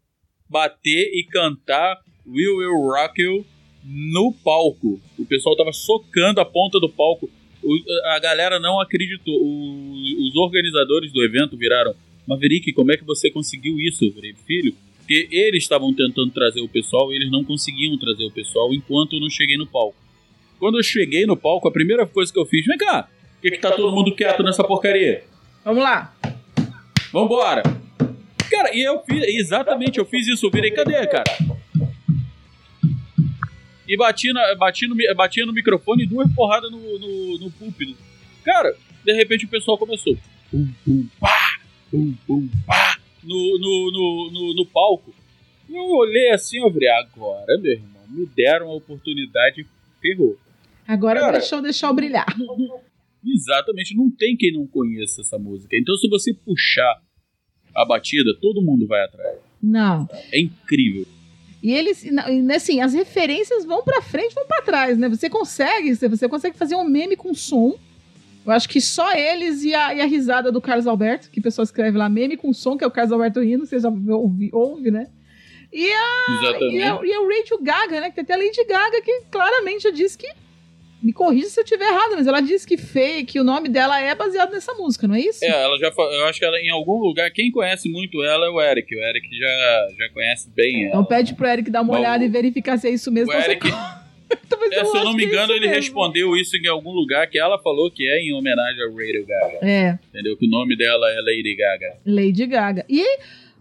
bater 0.50 1.12
e 1.14 1.24
cantar 1.30 2.00
We 2.26 2.48
Will 2.48 2.74
Rock 2.92 3.22
You 3.22 3.46
no 3.84 4.34
palco. 4.44 5.00
O 5.18 5.26
pessoal 5.26 5.56
tava 5.56 5.72
socando 5.72 6.42
a 6.42 6.46
ponta 6.46 6.80
do 6.80 6.90
palco. 6.90 7.30
O- 7.64 8.12
a 8.12 8.20
galera 8.20 8.60
não 8.60 8.80
acreditou. 8.80 9.34
O- 9.34 10.28
os 10.28 10.36
organizadores 10.36 11.12
do 11.12 11.24
evento 11.24 11.58
viraram 11.58 11.96
Maverick, 12.28 12.74
como 12.74 12.92
é 12.92 12.98
que 12.98 13.06
você 13.06 13.32
conseguiu 13.32 13.80
isso? 13.80 14.04
Eu 14.04 14.12
falei, 14.12 14.34
filho, 14.46 14.76
porque 15.00 15.30
eles 15.32 15.64
estavam 15.64 15.94
tentando 15.94 16.30
trazer 16.32 16.60
o 16.60 16.68
pessoal 16.68 17.12
e 17.12 17.16
eles 17.16 17.32
não 17.32 17.42
conseguiam 17.46 17.98
trazer 17.98 18.26
o 18.26 18.32
pessoal 18.32 18.74
enquanto 18.74 19.14
eu 19.16 19.22
não 19.22 19.30
cheguei 19.30 19.56
no 19.58 19.66
palco. 19.66 19.96
Quando 20.60 20.78
eu 20.78 20.84
cheguei 20.84 21.26
no 21.26 21.38
palco, 21.38 21.68
a 21.70 21.72
primeira 21.72 22.06
coisa 22.06 22.34
que 22.34 22.38
eu 22.40 22.46
fiz, 22.46 22.66
vem 22.66 22.78
cá, 22.78 23.04
por 23.04 23.42
que, 23.42 23.52
que 23.52 23.58
tá 23.60 23.72
todo 23.72 23.96
mundo 23.96 24.14
quieto 24.14 24.44
nessa 24.44 24.62
porcaria? 24.64 25.24
Vamos 25.64 25.82
lá. 25.84 26.14
Vambora! 27.14 27.64
Cara, 28.58 28.76
e 28.76 28.82
eu 28.82 29.04
fiz, 29.04 29.24
exatamente, 29.36 30.00
eu 30.00 30.06
fiz 30.06 30.28
isso, 30.28 30.48
eu 30.48 30.50
virei, 30.50 30.72
cadê, 30.72 31.06
cara? 31.06 31.26
E 33.88 33.96
bati, 33.96 34.34
na, 34.34 34.56
bati, 34.56 34.88
no, 34.88 34.96
bati 35.16 35.46
no 35.46 35.54
microfone 35.54 36.04
e 36.04 36.08
duas 36.08 36.34
porradas 36.34 36.72
no, 36.72 36.80
no, 36.80 37.38
no 37.38 37.52
púlpito. 37.52 37.96
Cara, 38.44 38.76
de 39.06 39.14
repente 39.14 39.46
o 39.46 39.48
pessoal 39.48 39.78
começou. 39.78 40.18
Pum, 40.50 40.74
pum, 40.84 41.08
pá, 41.20 41.60
pum, 41.92 42.16
pum, 42.26 42.50
pá, 42.66 42.98
no, 43.24 43.60
no, 43.60 43.92
no, 43.92 44.32
no, 44.32 44.54
no 44.56 44.66
palco. 44.66 45.14
Eu 45.70 45.84
olhei 45.92 46.32
assim, 46.32 46.58
eu 46.58 46.74
falei, 46.74 46.90
agora, 46.90 47.60
meu 47.60 47.74
irmão, 47.74 48.02
me 48.10 48.26
deram 48.26 48.70
a 48.70 48.74
oportunidade, 48.74 49.68
ferrou. 50.02 50.36
Agora 50.88 51.20
Cara. 51.20 51.40
deixar 51.62 51.90
eu 51.90 51.94
brilhar. 51.94 52.26
Exatamente, 53.24 53.96
não 53.96 54.10
tem 54.10 54.36
quem 54.36 54.52
não 54.52 54.66
conheça 54.66 55.22
essa 55.22 55.38
música. 55.38 55.78
Então, 55.78 55.96
se 55.96 56.10
você 56.10 56.34
puxar 56.34 57.06
a 57.76 57.86
batida, 57.86 58.32
todo 58.42 58.62
mundo 58.62 58.88
vai 58.88 59.04
atrás. 59.04 59.38
Não. 59.62 60.08
É 60.32 60.40
incrível. 60.40 61.06
E 61.62 61.74
eles, 61.74 62.04
e 62.06 62.10
e, 62.12 62.52
assim, 62.54 62.82
as 62.82 62.94
referências 62.94 63.66
vão 63.66 63.84
pra 63.84 64.02
frente, 64.02 64.34
vão 64.36 64.46
pra 64.46 64.62
trás, 64.62 64.98
né? 64.98 65.10
Você 65.10 65.30
consegue, 65.30 65.96
você- 65.96 66.08
você 66.08 66.30
consegue 66.30 66.58
fazer 66.58 66.76
um 66.76 66.84
meme 66.84 67.16
com 67.16 67.34
som. 67.34 67.76
Eu 68.46 68.52
acho 68.54 68.70
que 68.70 68.80
só 68.80 69.12
eles 69.14 69.64
e 69.64 69.74
a, 69.74 69.94
e 69.94 70.00
a 70.00 70.06
risada 70.06 70.52
do 70.52 70.62
Carlos 70.62 70.88
Alberto, 70.88 71.30
que 71.30 71.40
o 71.40 71.44
pessoal 71.44 71.64
escreve 71.64 71.98
lá, 71.98 72.08
meme 72.08 72.38
com 72.38 72.54
som, 72.54 72.78
que 72.78 72.84
é 72.84 72.88
o 72.88 72.92
Carlos 72.92 73.12
Alberto 73.12 73.42
rindo, 73.42 73.66
você 73.66 73.80
já 73.80 73.90
ouve, 73.90 74.50
ouve 74.54 74.92
né? 74.92 75.08
E 75.74 75.92
a, 75.92 76.26
e, 76.30 76.46
Exatamente. 76.46 76.82
a, 76.82 77.00
e 77.06 77.14
a 77.14 77.20
Rachel 77.28 77.62
Gaga, 77.62 78.00
né? 78.02 78.10
Que 78.10 78.16
tem 78.16 78.24
até 78.24 78.34
a 78.36 78.38
Lady 78.38 78.64
Gaga, 78.66 79.02
que 79.02 79.22
claramente 79.30 79.84
já 79.84 79.90
disse 79.92 80.18
que. 80.18 80.28
Me 81.02 81.14
corrija 81.14 81.48
se 81.48 81.60
eu 81.60 81.64
estiver 81.64 81.88
errado, 81.88 82.14
mas 82.16 82.26
ela 82.26 82.42
disse 82.42 82.66
que 82.66 82.76
fake, 82.76 83.40
o 83.40 83.44
nome 83.44 83.70
dela 83.70 84.00
é 84.02 84.16
baseado 84.16 84.52
nessa 84.52 84.74
música, 84.74 85.08
não 85.08 85.14
é 85.16 85.20
isso? 85.22 85.46
É, 85.46 85.50
ela 85.64 85.78
já 85.78 85.92
eu 85.96 86.26
acho 86.26 86.40
que 86.40 86.46
ela 86.46 86.60
em 86.60 86.70
algum 86.72 86.98
lugar, 87.00 87.30
quem 87.32 87.52
conhece 87.52 87.88
muito 87.88 88.24
ela 88.24 88.48
é 88.48 88.50
o 88.50 88.60
Eric. 88.60 88.96
O 88.96 89.00
Eric 89.00 89.28
já, 89.38 89.88
já 90.00 90.10
conhece 90.14 90.50
bem 90.56 90.86
ela. 90.86 90.90
Então 90.90 91.06
pede 91.06 91.36
pro 91.36 91.48
Eric 91.48 91.70
dar 91.70 91.82
uma 91.82 91.94
Bom, 91.94 92.00
olhada 92.00 92.26
e 92.26 92.28
verificar 92.28 92.78
se 92.78 92.88
é 92.88 92.92
isso 92.92 93.12
mesmo. 93.12 93.32
o 93.32 93.36
Então, 93.36 93.52
Eric, 93.52 93.68
é, 94.74 94.86
se 94.86 94.98
eu 94.98 95.04
não 95.04 95.14
me 95.14 95.24
é 95.24 95.28
engano, 95.28 95.44
isso 95.44 95.54
ele 95.54 95.68
mesmo. 95.68 95.76
respondeu 95.76 96.36
isso 96.36 96.58
em 96.58 96.68
algum 96.68 96.92
lugar 96.92 97.28
que 97.28 97.38
ela 97.38 97.60
falou 97.60 97.92
que 97.92 98.08
é 98.08 98.20
em 98.20 98.34
homenagem 98.34 98.82
a 98.82 98.88
Radio 98.88 99.26
Gaga. 99.26 99.60
É. 99.62 100.00
Entendeu? 100.10 100.36
Que 100.36 100.48
o 100.48 100.50
nome 100.50 100.76
dela 100.76 101.08
é 101.12 101.22
Lady 101.22 101.56
Gaga. 101.56 101.98
Lady 102.06 102.46
Gaga. 102.48 102.86
E 102.90 103.06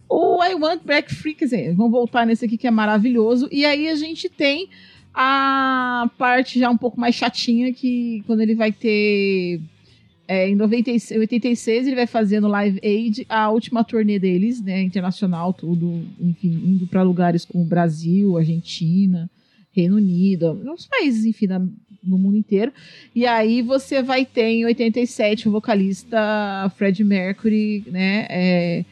o 0.09 0.43
I 0.43 0.55
Want 0.55 0.83
Back 0.85 1.15
Free, 1.15 1.35
quer 1.35 1.45
dizer, 1.45 1.75
vamos 1.75 1.93
voltar 1.93 2.25
nesse 2.25 2.47
aqui 2.47 2.57
que 2.57 2.67
é 2.67 2.71
maravilhoso. 2.71 3.49
E 3.53 3.65
aí 3.65 3.89
a 3.89 3.95
gente 3.95 4.29
tem 4.29 4.69
a 5.19 6.11
parte 6.19 6.59
já 6.59 6.69
um 6.69 6.77
pouco 6.77 7.01
mais 7.01 7.15
chatinha, 7.15 7.73
que 7.73 8.23
quando 8.27 8.43
ele 8.43 8.55
vai 8.55 8.71
ter. 8.71 9.63
é, 10.29 10.51
em 10.51 10.55
96, 10.55 11.19
86 11.19 11.87
ele 11.87 11.97
vai 11.97 12.07
fazer 12.07 12.39
no 12.39 12.49
Live 12.49 12.79
Aid 12.85 13.25
a 13.27 13.49
última 13.49 13.83
turnê 13.83 14.19
deles, 14.19 14.61
né? 14.61 14.83
Internacional, 14.83 15.55
tudo, 15.55 16.05
enfim, 16.21 16.53
indo 16.67 16.87
para 16.87 17.03
lugares 17.03 17.47
como 17.47 17.65
Brasil, 17.65 18.37
Argentina, 18.37 19.31
Reino 19.73 19.97
Unido, 19.97 20.53
os 20.75 20.87
países, 20.87 21.25
enfim, 21.25 21.47
no 22.05 22.19
mundo 22.19 22.37
inteiro. 22.37 22.71
E 23.15 23.27
aí 23.27 23.63
você 23.63 24.03
vai 24.03 24.27
ter 24.27 24.45
em 24.45 24.67
87 24.67 25.49
o 25.49 25.53
vocalista 25.53 26.71
Fred 26.77 27.03
Mercury, 27.03 27.85
né? 27.87 28.27
é, 28.29 28.85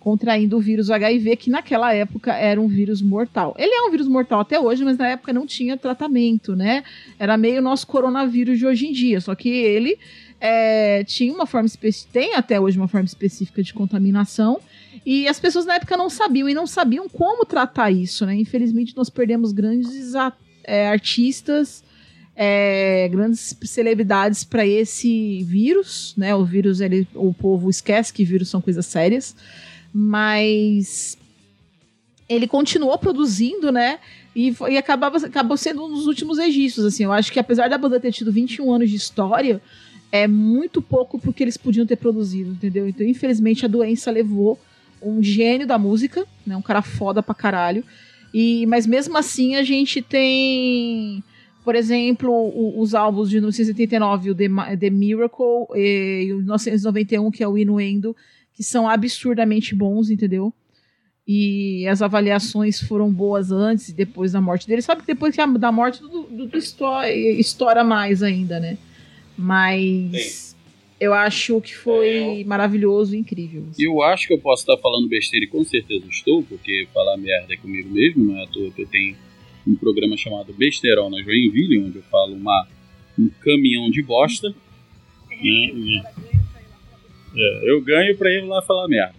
contraindo 0.00 0.56
o 0.56 0.60
vírus 0.60 0.90
HIV, 0.90 1.36
que 1.36 1.50
naquela 1.50 1.92
época 1.92 2.32
era 2.32 2.60
um 2.60 2.68
vírus 2.68 3.02
mortal. 3.02 3.54
Ele 3.58 3.74
é 3.74 3.82
um 3.82 3.90
vírus 3.90 4.06
mortal 4.06 4.40
até 4.40 4.58
hoje, 4.58 4.84
mas 4.84 4.96
na 4.96 5.08
época 5.08 5.32
não 5.32 5.46
tinha 5.46 5.76
tratamento, 5.76 6.54
né? 6.54 6.84
Era 7.18 7.36
meio 7.36 7.60
nosso 7.60 7.86
coronavírus 7.86 8.58
de 8.58 8.66
hoje 8.66 8.86
em 8.86 8.92
dia, 8.92 9.20
só 9.20 9.34
que 9.34 9.48
ele 9.48 9.98
é, 10.40 11.02
tinha 11.04 11.32
uma 11.32 11.46
forma 11.46 11.68
tem 12.12 12.34
até 12.34 12.60
hoje 12.60 12.78
uma 12.78 12.88
forma 12.88 13.06
específica 13.06 13.62
de 13.62 13.74
contaminação, 13.74 14.60
e 15.04 15.26
as 15.26 15.40
pessoas 15.40 15.66
na 15.66 15.74
época 15.74 15.96
não 15.96 16.08
sabiam, 16.08 16.48
e 16.48 16.54
não 16.54 16.66
sabiam 16.66 17.08
como 17.08 17.44
tratar 17.44 17.90
isso, 17.90 18.24
né? 18.24 18.34
Infelizmente 18.36 18.96
nós 18.96 19.10
perdemos 19.10 19.52
grandes 19.52 20.14
é, 20.64 20.88
artistas, 20.88 21.82
é, 22.36 23.08
grandes 23.10 23.56
celebridades 23.64 24.44
para 24.44 24.64
esse 24.64 25.42
vírus, 25.42 26.14
né? 26.16 26.34
O 26.36 26.44
vírus, 26.44 26.80
ele, 26.80 27.06
o 27.14 27.34
povo 27.34 27.68
esquece 27.68 28.12
que 28.12 28.24
vírus 28.24 28.48
são 28.48 28.60
coisas 28.60 28.86
sérias, 28.86 29.34
mas 29.92 31.16
ele 32.28 32.46
continuou 32.46 32.98
produzindo, 32.98 33.72
né? 33.72 33.98
E, 34.36 34.52
foi- 34.52 34.74
e 34.74 34.76
acabava, 34.76 35.16
acabou 35.18 35.56
sendo 35.56 35.84
um 35.84 35.88
dos 35.88 36.06
últimos 36.06 36.38
registros, 36.38 36.84
assim. 36.86 37.04
Eu 37.04 37.12
acho 37.12 37.32
que 37.32 37.40
apesar 37.40 37.68
da 37.68 37.78
banda 37.78 37.98
ter 37.98 38.12
tido 38.12 38.30
21 38.30 38.70
anos 38.72 38.90
de 38.90 38.96
história, 38.96 39.60
é 40.12 40.26
muito 40.28 40.80
pouco 40.82 41.18
porque 41.18 41.42
eles 41.42 41.56
podiam 41.56 41.86
ter 41.86 41.96
produzido, 41.96 42.50
entendeu? 42.50 42.88
Então, 42.88 43.06
infelizmente, 43.06 43.64
a 43.64 43.68
doença 43.68 44.10
levou 44.10 44.58
um 45.02 45.22
gênio 45.22 45.66
da 45.66 45.78
música, 45.78 46.26
né? 46.46 46.56
Um 46.56 46.62
cara 46.62 46.82
foda 46.82 47.22
pra 47.22 47.34
caralho. 47.34 47.82
E, 48.32 48.66
mas 48.66 48.86
mesmo 48.86 49.16
assim, 49.16 49.54
a 49.56 49.62
gente 49.62 50.02
tem, 50.02 51.22
por 51.64 51.74
exemplo, 51.74 52.30
o- 52.30 52.78
os 52.80 52.94
álbuns 52.94 53.30
de 53.30 53.36
1979, 53.36 54.30
o 54.30 54.34
The, 54.34 54.48
The 54.76 54.90
Miracle, 54.90 55.66
e, 55.74 56.24
e 56.28 56.32
o 56.34 56.36
1991, 56.38 57.30
que 57.30 57.42
é 57.42 57.48
o 57.48 57.56
Inuendo, 57.56 58.14
que 58.58 58.64
são 58.64 58.88
absurdamente 58.88 59.72
bons, 59.72 60.10
entendeu? 60.10 60.52
E 61.24 61.86
as 61.86 62.02
avaliações 62.02 62.80
foram 62.80 63.08
boas 63.12 63.52
antes 63.52 63.88
e 63.90 63.94
depois 63.94 64.32
da 64.32 64.40
morte 64.40 64.66
dele. 64.66 64.82
Sabe 64.82 65.02
que 65.02 65.06
depois 65.06 65.32
que 65.32 65.40
a- 65.40 65.46
da 65.46 65.70
morte 65.70 66.00
tudo, 66.00 66.24
tudo 66.24 66.58
estoura, 66.58 67.08
estoura 67.14 67.84
mais 67.84 68.20
ainda, 68.20 68.58
né? 68.58 68.76
Mas 69.36 70.56
eu 71.00 71.14
acho 71.14 71.60
que 71.60 71.72
foi 71.76 72.42
maravilhoso 72.44 73.14
e 73.14 73.18
incrível. 73.18 73.64
E 73.78 73.84
eu 73.86 74.02
acho 74.02 74.26
que 74.26 74.32
eu 74.34 74.40
posso 74.40 74.62
estar 74.62 74.76
falando 74.78 75.06
besteira 75.06 75.44
e 75.46 75.48
com 75.48 75.62
certeza 75.64 76.04
estou, 76.10 76.42
porque 76.42 76.88
falar 76.92 77.16
merda 77.16 77.54
é 77.54 77.56
comigo 77.56 77.88
mesmo, 77.90 78.24
não 78.24 78.38
é 78.38 78.42
à 78.42 78.46
toa 78.48 78.70
que 78.72 78.82
eu 78.82 78.86
tenho 78.88 79.14
um 79.64 79.76
programa 79.76 80.16
chamado 80.16 80.52
Besterol 80.52 81.08
na 81.10 81.22
Joinville, 81.22 81.78
onde 81.84 81.98
eu 81.98 82.02
falo 82.10 82.34
uma, 82.34 82.66
um 83.16 83.28
caminhão 83.40 83.88
de 83.88 84.02
bosta. 84.02 84.52
né? 85.30 86.02
É, 87.34 87.70
eu 87.70 87.80
ganho 87.80 88.16
pra 88.16 88.30
ir 88.30 88.44
lá 88.44 88.62
falar 88.62 88.88
merda. 88.88 89.14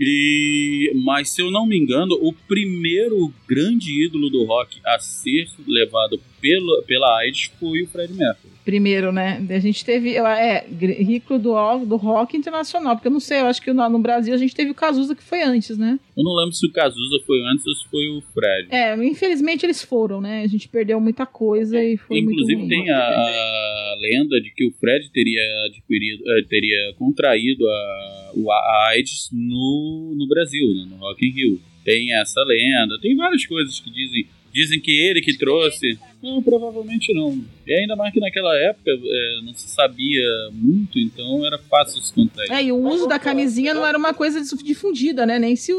E, 0.00 0.92
mas 0.94 1.30
se 1.30 1.42
eu 1.42 1.50
não 1.50 1.66
me 1.66 1.76
engano, 1.76 2.14
o 2.20 2.32
primeiro 2.32 3.32
grande 3.48 4.04
ídolo 4.04 4.30
do 4.30 4.44
rock 4.44 4.80
a 4.86 4.98
ser 4.98 5.48
levado 5.66 6.20
pela, 6.40 6.82
pela 6.82 7.18
AIDS 7.18 7.50
foi 7.58 7.82
o 7.82 7.86
Fred 7.86 8.12
Mercury. 8.12 8.52
Primeiro, 8.64 9.10
né? 9.10 9.44
A 9.48 9.58
gente 9.58 9.82
teve. 9.84 10.16
É, 10.16 10.66
rico 10.68 11.38
do, 11.38 11.54
do 11.86 11.96
rock 11.96 12.36
internacional, 12.36 12.96
porque 12.96 13.08
eu 13.08 13.12
não 13.12 13.20
sei, 13.20 13.40
eu 13.40 13.46
acho 13.46 13.62
que 13.62 13.72
no, 13.72 13.88
no 13.88 13.98
Brasil 13.98 14.34
a 14.34 14.36
gente 14.36 14.54
teve 14.54 14.70
o 14.70 14.74
Cazuza 14.74 15.14
que 15.14 15.22
foi 15.22 15.42
antes, 15.42 15.78
né? 15.78 15.98
Eu 16.14 16.22
não 16.22 16.34
lembro 16.34 16.52
se 16.52 16.66
o 16.66 16.72
Cazuza 16.72 17.18
foi 17.26 17.40
antes 17.50 17.66
ou 17.66 17.74
se 17.74 17.88
foi 17.88 18.08
o 18.08 18.22
Fred. 18.34 18.68
É, 18.70 18.94
infelizmente 19.06 19.64
eles 19.64 19.82
foram, 19.82 20.20
né? 20.20 20.42
A 20.42 20.46
gente 20.46 20.68
perdeu 20.68 21.00
muita 21.00 21.24
coisa 21.24 21.82
e 21.82 21.96
foi 21.96 22.18
Inclusive 22.18 22.56
muito 22.56 22.68
tem 22.68 22.90
a, 22.90 22.98
a 22.98 23.94
lenda 24.00 24.40
de 24.40 24.50
que 24.50 24.66
o 24.66 24.72
Fred 24.72 25.10
teria 25.12 25.40
adquirido, 25.66 26.22
eh, 26.26 26.42
teria 26.48 26.94
contraído 26.98 27.66
a, 27.66 28.32
a 28.50 28.88
AIDS 28.90 29.30
no, 29.32 30.14
no 30.16 30.28
Brasil, 30.28 30.66
né, 30.74 30.86
no 30.90 30.96
Rock 30.96 31.26
in 31.26 31.30
Rio. 31.30 31.60
Tem 31.84 32.12
essa 32.20 32.42
lenda, 32.42 32.98
tem 33.00 33.16
várias 33.16 33.46
coisas 33.46 33.80
que 33.80 33.90
dizem, 33.90 34.26
dizem 34.52 34.80
que 34.80 34.90
ele 34.90 35.20
que 35.20 35.36
trouxe. 35.36 35.98
Não, 36.22 36.42
provavelmente 36.42 37.12
não. 37.14 37.40
E 37.66 37.72
ainda 37.72 37.94
mais 37.94 38.12
que 38.12 38.20
naquela 38.20 38.54
época 38.56 38.90
eh, 38.90 39.40
não 39.44 39.54
se 39.54 39.68
sabia 39.68 40.22
muito, 40.52 40.98
então 40.98 41.44
era 41.46 41.58
fácil 41.58 42.00
se 42.02 42.12
contagiar. 42.12 42.58
É, 42.58 42.64
e 42.64 42.72
o 42.72 42.76
uso 42.76 43.06
da 43.06 43.18
camisinha 43.18 43.72
não 43.72 43.86
era 43.86 43.96
uma 43.96 44.12
coisa 44.12 44.40
difundida, 44.62 45.24
né? 45.24 45.38
Nem 45.38 45.54
se, 45.54 45.72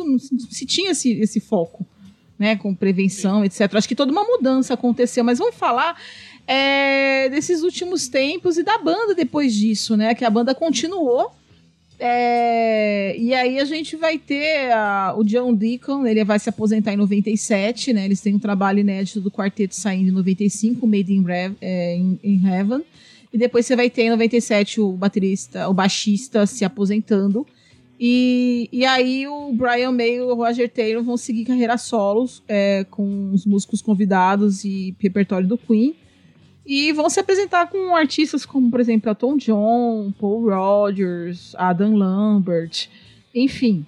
se 0.50 0.66
tinha 0.66 0.92
esse, 0.92 1.12
esse 1.20 1.40
foco, 1.40 1.86
né? 2.38 2.56
Com 2.56 2.74
prevenção, 2.74 3.44
etc. 3.44 3.74
Acho 3.74 3.88
que 3.88 3.96
toda 3.96 4.12
uma 4.12 4.24
mudança 4.24 4.74
aconteceu, 4.74 5.24
mas 5.24 5.40
vamos 5.40 5.56
falar 5.56 6.02
é, 6.48 7.30
desses 7.30 7.62
últimos 7.62 8.08
tempos 8.08 8.58
e 8.58 8.64
da 8.64 8.78
banda 8.78 9.14
depois 9.14 9.54
disso, 9.54 9.98
né? 9.98 10.16
Que 10.16 10.24
a 10.24 10.30
banda 10.30 10.56
continuou 10.56 11.32
É, 12.00 13.16
e 13.18 13.34
aí 13.34 13.60
a 13.60 13.66
gente 13.66 13.95
vai 13.95 14.18
ter 14.18 14.72
a- 14.72 15.14
o 15.18 15.24
John 15.24 15.54
Deacon, 15.54 16.06
ele 16.08 16.24
vai 16.24 16.39
se 16.39 16.50
aposentar 16.50 16.93
em 16.93 16.97
97, 16.97 17.91
né? 17.93 18.06
Eles 18.06 18.22
têm 18.22 18.36
um 18.36 18.39
trabalho 18.39 18.80
inédito 18.80 19.20
do 19.20 19.30
quarteto 19.30 19.76
saindo 19.76 20.10
em 20.10 20.12
95, 20.14 20.88
Made 20.88 21.14
in, 21.14 21.24
Rev- 21.24 21.56
é, 21.62 21.95
in- 21.97 22.20
in 22.24 22.47
Heaven. 22.47 22.82
E 23.32 23.38
depois 23.38 23.66
você 23.66 23.76
vai 23.76 23.89
ter 23.89 24.04
em 24.04 24.10
97 24.10 24.82
o 24.82 24.91
baterista, 24.93 25.68
o 25.70 25.74
baixista 25.74 26.45
se 26.45 26.66
aposentando. 26.66 27.45
E, 28.00 28.70
e 28.72 28.86
aí 28.86 29.28
o 29.28 29.52
Brian 29.54 29.91
May 29.91 30.16
e 30.16 30.22
o 30.22 30.34
Roger 30.34 30.70
Taylor 30.70 31.04
vão 31.04 31.18
seguir 31.18 31.43
carreira 31.45 31.78
solos 31.78 32.41
é, 32.47 32.86
com 32.89 33.32
os 33.34 33.45
músicos 33.45 33.82
convidados 33.82 34.64
e 34.64 34.95
repertório 35.00 35.45
do 35.47 35.58
Queen. 35.58 35.93
E 36.70 36.94
vão 36.94 37.10
se 37.10 37.20
apresentar 37.20 37.68
com 37.68 37.96
artistas 37.96 38.46
como, 38.46 38.70
por 38.70 38.80
exemplo, 38.80 39.10
Elton 39.10 39.38
John, 39.38 40.14
Paul 40.20 40.52
Rogers, 40.52 41.56
Adam 41.58 41.96
Lambert, 41.96 42.88
enfim. 43.34 43.84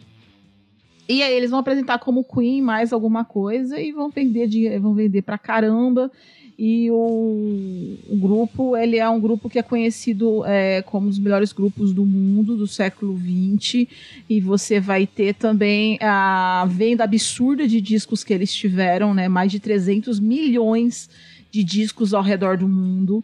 E 1.07 1.21
aí 1.21 1.31
eles 1.31 1.51
vão 1.51 1.59
apresentar 1.59 1.99
como 1.99 2.23
Queen 2.23 2.59
mais 2.59 2.91
alguma 2.91 3.23
coisa 3.23 3.79
e 3.79 3.91
vão 3.91 4.09
vender, 4.09 4.47
de, 4.47 4.79
vão 4.79 4.95
vender 4.95 5.21
pra 5.21 5.37
caramba. 5.37 6.11
E 6.57 6.89
o, 6.89 7.97
o 8.09 8.17
grupo, 8.17 8.75
ele 8.75 8.97
é 8.97 9.07
um 9.07 9.19
grupo 9.19 9.47
que 9.47 9.59
é 9.59 9.63
conhecido 9.63 10.43
é, 10.45 10.81
como 10.81 11.07
os 11.07 11.19
melhores 11.19 11.53
grupos 11.53 11.93
do 11.93 12.03
mundo 12.03 12.57
do 12.57 12.65
século 12.65 13.15
XX. 13.15 13.87
E 14.27 14.41
você 14.41 14.79
vai 14.79 15.05
ter 15.05 15.35
também 15.35 15.99
a 16.01 16.65
venda 16.67 17.03
absurda 17.03 17.67
de 17.67 17.79
discos 17.79 18.23
que 18.23 18.33
eles 18.33 18.51
tiveram, 18.51 19.13
né? 19.13 19.27
Mais 19.27 19.51
de 19.51 19.59
300 19.59 20.19
milhões 20.19 21.07
de 21.07 21.30
discos 21.51 22.13
ao 22.13 22.23
redor 22.23 22.57
do 22.57 22.67
mundo. 22.67 23.23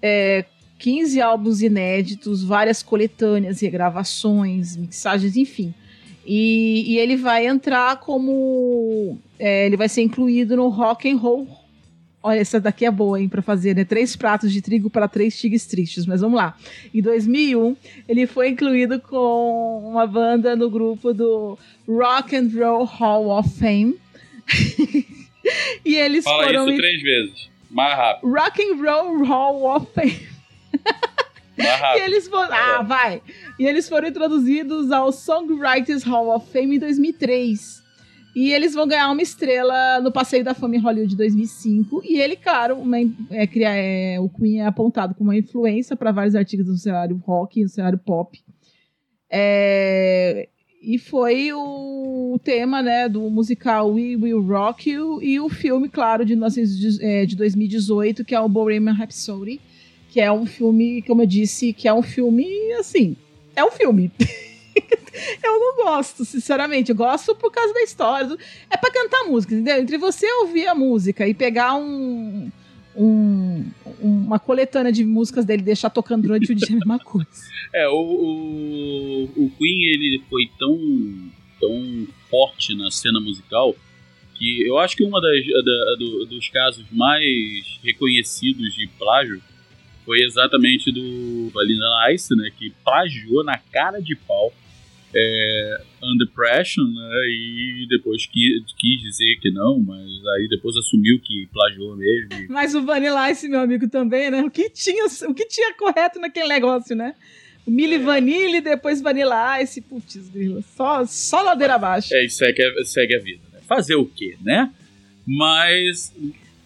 É, 0.00 0.44
15 0.78 1.20
álbuns 1.20 1.62
inéditos, 1.62 2.42
várias 2.42 2.82
coletâneas, 2.82 3.60
regravações, 3.60 4.76
mixagens, 4.76 5.36
enfim. 5.36 5.72
E, 6.26 6.92
e 6.92 6.98
ele 6.98 7.16
vai 7.16 7.46
entrar 7.46 7.96
como. 7.98 9.18
é, 9.38 9.66
ele 9.66 9.76
vai 9.76 9.88
ser 9.88 10.02
incluído 10.02 10.56
no 10.56 10.68
Rock 10.68 11.08
and 11.10 11.16
Roll. 11.16 11.46
Olha, 12.24 12.38
essa 12.38 12.60
daqui 12.60 12.84
é 12.84 12.90
boa, 12.90 13.20
hein, 13.20 13.28
pra 13.28 13.42
fazer, 13.42 13.74
né? 13.74 13.84
Três 13.84 14.14
pratos 14.14 14.52
de 14.52 14.62
trigo 14.62 14.88
para 14.88 15.08
três 15.08 15.36
tigres 15.36 15.66
tristes, 15.66 16.06
mas 16.06 16.20
vamos 16.20 16.36
lá. 16.36 16.56
Em 16.94 17.02
2001, 17.02 17.76
ele 18.08 18.28
foi 18.28 18.50
incluído 18.50 19.00
com 19.00 19.88
uma 19.90 20.06
banda 20.06 20.54
no 20.54 20.70
grupo 20.70 21.12
do 21.12 21.58
Rock 21.88 22.36
and 22.36 22.48
Roll 22.54 22.84
Hall 22.84 23.36
of 23.36 23.50
Fame. 23.58 23.96
e 25.84 25.96
eles 25.96 26.22
Fala 26.22 26.44
foram. 26.44 26.68
isso 26.68 26.76
três 26.76 27.02
vezes. 27.02 27.51
Mais 27.72 27.96
rápido, 27.96 28.30
Rock 28.32 28.62
and 28.62 28.76
Roll 28.82 29.24
Hall 29.24 29.76
of 29.76 29.86
Fame. 29.94 30.28
mais 31.58 31.98
E 31.98 32.04
eles 32.04 32.28
foram. 32.28 32.52
Ah, 32.52 32.82
vai! 32.82 33.22
E 33.58 33.64
eles 33.66 33.88
foram 33.88 34.08
introduzidos 34.08 34.90
ao 34.90 35.10
Songwriters 35.12 36.02
Hall 36.02 36.34
of 36.34 36.50
Fame 36.50 36.76
em 36.76 36.78
2003. 36.78 37.82
E 38.34 38.50
eles 38.50 38.72
vão 38.72 38.86
ganhar 38.88 39.10
uma 39.10 39.20
estrela 39.20 40.00
no 40.00 40.10
Passeio 40.10 40.42
da 40.42 40.54
Fama 40.54 40.76
em 40.76 40.78
Hollywood 40.80 41.10
de 41.10 41.16
2005. 41.18 42.00
E 42.02 42.18
ele, 42.18 42.34
claro, 42.34 42.76
uma, 42.76 42.96
é, 43.30 43.46
cria- 43.46 43.74
é, 43.74 44.18
o 44.18 44.28
Queen 44.30 44.60
é 44.62 44.66
apontado 44.66 45.14
como 45.14 45.28
uma 45.28 45.36
influência 45.36 45.94
para 45.94 46.10
vários 46.12 46.34
artigos 46.34 46.64
do 46.66 46.78
cenário 46.78 47.16
rock 47.26 47.60
e 47.60 47.64
do 47.64 47.68
cenário 47.68 47.98
pop. 47.98 48.38
É, 49.30 50.48
e 50.82 50.98
foi 50.98 51.52
o 51.52 52.38
tema 52.42 52.82
né, 52.82 53.08
do 53.08 53.30
musical 53.30 53.92
We 53.92 54.16
Will 54.16 54.42
Rock 54.42 54.90
You 54.90 55.22
e 55.22 55.38
o 55.38 55.48
filme, 55.48 55.88
claro, 55.88 56.24
de, 56.24 56.34
19, 56.34 56.98
é, 57.00 57.24
2018, 57.26 58.24
que 58.24 58.34
é 58.34 58.40
o 58.40 58.48
Bohemian 58.48 58.92
Rhapsody 58.92 59.60
que 60.12 60.20
é 60.20 60.30
um 60.30 60.44
filme, 60.44 61.00
como 61.02 61.22
eu 61.22 61.26
disse, 61.26 61.72
que 61.72 61.88
é 61.88 61.94
um 61.94 62.02
filme, 62.02 62.46
assim, 62.78 63.16
é 63.56 63.64
um 63.64 63.70
filme. 63.70 64.12
eu 65.42 65.58
não 65.58 65.84
gosto, 65.84 66.22
sinceramente. 66.22 66.90
Eu 66.90 66.96
gosto 66.96 67.34
por 67.34 67.50
causa 67.50 67.72
da 67.72 67.80
história. 67.80 68.36
É 68.68 68.76
pra 68.76 68.90
cantar 68.90 69.24
música, 69.24 69.54
entendeu? 69.54 69.80
Entre 69.80 69.96
você 69.96 70.30
ouvir 70.42 70.66
a 70.66 70.74
música 70.74 71.26
e 71.26 71.32
pegar 71.32 71.76
um, 71.76 72.50
um- 72.96 73.64
uma 74.00 74.38
coletânea 74.38 74.92
de 74.92 75.04
músicas 75.04 75.44
dele 75.44 75.62
deixar 75.62 75.90
tocando 75.90 76.22
durante 76.22 76.50
o 76.52 76.54
dia 76.54 76.66
é 76.70 76.72
a 76.72 76.76
mesma 76.76 76.98
coisa. 76.98 77.28
É, 77.74 77.88
o, 77.88 77.92
o, 77.94 79.44
o 79.46 79.50
Queen 79.56 79.82
ele 79.84 80.22
foi 80.28 80.46
tão, 80.58 80.78
tão 81.58 82.06
forte 82.28 82.74
na 82.74 82.90
cena 82.90 83.18
musical 83.18 83.74
que 84.34 84.62
eu 84.66 84.78
acho 84.78 84.94
que 84.94 85.02
das 85.20 85.46
da- 85.46 85.96
do- 85.98 86.26
dos 86.26 86.48
casos 86.50 86.84
mais 86.92 87.78
reconhecidos 87.82 88.74
de 88.74 88.86
plágio 88.98 89.40
foi 90.04 90.20
exatamente 90.22 90.92
do 90.92 91.48
Vanilla 91.54 92.12
Ice, 92.12 92.34
né, 92.36 92.50
que 92.58 92.70
plagiou 92.84 93.42
na 93.42 93.56
cara 93.56 94.00
de 94.02 94.14
pau 94.16 94.52
é, 95.14 95.80
Under 96.02 96.28
Pressure, 96.34 96.86
né, 96.86 97.10
e 97.28 97.86
depois 97.88 98.26
quis, 98.26 98.62
quis 98.78 99.00
dizer 99.02 99.36
que 99.40 99.50
não, 99.50 99.78
mas 99.80 100.06
aí 100.36 100.48
depois 100.48 100.76
assumiu 100.76 101.20
que 101.20 101.46
plagiou 101.52 101.96
mesmo. 101.96 102.28
e 102.34 102.48
Mas 102.52 102.74
o 102.74 102.82
Vanilla 102.82 103.30
Ice, 103.30 103.48
meu 103.48 103.60
amigo, 103.60 103.88
também, 103.88 104.30
né? 104.30 104.42
O 104.42 104.50
que 104.50 104.70
tinha, 104.70 105.04
o 105.28 105.34
que 105.34 105.46
tinha 105.46 105.74
correto 105.74 106.18
naquele 106.18 106.48
negócio, 106.48 106.96
né? 106.96 107.14
O 107.66 107.70
Milli 107.70 107.98
Vanilli, 107.98 108.60
depois 108.60 109.00
Vanilla 109.00 109.62
Ice, 109.62 109.80
putz, 109.80 110.28
grila. 110.30 110.62
Só, 110.76 111.04
só 111.04 111.42
ladeira 111.42 111.74
abaixo. 111.74 112.08
É, 112.14 112.26
segue, 112.28 112.62
a- 112.62 112.84
segue 112.84 113.14
a 113.14 113.20
vida. 113.20 113.42
Né? 113.52 113.60
Fazer 113.68 113.94
o 113.94 114.04
quê, 114.06 114.36
né? 114.42 114.72
Mas 115.26 116.12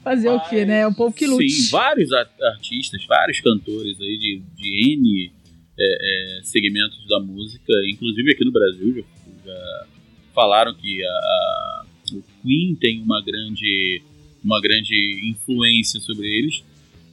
Fazer 0.03 0.31
o 0.31 0.41
quê, 0.49 0.65
né? 0.65 0.87
O 0.87 0.95
povo 0.95 1.15
que 1.15 1.27
lute. 1.27 1.51
Sim, 1.51 1.71
vários 1.71 2.11
artistas, 2.13 3.05
vários 3.07 3.41
cantores 3.41 4.01
aí 4.01 4.17
de, 4.19 4.43
de 4.57 4.95
N 4.95 5.33
é, 5.79 6.39
é, 6.39 6.43
segmentos 6.43 7.07
da 7.09 7.21
música, 7.21 7.73
inclusive 7.93 8.33
aqui 8.33 8.45
no 8.45 8.53
Brasil, 8.53 8.95
já, 8.95 9.03
já 9.45 9.87
falaram 10.35 10.75
que 10.75 11.05
a, 11.05 11.09
a- 11.09 11.85
o 12.13 12.23
Queen 12.43 12.75
tem 12.77 13.01
uma 13.03 13.21
grande, 13.23 14.01
uma 14.45 14.61
grande 14.61 14.95
influência 15.31 15.99
sobre 16.01 16.27
eles. 16.29 16.63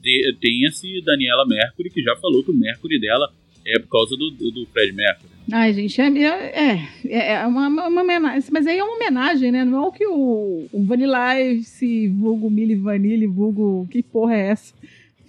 Te- 0.04 0.36
Tem 0.42 0.66
esse 0.66 1.02
Daniela 1.02 1.46
Mercury, 1.48 1.90
que 1.90 2.02
já 2.04 2.16
falou 2.18 2.44
que 2.44 2.52
o 2.52 2.54
Mercury 2.54 3.00
dela 3.00 3.32
é 3.66 3.80
por 3.80 3.88
causa 3.90 4.16
do, 4.18 4.30
do, 4.30 4.52
do 4.52 4.66
Fred 4.68 4.92
Mercury. 4.94 5.30
Ai, 5.52 5.74
gente, 5.74 6.00
é, 6.00 6.06
é, 6.08 6.88
é, 7.06 7.34
é 7.34 7.48
uma, 7.48 7.68
uma 7.68 8.02
homenagem. 8.02 8.50
Mas 8.52 8.68
aí 8.68 8.78
é 8.78 8.84
uma 8.84 8.96
homenagem, 8.96 9.52
né? 9.52 9.66
Não 9.66 9.84
é 9.84 9.88
o 9.88 9.92
que 9.92 10.06
o, 10.06 10.68
o 10.72 10.84
Vanilla 10.86 11.40
Ice, 11.42 12.08
vulgo 12.10 12.50
Milli 12.50 12.76
Vanilli, 12.76 13.26
vulgo. 13.28 13.88
Que 13.90 14.04
porra 14.04 14.36
é 14.36 14.50
essa? 14.52 14.74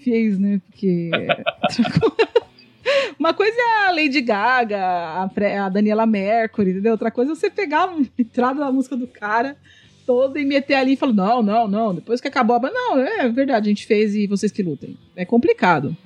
Fez, 0.04 0.38
né? 0.38 0.60
Porque. 0.70 1.10
Uma 3.18 3.34
coisa 3.34 3.56
é 3.56 3.86
a 3.88 3.90
Lady 3.90 4.20
Gaga, 4.20 4.78
a, 4.78 5.24
a 5.64 5.68
Daniela 5.68 6.06
Mercury, 6.06 6.70
entendeu? 6.70 6.92
Outra 6.92 7.10
coisa 7.10 7.32
é 7.32 7.34
você 7.34 7.50
pegar 7.50 7.88
a 7.88 8.02
entrada 8.18 8.60
da 8.60 8.72
música 8.72 8.96
do 8.96 9.06
cara 9.06 9.56
toda 10.06 10.38
e 10.38 10.44
meter 10.44 10.74
ali 10.74 10.92
e 10.92 10.96
falar: 10.96 11.12
não, 11.12 11.42
não, 11.42 11.68
não, 11.68 11.94
depois 11.94 12.20
que 12.20 12.28
acabou 12.28 12.56
a 12.56 12.58
banda. 12.58 12.74
Não, 12.74 12.98
é 12.98 13.28
verdade, 13.28 13.68
a 13.68 13.70
gente 13.70 13.86
fez 13.86 14.14
e 14.14 14.26
vocês 14.26 14.52
que 14.52 14.62
lutem. 14.62 14.96
É 15.16 15.24
complicado. 15.24 15.96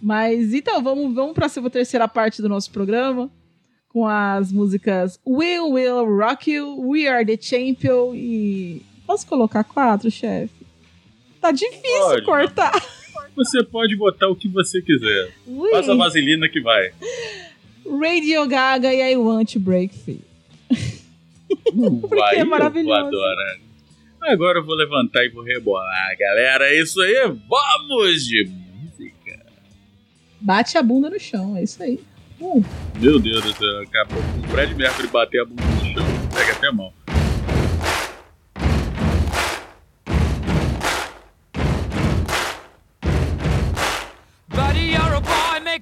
Mas 0.00 0.52
então, 0.52 0.82
vamos, 0.82 1.14
vamos 1.14 1.32
para 1.32 1.46
a 1.46 1.70
terceira 1.70 2.06
parte 2.06 2.42
do 2.42 2.48
nosso 2.48 2.70
programa 2.70 3.30
com 3.88 4.06
as 4.06 4.52
músicas 4.52 5.20
We 5.26 5.60
Will 5.60 6.04
Rock 6.04 6.50
You, 6.50 6.80
We 6.80 7.06
Are 7.06 7.24
the 7.24 7.38
Champion 7.40 8.14
e. 8.14 8.82
Posso 9.06 9.26
colocar 9.26 9.64
quatro, 9.64 10.10
chefe? 10.10 10.64
Tá 11.40 11.52
difícil 11.52 12.00
Pode. 12.00 12.24
cortar. 12.24 12.72
Você 13.36 13.64
pode 13.64 13.96
botar 13.96 14.28
o 14.28 14.36
que 14.36 14.48
você 14.48 14.80
quiser. 14.80 15.34
Ui. 15.46 15.70
Faça 15.70 15.92
a 15.92 15.96
vaselina 15.96 16.48
que 16.48 16.60
vai. 16.60 16.92
Radio 17.84 18.46
Gaga 18.46 18.92
e 18.92 19.12
I 19.12 19.16
Want 19.16 19.52
to 19.52 19.60
Break 19.60 19.94
Free. 19.94 20.20
Porque 22.00 22.16
vai, 22.16 22.36
é 22.36 22.44
maravilhoso. 22.44 23.00
vou 23.00 23.08
adorar. 23.08 23.56
Agora 24.22 24.58
eu 24.58 24.64
vou 24.64 24.74
levantar 24.74 25.24
e 25.24 25.28
vou 25.28 25.42
rebolar, 25.44 26.16
galera. 26.18 26.66
É 26.66 26.80
isso 26.80 27.00
aí, 27.02 27.14
vamos 27.48 28.24
de 28.24 28.48
música. 28.48 29.44
Bate 30.40 30.78
a 30.78 30.82
bunda 30.82 31.10
no 31.10 31.20
chão, 31.20 31.56
é 31.56 31.62
isso 31.62 31.82
aí. 31.82 32.00
Hum. 32.40 32.62
Meu 33.00 33.18
Deus 33.18 33.42
do 33.42 33.52
céu, 33.52 33.80
acabou. 33.82 34.22
O 34.42 34.48
Fred 34.48 34.74
Mercury 34.74 35.08
bater 35.08 35.42
a 35.42 35.44
bunda 35.44 35.62
no 35.62 35.92
chão, 35.92 36.04
pega 36.34 36.52
até 36.52 36.70
mal. 36.70 36.92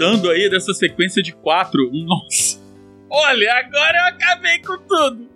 Voltando 0.00 0.30
aí 0.30 0.48
dessa 0.48 0.72
sequência 0.72 1.22
de 1.22 1.30
quatro, 1.30 1.90
nossa. 1.92 2.58
Olha, 3.10 3.54
agora 3.54 3.98
eu 3.98 4.04
acabei 4.06 4.58
com 4.60 4.78
tudo. 4.78 5.28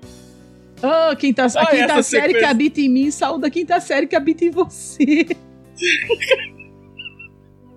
Oh, 0.82 1.14
quinta, 1.16 1.44
a 1.44 1.66
quinta 1.66 2.02
série 2.02 2.28
que 2.28 2.32
sequência. 2.32 2.50
habita 2.50 2.80
em 2.80 2.88
mim, 2.88 3.10
saúde 3.10 3.46
a 3.46 3.50
quinta 3.50 3.78
série 3.78 4.06
que 4.06 4.16
habita 4.16 4.46
em 4.46 4.50
você. 4.50 5.04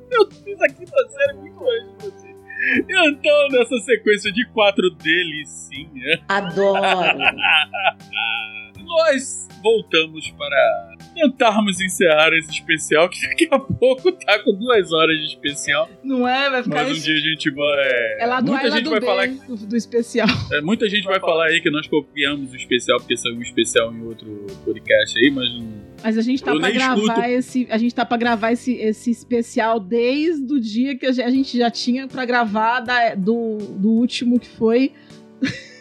Eu 0.10 0.32
fiz 0.32 0.62
a 0.62 0.70
quinta 0.70 1.10
série 1.10 1.34
muito 1.34 1.62
antes 1.62 1.90
de 1.90 1.96
você. 2.06 2.34
Então, 2.90 3.50
nessa 3.50 3.78
sequência 3.80 4.32
de 4.32 4.48
quatro 4.54 4.90
delicinha, 4.92 6.22
Adoro. 6.30 6.80
nós 8.88 9.50
voltamos 9.62 10.32
para 10.32 10.87
tentarmos 11.18 11.82
encerrar 11.82 12.30
esse 12.34 12.52
especial, 12.52 13.10
que 13.10 13.20
daqui 13.28 13.48
a 13.52 13.60
pouco 13.60 14.12
tá 14.12 14.40
com 14.44 14.54
duas 14.54 14.92
horas 14.94 15.18
de 15.18 15.26
especial. 15.26 15.90
Não 16.04 16.28
é? 16.28 16.50
Vai 16.50 16.64
ficar 16.64 16.84
Mas 16.84 16.98
um 16.98 17.02
dia 17.02 17.16
a 17.16 17.20
gente 17.20 17.50
vai. 17.52 17.88
É 18.20 18.26
lá 18.28 18.40
do 18.42 18.52
muita 18.52 18.70
gente 18.72 18.84
do 18.84 18.90
vai 18.92 19.00
B 19.00 19.06
falar 19.06 19.28
do, 19.28 19.56
do 19.68 19.76
especial. 19.76 20.28
É, 20.54 20.62
muita 20.62 20.88
gente 20.90 21.04
vai 21.06 21.20
falar 21.20 21.48
aí 21.48 21.60
que 21.62 21.70
nós 21.70 21.88
copiamos 21.88 22.52
o 22.52 22.56
especial 22.56 23.00
porque 23.00 23.18
saiu 23.18 23.36
um 23.36 23.42
especial 23.42 23.92
em 23.94 24.02
outro 24.04 24.46
podcast 24.64 25.20
aí, 25.20 25.30
mas 25.32 25.54
não- 25.54 25.82
Mas 26.04 26.18
a 26.18 26.22
gente 26.22 26.44
tá 26.44 26.54
nem 26.54 26.74
gravar 26.74 26.96
escuto. 27.02 27.22
esse. 27.24 27.68
A 27.70 27.78
gente 27.78 27.94
tá 27.96 28.06
pra 28.06 28.18
gravar 28.18 28.52
esse, 28.52 28.74
esse 28.76 29.12
especial 29.12 29.80
desde 29.80 30.54
o 30.54 30.60
dia 30.60 30.96
que 30.98 31.06
a 31.06 31.12
ge- 31.12 31.22
a 31.24 31.30
gente 31.30 31.58
já 31.58 31.70
tinha 31.72 32.08
pra 32.08 32.24
gravar 32.26 32.80
da- 32.82 33.16
do, 33.16 33.58
do 33.58 33.90
último 33.90 34.40
que 34.40 34.48
foi. 34.48 34.94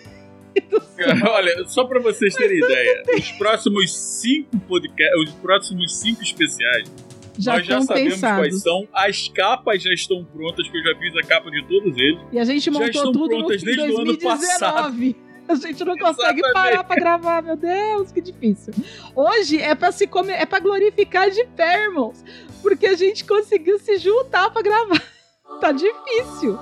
Olha, 1.28 1.66
só 1.68 1.84
pra 1.84 2.00
vocês 2.00 2.34
terem 2.34 2.58
ideia, 2.58 3.02
os 3.16 3.30
próximos 3.32 3.94
cinco 3.94 4.58
podcasts, 4.60 5.20
os 5.28 5.30
próximos 5.34 5.94
cinco 5.98 6.22
especiais, 6.22 6.90
Já 7.38 7.56
nós 7.58 7.66
já 7.66 7.80
sabemos 7.82 8.20
quais 8.20 8.34
pensados. 8.54 8.62
são, 8.62 8.88
as 8.92 9.28
capas 9.28 9.82
já 9.82 9.92
estão 9.92 10.24
prontas, 10.24 10.68
que 10.68 10.76
eu 10.78 10.82
já 10.82 10.98
fiz 10.98 11.16
a 11.16 11.22
capa 11.22 11.50
de 11.50 11.62
todos 11.68 11.96
eles. 11.96 12.18
E 12.32 12.38
a 12.38 12.44
gente 12.44 12.64
já 12.64 12.70
montou 12.72 12.86
estão 12.88 13.12
tudo 13.12 13.28
no 13.34 13.38
prontas 13.38 13.62
desde 13.62 13.82
o 13.82 13.96
ano 13.98 14.16
2019. 14.16 15.16
A 15.48 15.54
gente 15.54 15.84
não 15.84 15.96
consegue 15.96 16.40
Exatamente. 16.40 16.52
parar 16.54 16.82
pra 16.82 16.96
gravar, 16.96 17.40
meu 17.40 17.56
Deus, 17.56 18.10
que 18.10 18.20
difícil. 18.20 18.74
Hoje 19.14 19.62
é 19.62 19.76
pra 19.76 19.92
se 19.92 20.04
comer, 20.04 20.32
é 20.32 20.44
para 20.44 20.58
glorificar 20.58 21.30
de 21.30 21.44
pé, 21.56 21.84
irmãos, 21.84 22.24
porque 22.62 22.84
a 22.84 22.96
gente 22.96 23.24
conseguiu 23.24 23.78
se 23.78 23.96
juntar 23.98 24.50
pra 24.50 24.60
gravar. 24.60 25.00
Tá 25.60 25.70
difícil. 25.70 26.58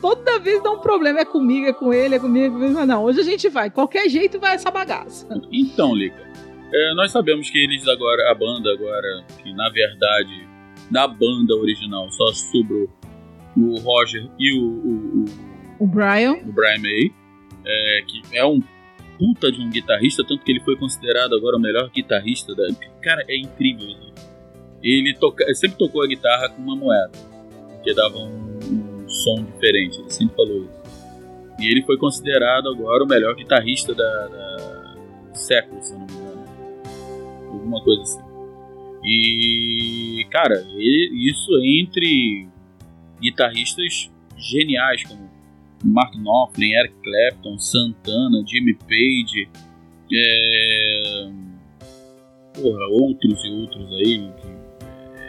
Toda 0.00 0.38
vez 0.38 0.62
dá 0.62 0.70
um 0.70 0.78
problema, 0.78 1.20
é 1.20 1.24
comigo, 1.24 1.66
é 1.66 1.72
com 1.72 1.92
ele, 1.92 2.14
é 2.14 2.18
comigo, 2.18 2.58
mas 2.58 2.86
não. 2.86 3.04
Hoje 3.04 3.20
a 3.20 3.24
gente 3.24 3.48
vai, 3.48 3.70
qualquer 3.70 4.08
jeito 4.08 4.38
vai 4.38 4.54
essa 4.54 4.70
bagaça. 4.70 5.26
Então, 5.50 5.94
Lica, 5.94 6.22
é, 6.72 6.94
nós 6.94 7.10
sabemos 7.10 7.48
que 7.50 7.58
eles 7.58 7.86
agora, 7.88 8.30
a 8.30 8.34
banda 8.34 8.72
agora, 8.72 9.24
que 9.42 9.52
na 9.54 9.68
verdade, 9.70 10.46
na 10.90 11.06
banda 11.08 11.54
original 11.56 12.10
só 12.10 12.26
sobrou 12.32 12.88
o 13.56 13.78
Roger 13.80 14.28
e 14.38 14.52
o, 14.52 14.62
o, 14.62 15.24
o- 15.24 15.24
O 15.80 15.86
Brian, 15.86 16.34
o 16.34 16.52
Brian 16.52 16.78
May, 16.80 17.12
é, 17.64 18.02
que 18.06 18.36
é 18.36 18.44
um 18.44 18.60
puta 19.18 19.50
de 19.50 19.60
um 19.62 19.70
guitarrista, 19.70 20.22
tanto 20.28 20.44
que 20.44 20.52
ele 20.52 20.60
foi 20.60 20.76
considerado 20.76 21.34
agora 21.34 21.56
o 21.56 21.60
melhor 21.60 21.88
guitarrista 21.90 22.54
da. 22.54 22.64
Cara, 23.02 23.24
é 23.28 23.36
incrível. 23.38 23.86
Né? 23.88 24.12
Ele 24.82 25.14
toca, 25.18 25.42
sempre 25.54 25.78
tocou 25.78 26.02
a 26.02 26.06
guitarra 26.06 26.50
com 26.50 26.60
uma 26.60 26.76
moeda, 26.76 27.12
que 27.82 27.94
dava 27.94 28.18
um 28.18 28.45
som 29.26 29.42
diferente. 29.42 29.98
Ele 29.98 30.10
sempre 30.10 30.36
falou 30.36 30.62
isso. 30.62 30.86
E 31.58 31.70
ele 31.70 31.82
foi 31.82 31.98
considerado 31.98 32.68
agora 32.68 33.02
o 33.02 33.08
melhor 33.08 33.34
guitarrista 33.34 33.92
da, 33.94 34.28
da 34.28 35.34
século, 35.34 35.82
se 35.82 35.92
não 35.94 36.06
me 36.06 36.12
engano. 36.12 36.44
Alguma 37.50 37.82
coisa 37.82 38.02
assim. 38.02 38.20
E, 39.04 40.26
cara, 40.30 40.64
isso 40.78 41.50
entre 41.62 42.48
guitarristas 43.20 44.10
geniais 44.36 45.04
como 45.04 45.30
Mark 45.84 46.14
Knopfler, 46.14 46.80
Eric 46.80 46.94
Clapton, 47.02 47.58
Santana, 47.58 48.44
Jimmy 48.46 48.74
Page, 48.74 49.48
é... 50.12 51.30
Porra, 52.54 52.86
outros 52.90 53.44
e 53.44 53.50
outros 53.50 53.86
aí, 53.92 54.32
que 54.40 54.48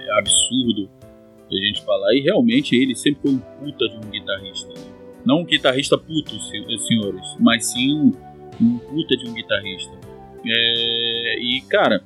é 0.08 0.20
absurdo 0.20 0.90
a 1.52 1.58
gente 1.58 1.84
falar. 1.84 2.14
E 2.16 2.22
realmente 2.22 2.76
ele 2.76 2.96
sempre 2.96 3.22
foi 3.22 3.32
um 3.32 3.40
puta 3.40 3.88
de 3.88 3.98
um 3.98 4.10
guitarrista. 4.10 4.70
Né? 4.74 4.86
Não 5.26 5.42
um 5.42 5.46
guitarrista 5.46 5.98
puto, 5.98 6.40
senhores, 6.40 7.36
mas 7.40 7.66
sim 7.66 7.94
um, 7.94 8.12
um 8.62 8.78
puta 8.78 9.16
de 9.18 9.30
um 9.30 9.34
guitarrista. 9.34 9.94
É... 10.46 11.40
E 11.40 11.62
cara, 11.70 12.04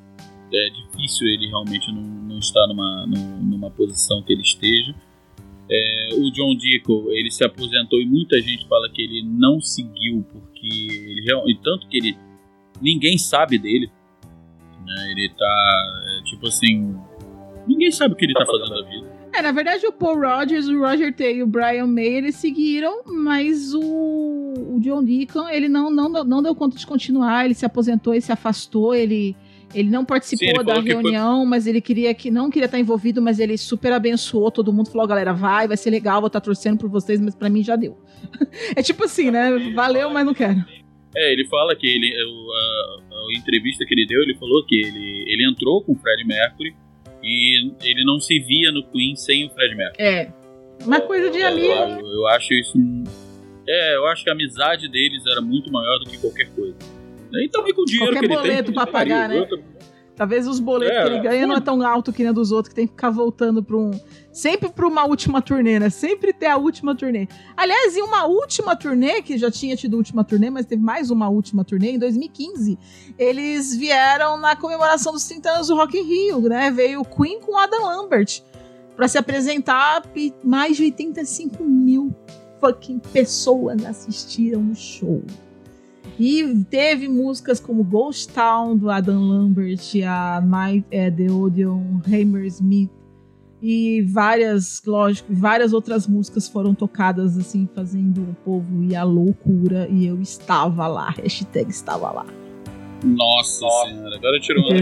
é 0.54 0.70
difícil 0.70 1.28
ele 1.28 1.48
realmente 1.48 1.92
não, 1.92 2.02
não 2.02 2.40
estar 2.40 2.68
numa, 2.68 3.08
numa 3.08 3.72
posição 3.72 4.22
que 4.22 4.34
ele 4.34 4.42
esteja. 4.42 4.94
É, 5.74 6.10
o 6.16 6.30
John 6.32 6.54
Deacon, 6.56 7.10
ele 7.12 7.32
se 7.32 7.46
aposentou 7.46 8.02
e 8.02 8.06
muita 8.06 8.42
gente 8.42 8.68
fala 8.68 8.90
que 8.90 9.02
ele 9.02 9.24
não 9.24 9.62
seguiu 9.62 10.26
porque 10.30 10.68
ele 10.68 11.24
e 11.48 11.56
tanto 11.56 11.88
que 11.88 11.98
ele 11.98 12.18
ninguém 12.82 13.18
sabe 13.18 13.58
dele. 13.58 13.90
Né? 14.86 15.12
Ele 15.12 15.30
tá 15.30 16.20
é, 16.20 16.24
tipo 16.24 16.48
assim, 16.48 16.94
ninguém 17.66 17.90
sabe 17.92 18.14
o 18.14 18.18
que 18.18 18.26
ele 18.26 18.34
tá 18.34 18.46
fazendo 18.46 18.70
da 18.70 18.90
vida. 18.90 19.21
É, 19.34 19.42
na 19.42 19.52
verdade 19.52 19.86
o 19.88 19.92
Paul 19.92 20.20
Rogers, 20.20 20.68
o 20.68 20.80
Roger 20.80 21.14
Taylor 21.14 21.38
e 21.38 21.44
o 21.44 21.48
Brian 21.48 21.88
May, 21.88 22.06
eles 22.06 22.36
seguiram, 22.36 23.04
mas 23.06 23.74
o, 23.74 23.82
o 23.82 24.80
John 24.82 25.04
Deacon, 25.04 25.48
ele 25.48 25.70
não, 25.70 25.90
não, 25.90 26.10
não 26.10 26.44
deu 26.44 26.54
conta 26.54 26.78
de 26.78 26.86
continuar, 26.86 27.46
ele 27.46 27.54
se 27.54 27.66
aposentou, 27.66 28.14
ele 28.14 28.22
se 28.22 28.32
afastou, 28.32 28.94
ele 28.94 29.36
ele 29.74 29.90
não 29.90 30.04
participou 30.04 30.48
Sim, 30.48 30.54
ele 30.56 30.64
da 30.64 30.82
reunião, 30.82 31.40
foi... 31.40 31.48
mas 31.48 31.66
ele 31.66 31.80
queria 31.80 32.14
que 32.14 32.30
não 32.30 32.50
queria 32.50 32.66
estar 32.66 32.80
envolvido, 32.80 33.22
mas 33.22 33.40
ele 33.40 33.58
super 33.58 33.94
abençoou 33.94 34.52
todo 34.52 34.74
mundo, 34.74 34.90
falou: 34.90 35.08
galera, 35.08 35.34
vai, 35.34 35.68
vai 35.68 35.78
ser 35.78 35.90
legal, 35.90 36.20
vou 36.20 36.28
estar 36.28 36.42
torcendo 36.42 36.78
por 36.78 36.90
vocês, 36.90 37.20
mas 37.22 37.36
para 37.36 37.50
mim 37.50 37.64
já 37.64 37.76
deu. 37.76 37.98
é 38.76 38.82
tipo 38.82 39.04
assim, 39.06 39.32
né? 39.32 39.50
Valeu, 39.74 40.10
mas 40.10 40.26
não 40.26 40.34
quero. 40.34 40.64
É, 41.16 41.34
ele 41.34 41.46
fala 41.48 41.76
que 41.76 41.88
ele, 41.88 42.14
a, 42.14 43.16
a, 43.16 43.40
entrevista 43.40 43.86
que 43.86 43.94
ele 43.94 44.06
deu, 44.06 44.22
ele 44.22 44.36
falou 44.36 44.66
que 44.66 44.76
ele, 44.76 45.24
ele 45.28 45.50
entrou 45.50 45.82
com 45.84 45.94
o 45.94 45.96
Fred 45.96 46.26
Mercury 46.26 46.74
e 47.24 47.72
ele 47.84 48.04
não 48.06 48.20
se 48.20 48.40
via 48.40 48.72
no 48.72 48.84
Queen 48.84 49.16
sem 49.16 49.46
o 49.46 49.50
Fred 49.50 49.76
Mercury. 49.76 50.04
É. 50.04 50.32
Uma 50.86 51.00
coisa 51.02 51.30
de 51.30 51.42
amigo. 51.44 51.74
Eu, 51.74 52.00
eu 52.06 52.28
acho 52.30 52.54
isso. 52.54 52.78
É, 53.68 53.96
eu 53.96 54.08
acho 54.08 54.24
que 54.24 54.30
a 54.30 54.34
amizade 54.34 54.90
deles 54.90 55.24
era 55.28 55.42
muito 55.42 55.72
maior 55.72 56.00
do 56.00 56.10
que 56.10 56.18
qualquer 56.18 56.50
coisa. 56.56 56.76
E 57.34 57.48
também 57.50 57.74
com 57.74 57.82
o 57.82 57.86
dinheiro 57.86 58.12
Qualquer 58.12 58.28
que 58.28 58.34
ele 58.34 58.42
boleto 58.42 58.64
tem. 58.66 58.74
pra 58.74 58.88
pagar, 58.88 59.30
né? 59.30 59.48
Talvez 60.22 60.48
os 60.48 60.60
boletos 60.60 60.96
é, 60.96 61.02
que 61.02 61.10
ele 61.10 61.20
ganha 61.20 61.48
não 61.48 61.56
é 61.56 61.60
tão 61.60 61.82
alto 61.82 62.14
que 62.14 62.24
nem 62.24 62.32
dos 62.32 62.52
outros, 62.52 62.70
que 62.70 62.76
tem 62.76 62.86
que 62.86 62.94
ficar 62.94 63.10
voltando 63.10 63.64
pra 63.64 63.76
um. 63.76 63.90
Sempre 64.32 64.70
pra 64.70 64.88
uma 64.88 65.04
última 65.04 65.42
turnê, 65.42 65.80
né? 65.80 65.90
Sempre 65.90 66.32
ter 66.32 66.46
a 66.46 66.58
última 66.58 66.94
turnê. 66.96 67.28
Aliás, 67.58 67.98
em 67.98 68.04
uma 68.04 68.28
última 68.28 68.76
turnê, 68.76 69.24
que 69.24 69.36
já 69.36 69.50
tinha 69.50 69.76
tido 69.76 69.98
última 69.98 70.24
turnê, 70.24 70.52
mas 70.52 70.68
teve 70.68 70.84
mais 70.84 71.10
uma 71.10 71.28
última 71.28 71.66
turnê, 71.66 71.94
em 71.94 71.98
2015, 71.98 72.78
eles 73.18 73.76
vieram 73.76 74.38
na 74.38 74.56
comemoração 74.56 75.12
dos 75.12 75.26
30 75.26 75.50
anos 75.50 75.68
do 75.70 75.76
Rock 75.76 75.98
in 75.98 76.04
Rio, 76.04 76.42
né? 76.42 76.70
Veio 76.70 77.02
o 77.02 77.04
Queen 77.04 77.40
com 77.40 77.58
Adam 77.58 77.84
Lambert 77.84 78.44
para 78.96 79.08
se 79.08 79.18
apresentar. 79.18 80.04
Mais 80.44 80.78
de 80.78 80.84
85 80.84 81.64
mil 81.64 82.16
fucking 82.60 83.00
pessoas 83.12 83.84
assistiram 83.84 84.70
o 84.70 84.76
show. 84.76 85.24
E 86.20 86.64
teve 86.70 87.08
músicas 87.08 87.60
como 87.60 87.84
Ghost 87.84 88.30
Town, 88.34 88.78
do 88.78 88.90
Adam 88.90 89.22
Lambert, 89.22 89.82
a 90.06 90.42
Night 90.42 90.86
at 90.88 90.94
é, 90.94 91.12
the 91.12 91.32
Odeon, 91.32 92.00
Hammersmith, 92.06 92.92
e 93.62 94.02
várias, 94.02 94.82
lógico, 94.86 95.34
várias 95.34 95.72
outras 95.72 96.08
músicas 96.08 96.48
foram 96.48 96.74
tocadas, 96.74 97.38
assim, 97.38 97.70
fazendo 97.76 98.22
o 98.22 98.36
povo 98.44 98.84
ir 98.84 98.96
à 98.96 99.04
loucura, 99.04 99.88
e 99.90 100.06
eu 100.06 100.20
estava 100.22 100.88
lá, 100.88 101.12
hashtag 101.12 101.70
estava 101.70 102.12
lá. 102.12 102.26
Nossa, 103.04 103.66
Nossa. 103.66 103.90
senhora, 103.90 104.16
agora 104.16 104.40
tirou 104.40 104.64
uma 104.64 104.74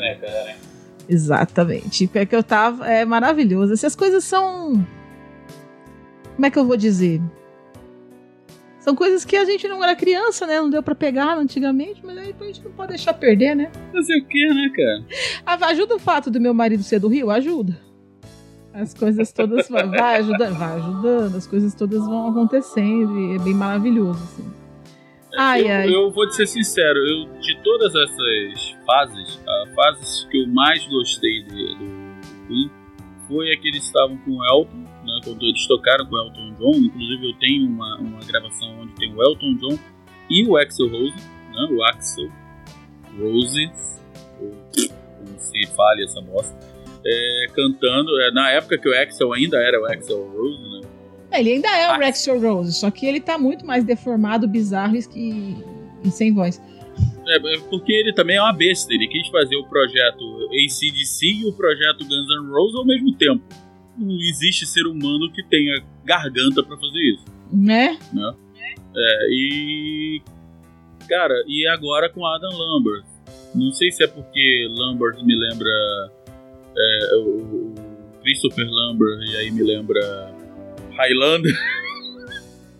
né, 0.00 0.14
cara? 0.20 0.56
Exatamente. 1.08 2.10
É 2.14 2.26
que 2.26 2.34
eu 2.34 2.42
tava, 2.42 2.86
é 2.86 3.04
maravilhoso. 3.04 3.72
Essas 3.72 3.94
coisas 3.94 4.24
são. 4.24 4.84
Como 6.34 6.46
é 6.46 6.50
que 6.50 6.58
eu 6.58 6.66
vou 6.66 6.76
dizer? 6.76 7.20
São 8.86 8.94
coisas 8.94 9.24
que 9.24 9.34
a 9.34 9.44
gente 9.44 9.66
não 9.66 9.82
era 9.82 9.96
criança, 9.96 10.46
né? 10.46 10.60
Não 10.60 10.70
deu 10.70 10.80
para 10.80 10.94
pegar 10.94 11.36
antigamente, 11.36 12.00
mas 12.04 12.16
aí 12.16 12.32
a 12.40 12.44
gente 12.44 12.62
não 12.62 12.70
pode 12.70 12.90
deixar 12.90 13.14
perder, 13.14 13.56
né? 13.56 13.68
Fazer 13.92 14.16
o 14.16 14.24
quê, 14.24 14.46
né, 14.46 14.70
cara? 14.76 15.04
Ah, 15.44 15.66
ajuda 15.70 15.96
o 15.96 15.98
fato 15.98 16.30
do 16.30 16.40
meu 16.40 16.54
marido 16.54 16.84
ser 16.84 17.00
do 17.00 17.08
Rio? 17.08 17.28
Ajuda. 17.28 17.76
As 18.72 18.94
coisas 18.94 19.32
todas 19.32 19.68
vai 19.68 20.18
ajudando, 20.20 20.56
vai 20.56 20.76
ajudando, 20.76 21.34
as 21.34 21.48
coisas 21.48 21.74
todas 21.74 21.98
vão 22.06 22.28
acontecendo 22.28 23.18
e 23.18 23.34
é 23.34 23.38
bem 23.40 23.54
maravilhoso, 23.54 24.22
assim. 24.22 24.48
Ai, 25.36 25.62
eu, 25.62 25.68
ai. 25.68 25.92
eu 25.92 26.12
vou 26.12 26.28
te 26.28 26.36
ser 26.36 26.46
sincero, 26.46 26.96
eu, 26.96 27.40
de 27.40 27.60
todas 27.64 27.92
essas 27.92 28.76
fases, 28.86 29.40
a 29.48 29.64
fases 29.74 30.28
que 30.30 30.44
eu 30.44 30.46
mais 30.46 30.86
gostei 30.86 31.42
de, 31.42 31.74
do 31.74 32.46
Queen 32.46 32.70
foi 33.26 33.50
a 33.50 33.58
que 33.58 33.66
eles 33.66 33.82
estavam 33.82 34.16
com 34.18 34.30
o 34.30 34.44
Elton, 34.44 34.84
quando 35.26 35.42
eles 35.42 35.66
tocaram 35.66 36.06
com 36.06 36.14
o 36.14 36.18
Elton 36.18 36.54
John. 36.58 36.76
Inclusive, 36.76 37.30
eu 37.30 37.38
tenho 37.38 37.68
uma, 37.68 37.98
uma 37.98 38.20
gravação 38.20 38.80
onde 38.80 38.94
tem 38.94 39.12
o 39.12 39.20
Elton 39.20 39.56
John 39.56 39.78
e 40.30 40.46
o 40.46 40.56
Axel 40.56 40.88
Rose, 40.88 41.14
né, 41.14 41.68
o 41.70 41.82
Axel 41.84 42.30
Rose, 43.18 43.70
ou 44.40 44.52
como 45.18 45.38
se 45.38 45.66
fale 45.74 46.04
essa 46.04 46.20
bosta, 46.20 46.56
é, 47.04 47.46
cantando. 47.52 48.20
É, 48.20 48.30
na 48.30 48.50
época 48.52 48.78
que 48.78 48.88
o 48.88 49.02
Axel 49.02 49.32
ainda 49.32 49.58
era 49.58 49.80
o 49.80 49.84
Axel 49.86 50.30
Rose, 50.30 50.62
né? 50.62 50.80
É, 51.32 51.40
ele 51.40 51.54
ainda 51.54 51.68
é 51.68 51.88
o 51.88 52.04
Axel 52.04 52.40
Rose, 52.40 52.72
só 52.72 52.90
que 52.90 53.04
ele 53.04 53.20
tá 53.20 53.36
muito 53.36 53.66
mais 53.66 53.84
deformado, 53.84 54.46
bizarro 54.46 54.96
e, 54.96 55.56
e 56.04 56.10
sem 56.10 56.32
voz. 56.32 56.60
É, 57.28 57.36
é, 57.36 57.58
porque 57.68 57.92
ele 57.92 58.12
também 58.12 58.36
é 58.36 58.40
uma 58.40 58.52
besta. 58.52 58.92
Ele 58.94 59.08
quis 59.08 59.28
fazer 59.28 59.56
o 59.56 59.64
projeto 59.64 60.48
ACDC 60.50 61.26
e 61.26 61.46
o 61.46 61.52
projeto 61.52 62.04
Guns 62.04 62.28
N' 62.28 62.52
Roses 62.52 62.76
ao 62.76 62.86
mesmo 62.86 63.12
tempo. 63.16 63.42
Não 63.98 64.16
existe 64.20 64.66
ser 64.66 64.86
humano 64.86 65.30
que 65.32 65.42
tenha 65.42 65.82
garganta 66.04 66.62
para 66.62 66.76
fazer 66.76 67.00
isso. 67.00 67.24
Né? 67.52 67.98
né? 68.12 68.34
É, 68.94 69.28
e. 69.30 70.22
Cara, 71.08 71.34
e 71.46 71.66
agora 71.68 72.08
com 72.08 72.26
Adam 72.26 72.50
Lambert. 72.52 73.04
Não 73.54 73.70
sei 73.72 73.90
se 73.90 74.02
é 74.02 74.06
porque 74.06 74.68
Lambert 74.70 75.22
me 75.24 75.34
lembra. 75.34 75.70
É, 76.78 77.16
o, 77.16 77.74
Christopher 78.22 78.66
Lambert, 78.68 79.20
e 79.22 79.36
aí 79.36 79.50
me 79.50 79.62
lembra. 79.62 80.34
Highlander. 80.96 81.54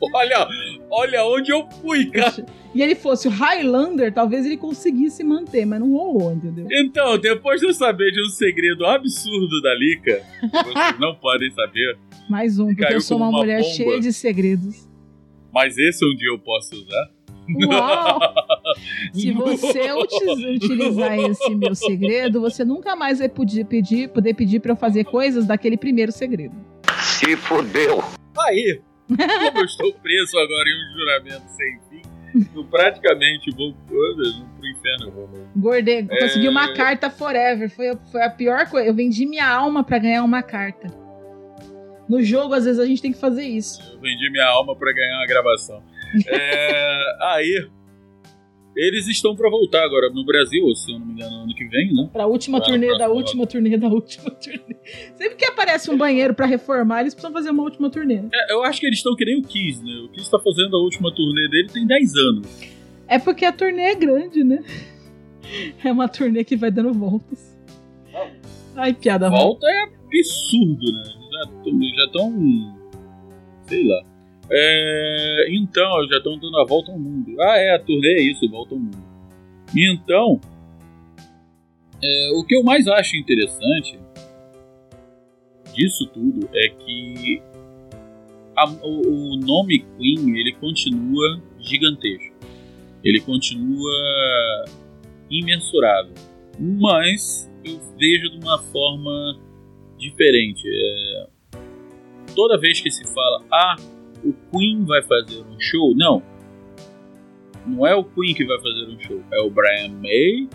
olha, 0.00 0.48
olha 0.90 1.24
onde 1.24 1.52
eu 1.52 1.68
fui, 1.80 2.06
cara 2.10 2.44
e 2.76 2.82
ele 2.82 2.94
fosse 2.94 3.26
o 3.26 3.30
Highlander, 3.30 4.12
talvez 4.12 4.44
ele 4.44 4.58
conseguisse 4.58 5.24
manter, 5.24 5.64
mas 5.64 5.80
não 5.80 5.92
rolou, 5.92 6.30
entendeu? 6.30 6.68
Então, 6.70 7.16
depois 7.16 7.58
de 7.58 7.66
eu 7.66 7.72
saber 7.72 8.10
de 8.12 8.20
um 8.20 8.28
segredo 8.28 8.84
absurdo 8.84 9.62
da 9.62 9.74
Lika, 9.74 10.22
vocês 10.42 11.00
não 11.00 11.14
podem 11.14 11.50
saber. 11.52 11.96
Mais 12.28 12.58
um, 12.58 12.74
porque 12.74 12.92
eu 12.92 13.00
sou 13.00 13.16
uma, 13.16 13.30
uma 13.30 13.38
mulher 13.38 13.62
bomba. 13.62 13.74
cheia 13.74 13.98
de 13.98 14.12
segredos. 14.12 14.86
Mas 15.50 15.78
esse 15.78 16.04
um 16.04 16.14
dia 16.14 16.28
eu 16.28 16.38
posso 16.38 16.74
usar? 16.74 17.10
Uau! 17.66 18.20
Se 19.14 19.32
você 19.32 19.92
utilizar 20.54 21.18
esse 21.18 21.54
meu 21.54 21.74
segredo, 21.74 22.42
você 22.42 22.62
nunca 22.62 22.94
mais 22.94 23.20
vai 23.20 23.28
poder 23.30 23.64
pedir, 23.64 24.10
poder 24.10 24.34
pedir 24.34 24.60
para 24.60 24.72
eu 24.72 24.76
fazer 24.76 25.04
coisas 25.04 25.46
daquele 25.46 25.78
primeiro 25.78 26.12
segredo. 26.12 26.54
Se 27.00 27.38
fodeu! 27.38 28.04
Aí, 28.38 28.82
como 29.08 29.58
eu 29.58 29.64
estou 29.64 29.92
preso 29.94 30.38
agora 30.38 30.68
em 30.68 30.90
um 30.90 30.98
juramento 30.98 31.48
sem 31.50 31.80
fim, 31.88 32.02
eu 32.54 32.64
praticamente 32.64 33.50
vou 33.54 33.72
pro 33.86 34.66
inferno. 34.68 35.10
Vou, 35.10 35.30
Gordei, 35.56 36.06
é... 36.10 36.20
consegui 36.20 36.48
uma 36.48 36.74
carta 36.74 37.08
forever. 37.08 37.70
Foi, 37.70 37.96
foi 38.10 38.22
a 38.22 38.30
pior 38.30 38.68
coisa. 38.68 38.88
Eu 38.88 38.94
vendi 38.94 39.26
minha 39.26 39.48
alma 39.48 39.84
para 39.84 39.98
ganhar 39.98 40.22
uma 40.22 40.42
carta. 40.42 40.88
No 42.08 42.22
jogo, 42.22 42.54
às 42.54 42.64
vezes, 42.64 42.78
a 42.78 42.86
gente 42.86 43.02
tem 43.02 43.12
que 43.12 43.18
fazer 43.18 43.44
isso. 43.44 43.80
Eu 43.92 44.00
vendi 44.00 44.30
minha 44.30 44.46
alma 44.46 44.76
para 44.76 44.92
ganhar 44.92 45.18
uma 45.18 45.26
gravação. 45.26 45.82
é... 46.28 47.16
Aí, 47.34 47.68
eles 48.76 49.08
estão 49.08 49.34
para 49.34 49.48
voltar 49.48 49.82
agora 49.82 50.10
no 50.10 50.24
Brasil, 50.24 50.62
se 50.74 50.92
eu 50.92 50.98
não 50.98 51.06
me 51.06 51.14
engano, 51.14 51.36
ano 51.44 51.54
que 51.54 51.64
vem, 51.64 51.94
né? 51.94 52.10
Pra 52.12 52.26
última 52.26 52.58
pra 52.58 52.66
turnê 52.66 52.98
da 52.98 53.08
última 53.08 53.46
turnê 53.46 53.76
da 53.78 53.88
última 53.88 54.30
turnê. 54.30 54.76
Sempre 55.16 55.36
que 55.36 55.46
aparece 55.46 55.90
um 55.90 55.96
banheiro 55.96 56.34
para 56.34 56.44
reformar, 56.44 57.00
eles 57.00 57.14
precisam 57.14 57.32
fazer 57.32 57.50
uma 57.50 57.62
última 57.62 57.88
turnê. 57.90 58.22
É, 58.32 58.52
eu 58.52 58.62
acho 58.62 58.78
que 58.78 58.86
eles 58.86 58.98
estão 58.98 59.16
que 59.16 59.24
nem 59.24 59.40
o 59.40 59.42
Kiss, 59.42 59.82
né? 59.82 59.92
O 60.04 60.08
Kiss 60.10 60.30
tá 60.30 60.38
fazendo 60.38 60.76
a 60.76 60.80
última 60.80 61.12
turnê 61.14 61.48
dele 61.48 61.68
tem 61.72 61.86
10 61.86 62.14
anos. 62.16 62.76
É 63.08 63.18
porque 63.18 63.44
a 63.44 63.52
turnê 63.52 63.82
é 63.82 63.94
grande, 63.94 64.44
né? 64.44 64.62
É 65.82 65.92
uma 65.92 66.08
turnê 66.08 66.44
que 66.44 66.56
vai 66.56 66.70
dando 66.70 66.92
voltas. 66.92 67.56
Ai, 68.74 68.92
piada. 68.92 69.30
Volta 69.30 69.66
é 69.66 69.82
absurdo, 69.84 70.92
né? 70.92 71.04
Já 71.96 72.04
estão. 72.04 72.76
Sei 73.66 73.86
lá. 73.86 74.15
É, 74.50 75.46
então, 75.50 76.06
já 76.08 76.18
estão 76.18 76.38
dando 76.38 76.56
a 76.58 76.64
volta 76.64 76.92
ao 76.92 76.98
mundo. 76.98 77.34
Ah, 77.40 77.56
é, 77.58 77.74
a 77.74 77.78
turnê 77.78 78.14
é 78.18 78.22
isso, 78.22 78.48
volta 78.48 78.74
ao 78.74 78.80
mundo. 78.80 78.96
Então, 79.76 80.40
é, 82.02 82.30
o 82.34 82.44
que 82.44 82.54
eu 82.54 82.62
mais 82.62 82.86
acho 82.86 83.16
interessante 83.16 83.98
disso 85.74 86.06
tudo 86.14 86.48
é 86.54 86.68
que 86.68 87.42
a- 88.56 88.70
o, 88.82 89.32
o 89.34 89.36
nome 89.36 89.80
Queen 89.98 90.38
ele 90.38 90.52
continua 90.54 91.42
gigantesco. 91.58 92.34
Ele 93.04 93.20
continua 93.20 94.64
imensurável. 95.30 96.14
Mas 96.58 97.50
eu 97.64 97.78
vejo 97.98 98.30
de 98.30 98.38
uma 98.38 98.58
forma 98.58 99.38
diferente. 99.98 100.62
É, 100.66 101.26
toda 102.34 102.58
vez 102.58 102.80
que 102.80 102.90
se 102.90 103.04
fala, 103.12 103.44
ah, 103.52 103.76
o 104.28 104.34
Queen 104.52 104.84
vai 104.84 105.02
fazer 105.02 105.40
um 105.42 105.58
show, 105.60 105.94
não. 105.96 106.22
Não 107.66 107.86
é 107.86 107.94
o 107.94 108.04
Queen 108.04 108.34
que 108.34 108.44
vai 108.44 108.58
fazer 108.58 108.86
um 108.88 109.00
show, 109.00 109.20
é 109.32 109.40
o 109.40 109.50
Brian 109.50 109.88
May, 110.00 110.48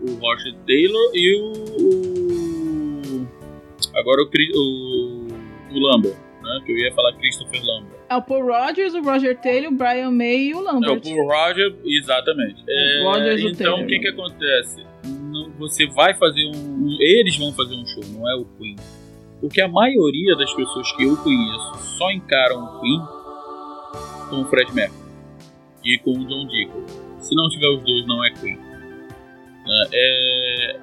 o 0.00 0.14
Roger 0.20 0.54
Taylor 0.66 1.10
e 1.14 1.34
o. 1.36 1.52
o- 3.22 3.28
agora 3.94 4.22
o, 4.22 4.26
o, 4.26 5.26
o 5.74 5.78
Lambert, 5.78 6.16
né? 6.42 6.60
Que 6.64 6.72
eu 6.72 6.76
ia 6.78 6.92
falar 6.94 7.12
Christopher 7.16 7.60
Lambert. 7.64 7.98
É 8.10 8.16
o 8.16 8.22
Paul 8.22 8.46
Rogers, 8.46 8.94
o 8.94 9.02
Roger 9.02 9.36
Taylor, 9.38 9.70
o 9.70 9.76
Brian 9.76 10.10
May 10.10 10.36
e 10.48 10.54
o 10.54 10.58
É 10.58 10.60
o 10.60 10.64
Lambert. 10.64 11.02
Paul 11.02 11.26
Roger, 11.28 11.74
exatamente. 11.84 12.64
É, 12.68 13.02
Rogers 13.04 13.40
e 13.42 13.44
o 13.44 13.48
então 13.50 13.82
o 13.82 13.86
que 13.86 13.98
que 13.98 14.08
acontece? 14.08 14.86
Você 15.58 15.86
vai 15.88 16.14
fazer 16.14 16.46
um- 16.46 16.96
Eles 17.00 17.36
vão 17.36 17.52
fazer 17.52 17.74
um 17.74 17.84
show, 17.86 18.02
não 18.14 18.28
é 18.30 18.34
o 18.36 18.44
Queen. 18.56 18.76
Porque 19.40 19.60
a 19.60 19.68
maioria 19.68 20.36
das 20.36 20.52
pessoas 20.52 20.90
que 20.92 21.04
eu 21.04 21.16
conheço 21.16 21.74
só 21.96 22.10
encaram 22.10 22.64
o 22.64 22.80
Queen 22.80 23.00
com 24.28 24.42
o 24.42 24.44
Fred 24.46 24.72
Mercury 24.74 25.08
e 25.84 25.98
com 25.98 26.12
o 26.12 26.26
John 26.26 26.46
Deacon. 26.46 26.84
Se 27.20 27.34
não 27.34 27.48
tiver 27.48 27.68
os 27.68 27.82
dois, 27.82 28.06
não 28.06 28.24
é 28.24 28.30
Queen. 28.32 28.56
Né? 28.56 29.88
É, 29.92 30.80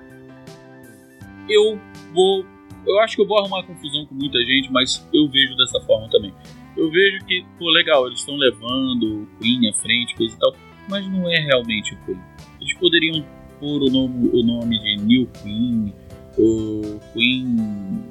Eu 1.49 1.79
vou. 2.13 2.45
Eu 2.85 2.99
acho 2.99 3.15
que 3.15 3.21
eu 3.21 3.27
vou 3.27 3.39
arrumar 3.39 3.63
confusão 3.63 4.05
com 4.05 4.15
muita 4.15 4.37
gente, 4.39 4.71
mas 4.71 5.07
eu 5.11 5.27
vejo 5.27 5.55
dessa 5.57 5.79
forma 5.81 6.07
também. 6.09 6.33
Eu 6.77 6.89
vejo 6.91 7.25
que, 7.25 7.43
pô, 7.57 7.69
legal, 7.69 8.05
eles 8.05 8.19
estão 8.19 8.35
levando 8.35 9.23
o 9.23 9.27
Queen 9.39 9.69
à 9.69 9.73
frente, 9.73 10.15
coisa 10.15 10.35
e 10.35 10.39
tal, 10.39 10.55
mas 10.89 11.07
não 11.07 11.27
é 11.27 11.37
realmente 11.39 11.93
o 11.93 12.05
Queen. 12.05 12.19
Eles 12.61 12.77
poderiam 12.77 13.25
pôr 13.59 13.81
o 13.81 13.89
nome, 13.89 14.29
o 14.33 14.43
nome 14.43 14.79
de 14.79 14.97
New 14.97 15.27
Queen, 15.41 15.93
ou 16.37 16.99
Queen, 17.13 18.03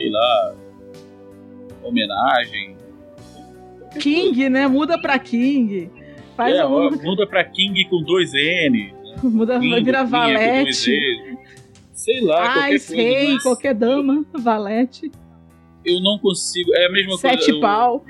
sei 0.00 0.10
lá, 0.10 0.54
homenagem. 1.82 2.76
King, 4.00 4.48
né? 4.48 4.66
Muda 4.66 4.98
pra 4.98 5.18
King. 5.18 5.90
Faz 6.36 6.54
É, 6.56 6.64
um. 6.64 6.90
muda 7.02 7.26
pra 7.26 7.44
King 7.44 7.84
com 7.86 8.02
dois 8.02 8.32
N. 8.32 8.94
Muda, 9.22 9.58
vai 9.58 9.68
Queen, 9.68 9.84
virar 9.84 10.06
Queen 10.08 10.16
é 10.32 10.36
Valete. 10.64 11.38
Sei 11.92 12.20
lá, 12.22 12.42
qualquer 12.54 12.60
Ais, 12.62 12.86
coisa. 12.86 13.02
rei, 13.02 13.32
mas 13.34 13.42
qualquer 13.42 13.74
dama, 13.74 14.24
Valete. 14.32 15.10
Eu 15.84 16.00
não 16.00 16.18
consigo. 16.18 16.72
É 16.74 16.86
a 16.86 16.90
mesma 16.92 17.16
Sete 17.18 17.36
coisa. 17.36 17.50
eu- 17.52 17.60
pau. 17.60 18.04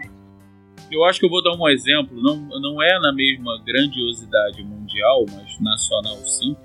Eu 0.93 1.05
acho 1.05 1.19
que 1.21 1.27
eu 1.27 1.31
vou 1.31 1.43
dar 1.43 1.53
um 1.57 1.69
exemplo, 1.69 2.21
não, 2.21 2.37
não 2.61 2.83
é 2.83 2.99
na 2.99 3.13
mesma 3.13 3.61
grandiosidade 3.65 4.63
mundial, 4.65 5.25
mas 5.33 5.59
nacional 5.61 6.17
sim. 6.27 6.57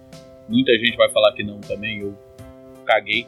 Muita 0.49 0.71
gente 0.79 0.97
vai 0.97 1.09
falar 1.11 1.31
que 1.33 1.43
não 1.43 1.59
também, 1.61 1.99
eu 1.99 2.15
caguei. 2.85 3.27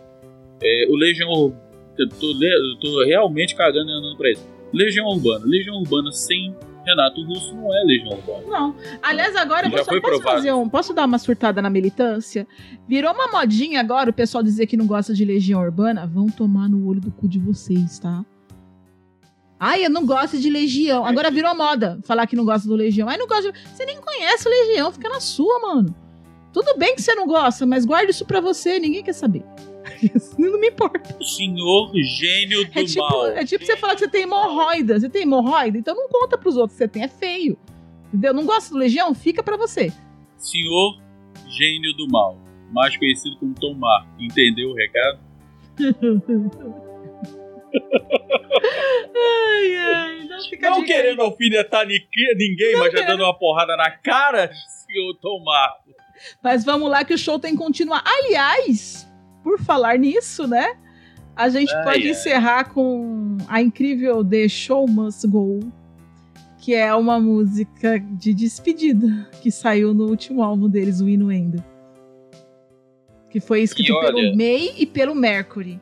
É, 0.62 0.86
o 0.90 0.96
Legião 0.96 1.56
eu 2.00 2.10
tô, 2.10 2.32
eu 2.32 2.80
tô 2.80 3.06
realmente 3.06 3.56
cagando 3.56 3.90
e 3.90 3.94
andando 3.94 4.18
pra 4.18 4.32
isso. 4.32 4.48
Legião 4.74 5.06
Urbana. 5.08 5.46
Legião 5.46 5.76
Urbana 5.78 6.12
sem 6.12 6.56
Renato 6.86 7.22
Russo 7.24 7.56
não 7.56 7.74
é 7.74 7.84
Legião 7.84 8.14
Urbana. 8.14 8.48
Não. 8.48 8.76
Aliás, 9.02 9.36
agora 9.36 9.68
eu 9.68 9.72
posso, 9.72 10.02
provado. 10.02 10.22
fazer 10.22 10.54
um. 10.54 10.70
Posso 10.70 10.94
dar 10.94 11.06
uma 11.06 11.20
surtada 11.20 11.62
na 11.62 11.70
militância? 11.70 12.48
Virou 12.88 13.14
uma 13.14 13.28
modinha 13.28 13.80
agora 13.80 14.10
o 14.10 14.14
pessoal 14.14 14.44
dizer 14.44 14.68
que 14.68 14.78
não 14.78 14.88
gosta 14.88 15.14
de 15.14 15.26
Legião 15.26 15.62
Urbana. 15.62 16.08
Vão 16.08 16.28
tomar 16.28 16.70
no 16.70 16.88
olho 16.88 17.02
do 17.02 17.12
cu 17.12 17.28
de 17.28 17.40
vocês, 17.40 18.00
tá? 18.00 18.26
Ai, 19.60 19.86
eu 19.86 19.90
não 19.90 20.06
gosto 20.06 20.38
de 20.38 20.50
Legião. 20.50 21.06
Agora 21.06 21.32
virou 21.32 21.56
moda 21.56 22.00
falar 22.04 22.28
que 22.28 22.36
não 22.36 22.46
gosta 22.46 22.68
do 22.68 22.76
Legião. 22.76 23.10
Ai, 23.10 23.18
não 23.18 23.28
gosta 23.28 23.52
de... 23.52 23.60
Você 23.70 23.86
nem 23.86 24.00
conhece 24.00 24.48
o 24.48 24.52
Legião, 24.52 24.92
fica 24.92 25.10
na 25.10 25.20
sua, 25.20 25.60
mano. 25.60 25.96
Tudo 26.54 26.78
bem 26.78 26.96
que 26.96 27.02
você 27.02 27.16
não 27.16 27.28
gosta, 27.28 27.66
mas 27.66 27.86
guarde 27.86 28.12
isso 28.12 28.26
pra 28.26 28.40
você, 28.40 28.80
ninguém 28.80 29.04
quer 29.04 29.14
saber. 29.14 29.44
Não 30.38 30.60
me 30.60 30.68
importa. 30.70 31.16
O 31.20 31.24
senhor 31.24 31.92
gênio 32.20 32.66
do 32.66 32.80
É 32.80 32.84
tipo, 32.86 33.00
mal. 33.02 33.28
é 33.28 33.46
tipo 33.46 33.66
você 33.66 33.76
falar 33.78 33.94
que 33.96 34.00
você 34.02 34.08
tem 34.10 34.24
hemorroida. 34.24 35.00
Você 35.00 35.10
tem 35.10 35.24
hemorroida? 35.24 35.78
Então 35.78 35.96
não 35.96 36.08
conta 36.10 36.38
pros 36.38 36.56
outros 36.58 36.78
que 36.78 36.84
você 36.84 36.88
tem, 36.88 37.04
é 37.04 37.08
feio. 37.08 37.58
Entendeu? 38.08 38.34
Não 38.34 38.46
gosta 38.46 38.72
do 38.74 38.78
Legião? 38.80 39.14
Fica 39.14 39.42
pra 39.44 39.58
você. 39.58 39.92
Senhor 40.38 41.00
gênio 41.50 41.94
do 41.94 42.08
mal. 42.08 42.38
Mais 42.72 42.96
conhecido 42.98 43.38
como 43.38 43.54
Tomar. 43.56 44.08
Entendeu 44.20 44.70
o 44.70 44.74
recado? 44.76 45.20
Ai, 49.16 49.76
ai, 49.78 50.28
não 50.28 50.70
Não 50.72 50.86
querendo 50.86 51.22
alfinetar 51.22 51.86
ni- 51.86 52.08
ninguém, 52.38 52.74
mas 52.78 52.92
já 52.92 53.00
quero. 53.00 53.08
dando 53.12 53.24
uma 53.24 53.38
porrada 53.38 53.76
na 53.76 53.90
cara, 53.92 54.50
senhor 54.86 55.14
Tomar. 55.16 55.74
Mas 56.44 56.64
vamos 56.66 56.90
lá 56.90 57.04
que 57.06 57.14
o 57.14 57.18
show 57.18 57.38
tem 57.40 57.52
que 57.52 57.58
continuar. 57.58 58.04
Aliás, 58.06 59.07
por 59.48 59.60
falar 59.60 59.98
nisso, 59.98 60.46
né? 60.48 60.76
A 61.36 61.48
gente 61.50 61.74
Ai, 61.74 61.84
pode 61.84 62.04
ai. 62.04 62.10
encerrar 62.10 62.66
com 62.74 63.38
a 63.48 63.62
incrível 63.62 64.24
The 64.26 64.48
Show 64.50 64.88
Must 64.90 65.26
Go, 65.28 65.60
que 66.60 66.74
é 66.74 66.94
uma 66.94 67.20
música 67.20 68.00
de 68.00 68.34
despedida 68.34 69.30
que 69.42 69.50
saiu 69.52 69.94
no 69.94 70.08
último 70.10 70.44
álbum 70.44 70.68
deles, 70.68 71.00
o 71.00 71.08
Inuendo. 71.08 71.64
Que 73.30 73.40
foi 73.40 73.62
escrito 73.62 73.94
olha- 73.94 74.08
pelo 74.14 74.36
May 74.36 74.74
e 74.78 74.86
pelo 74.86 75.14
Mercury. 75.16 75.80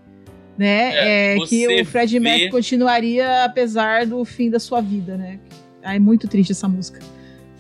Né? 0.58 0.94
É, 0.96 1.36
É, 1.36 1.40
que 1.48 1.82
o 1.82 1.86
Fred 1.86 2.14
vê- 2.14 2.20
Mercury 2.20 2.50
continuaria 2.52 3.44
apesar 3.44 4.06
do 4.06 4.24
fim 4.24 4.50
da 4.50 4.60
sua 4.60 4.80
vida, 4.80 5.18
né? 5.18 5.40
Ah, 5.84 5.96
É 5.96 6.00
muito 6.00 6.28
triste 6.28 6.52
essa 6.54 6.68
música. 6.68 7.00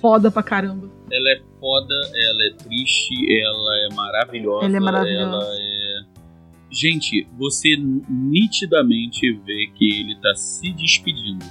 Foda 0.01 0.29
pra 0.31 0.41
caramba. 0.43 0.89
Ela 1.11 1.29
é 1.31 1.39
foda, 1.59 1.93
ela 2.15 2.43
é 2.45 2.53
triste, 2.63 3.13
ela 3.41 3.77
é 3.91 3.95
maravilhosa. 3.95 4.65
Ela 4.65 4.77
é 4.77 4.79
maravilhosa. 4.79 5.23
ela 5.23 5.43
é- 5.57 5.74
Gente, 6.75 7.25
você 7.37 7.77
nitidamente 8.09 9.31
vê 9.45 9.67
que 9.75 10.01
ele 10.01 10.15
tá 10.19 10.35
se 10.35 10.71
despedindo. 10.73 11.45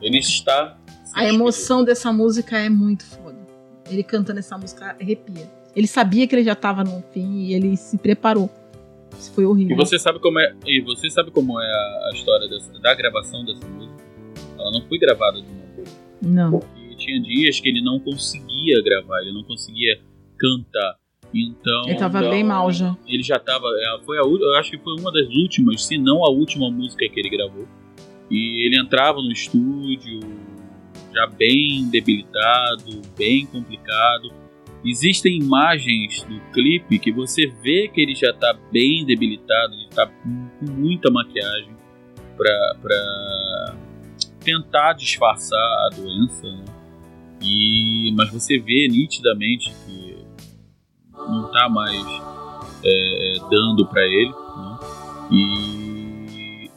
Ele 0.00 0.18
está. 0.18 0.78
se 1.04 1.12
A 1.14 1.28
emoção 1.28 1.84
dessa 1.84 2.12
música 2.12 2.58
é 2.58 2.68
muito 2.70 3.04
foda. 3.04 3.38
Ele 3.90 4.02
cantando 4.02 4.38
essa 4.38 4.56
música 4.56 4.96
arrepia. 5.00 5.50
Ele 5.76 5.86
sabia 5.86 6.26
que 6.26 6.34
ele 6.34 6.44
já 6.44 6.54
tava 6.54 6.82
no 6.84 7.02
fim 7.12 7.40
e 7.46 7.54
ele 7.54 7.76
se 7.76 7.98
preparou. 7.98 8.50
Isso 9.18 9.30
foi 9.32 9.44
E 9.44 9.46
horrível. 9.46 9.76
você 9.76 9.98
sabe 9.98 10.18
como 10.20 10.38
é, 10.38 10.54
e 10.66 10.80
você 10.80 11.10
sabe 11.10 11.30
como 11.30 11.60
é 11.60 11.66
a, 11.66 12.08
a 12.08 12.10
história 12.14 12.48
dessa- 12.48 12.72
da 12.80 12.94
gravação 12.94 13.44
dessa 13.44 13.66
música? 13.68 14.02
Ela 14.58 14.70
não 14.72 14.80
foi 14.88 14.98
gravada 14.98 15.40
de 15.40 15.46
uma 15.48 15.66
boa. 15.76 15.86
Não. 16.22 16.60
E 16.90 16.96
tinha 16.96 17.20
dias 17.20 17.60
que 17.60 17.68
ele 17.68 17.82
não 17.82 18.00
conseguia 18.00 18.82
gravar, 18.82 19.20
ele 19.20 19.32
não 19.32 19.44
conseguia 19.44 20.00
cantar. 20.38 20.96
Então. 21.34 21.84
Ele 21.86 21.98
tava 21.98 22.18
então, 22.18 22.30
bem 22.30 22.44
mal 22.44 22.70
já. 22.70 22.96
Ele 23.06 23.22
já 23.22 23.38
tava. 23.38 23.66
é, 23.66 24.04
Foi 24.04 24.18
a, 24.18 24.22
eu 24.22 24.54
acho 24.56 24.70
que 24.70 24.78
foi 24.78 24.94
uma 24.98 25.10
das 25.12 25.28
últimas, 25.28 25.84
se 25.84 25.96
não 25.96 26.24
a 26.24 26.30
última 26.30 26.70
música 26.70 27.08
que 27.08 27.18
ele 27.18 27.30
gravou. 27.30 27.66
E 28.30 28.66
ele 28.66 28.78
entrava 28.78 29.20
no 29.20 29.30
estúdio 29.30 30.20
já 31.12 31.26
bem 31.26 31.88
debilitado, 31.90 33.02
bem 33.16 33.46
complicado. 33.46 34.32
Existem 34.84 35.38
imagens 35.38 36.22
do 36.24 36.40
clipe 36.52 36.98
que 36.98 37.12
você 37.12 37.46
vê 37.62 37.88
que 37.88 38.00
ele 38.00 38.14
já 38.14 38.32
tá 38.32 38.56
bem 38.72 39.04
debilitado, 39.06 39.74
ele 39.74 39.88
tá 39.94 40.06
com 40.06 40.72
muita 40.72 41.10
maquiagem 41.10 41.76
pra, 42.36 42.76
pra 42.80 43.74
tentar 44.40 44.94
disfarçar 44.94 45.58
a 45.58 45.90
doença, 45.94 46.50
né? 46.50 46.64
E, 47.40 48.12
mas 48.16 48.30
você 48.30 48.58
vê 48.58 48.88
nitidamente 48.88 49.72
não 51.28 51.50
tá 51.52 51.68
mais 51.68 51.96
é, 52.84 53.34
dando 53.50 53.86
pra 53.86 54.02
ele, 54.04 54.30
né? 54.30 54.78
E 55.30 56.70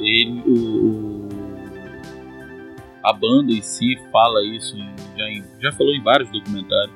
ele, 0.00 0.42
o, 0.46 1.28
a 3.04 3.12
banda 3.12 3.52
em 3.52 3.62
si 3.62 3.96
fala 4.10 4.44
isso, 4.44 4.76
em- 4.76 4.94
já, 5.18 5.30
em- 5.30 5.44
já 5.60 5.72
falou 5.72 5.94
em 5.94 6.02
vários 6.02 6.30
documentários, 6.30 6.94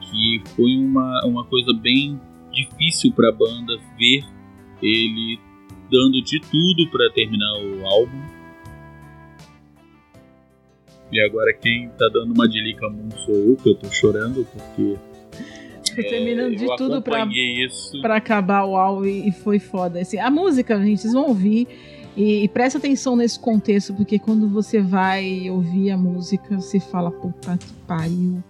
que 0.00 0.42
foi 0.54 0.76
uma, 0.76 1.24
uma 1.24 1.44
coisa 1.44 1.72
bem 1.72 2.20
difícil 2.52 3.12
pra 3.12 3.32
banda 3.32 3.76
ver 3.98 4.24
ele 4.82 5.38
dando 5.90 6.22
de 6.22 6.40
tudo 6.40 6.90
pra 6.90 7.08
terminar 7.14 7.54
o 7.58 7.86
álbum 7.86 8.20
E 11.10 11.20
agora 11.20 11.52
quem 11.52 11.88
tá 11.90 12.08
dando 12.08 12.32
uma 12.32 12.48
de 12.48 12.58
Lica 12.62 12.88
Moon 12.88 13.10
sou 13.24 13.34
eu, 13.34 13.56
que 13.56 13.68
eu 13.68 13.74
tô 13.74 13.90
chorando, 13.90 14.46
porque 14.52 14.96
Foi 15.94 16.04
terminando 16.04 16.56
de 16.56 16.76
tudo 16.76 17.02
pra, 17.02 17.26
isso. 17.26 18.00
pra 18.00 18.16
acabar 18.16 18.64
o 18.64 18.76
álbum 18.76 19.04
e 19.04 19.28
e 19.28 19.32
foi 19.32 19.58
foda. 19.58 20.00
Assim, 20.00 20.18
a 20.18 20.30
música, 20.30 20.76
gente, 20.82 21.00
vocês 21.00 21.12
vão 21.14 21.28
ouvir. 21.28 21.68
E, 22.16 22.44
e 22.44 22.48
presta 22.48 22.78
atenção 22.78 23.16
nesse 23.16 23.38
contexto, 23.38 23.94
porque 23.94 24.18
quando 24.18 24.48
você 24.48 24.80
vai 24.80 25.48
ouvir 25.48 25.90
a 25.90 25.96
música, 25.96 26.60
você 26.60 26.78
fala, 26.78 27.10
puta 27.10 27.56
que 27.56 27.72
pariu. 27.86 28.42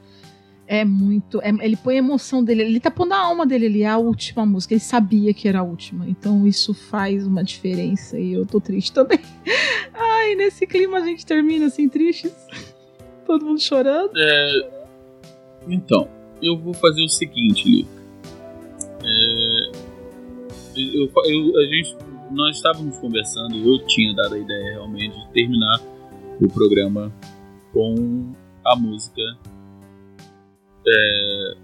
É 0.66 0.84
muito. 0.84 1.40
é- 1.42 1.50
ele 1.60 1.76
põe 1.76 1.96
a 1.96 1.98
emoção 1.98 2.42
dele, 2.42 2.62
ele 2.62 2.80
tá 2.80 2.90
pondo 2.90 3.12
a 3.12 3.18
alma 3.18 3.44
dele 3.44 3.66
ali, 3.66 3.82
é 3.82 3.88
a 3.88 3.98
última 3.98 4.46
música. 4.46 4.72
Ele 4.74 4.80
sabia 4.80 5.34
que 5.34 5.46
era 5.46 5.60
a 5.60 5.62
última. 5.62 6.08
Então 6.08 6.46
isso 6.46 6.72
faz 6.72 7.26
uma 7.26 7.44
diferença. 7.44 8.18
E 8.18 8.32
eu 8.32 8.46
tô 8.46 8.60
triste 8.60 8.92
também. 8.92 9.20
Ai, 9.92 10.34
nesse 10.34 10.66
clima 10.66 10.98
a 10.98 11.04
gente 11.04 11.26
termina 11.26 11.66
assim, 11.66 11.88
tristes. 11.88 12.32
Todo 13.26 13.44
mundo 13.44 13.60
chorando. 13.60 14.12
É, 14.16 14.70
então, 15.68 16.08
eu 16.42 16.58
vou 16.58 16.74
fazer 16.74 17.02
o 17.02 17.08
seguinte, 17.08 17.68
Lica. 17.68 18.02
É, 19.04 19.72
eu, 20.76 21.10
eu- 21.26 21.58
a 21.60 21.64
gente, 21.66 21.96
nós 22.30 22.56
estávamos 22.56 22.96
conversando 22.98 23.54
e 23.56 23.66
eu 23.66 23.78
tinha 23.86 24.14
dado 24.14 24.34
a 24.34 24.38
ideia 24.38 24.72
realmente 24.72 25.18
de 25.18 25.28
terminar 25.32 25.80
o 26.40 26.48
programa 26.48 27.12
com 27.72 28.32
a 28.64 28.76
música 28.76 29.20
é, 30.86 31.54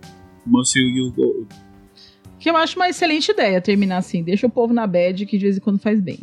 Must 0.46 0.78
You 0.78 1.12
Go. 1.12 1.46
Que 2.38 2.48
eu 2.50 2.56
acho 2.56 2.76
uma 2.78 2.88
excelente 2.88 3.30
ideia 3.32 3.60
terminar 3.60 3.98
assim. 3.98 4.22
Deixa 4.22 4.46
o 4.46 4.50
povo 4.50 4.72
na 4.72 4.86
bad, 4.86 5.26
que 5.26 5.36
de 5.38 5.44
vez 5.44 5.56
em 5.56 5.60
quando 5.60 5.80
faz 5.80 6.00
bem. 6.00 6.20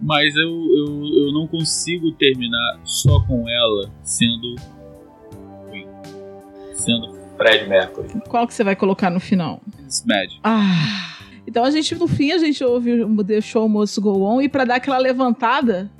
Mas 0.00 0.34
eu, 0.36 0.48
eu, 0.48 1.26
eu 1.26 1.32
não 1.32 1.46
consigo 1.46 2.12
terminar 2.12 2.80
só 2.84 3.20
com 3.26 3.48
ela 3.48 3.90
sendo. 4.02 4.54
Sendo 6.72 7.19
Fred 7.40 7.68
Mercury. 7.68 8.08
Qual 8.28 8.46
que 8.46 8.52
você 8.54 8.62
vai 8.62 8.76
colocar 8.76 9.08
no 9.10 9.18
final? 9.20 9.60
It's 9.82 10.04
Magic. 10.04 10.38
Ah. 10.44 11.16
Então 11.46 11.64
a 11.64 11.70
gente, 11.70 11.94
no 11.94 12.06
fim, 12.06 12.32
a 12.32 12.38
gente 12.38 12.62
ouve 12.62 13.02
o 13.02 13.22
deixou 13.22 13.64
o 13.66 13.68
moço 13.68 14.00
go 14.00 14.22
on 14.22 14.40
e 14.42 14.48
pra 14.48 14.64
dar 14.64 14.76
aquela 14.76 14.98
levantada, 14.98 15.90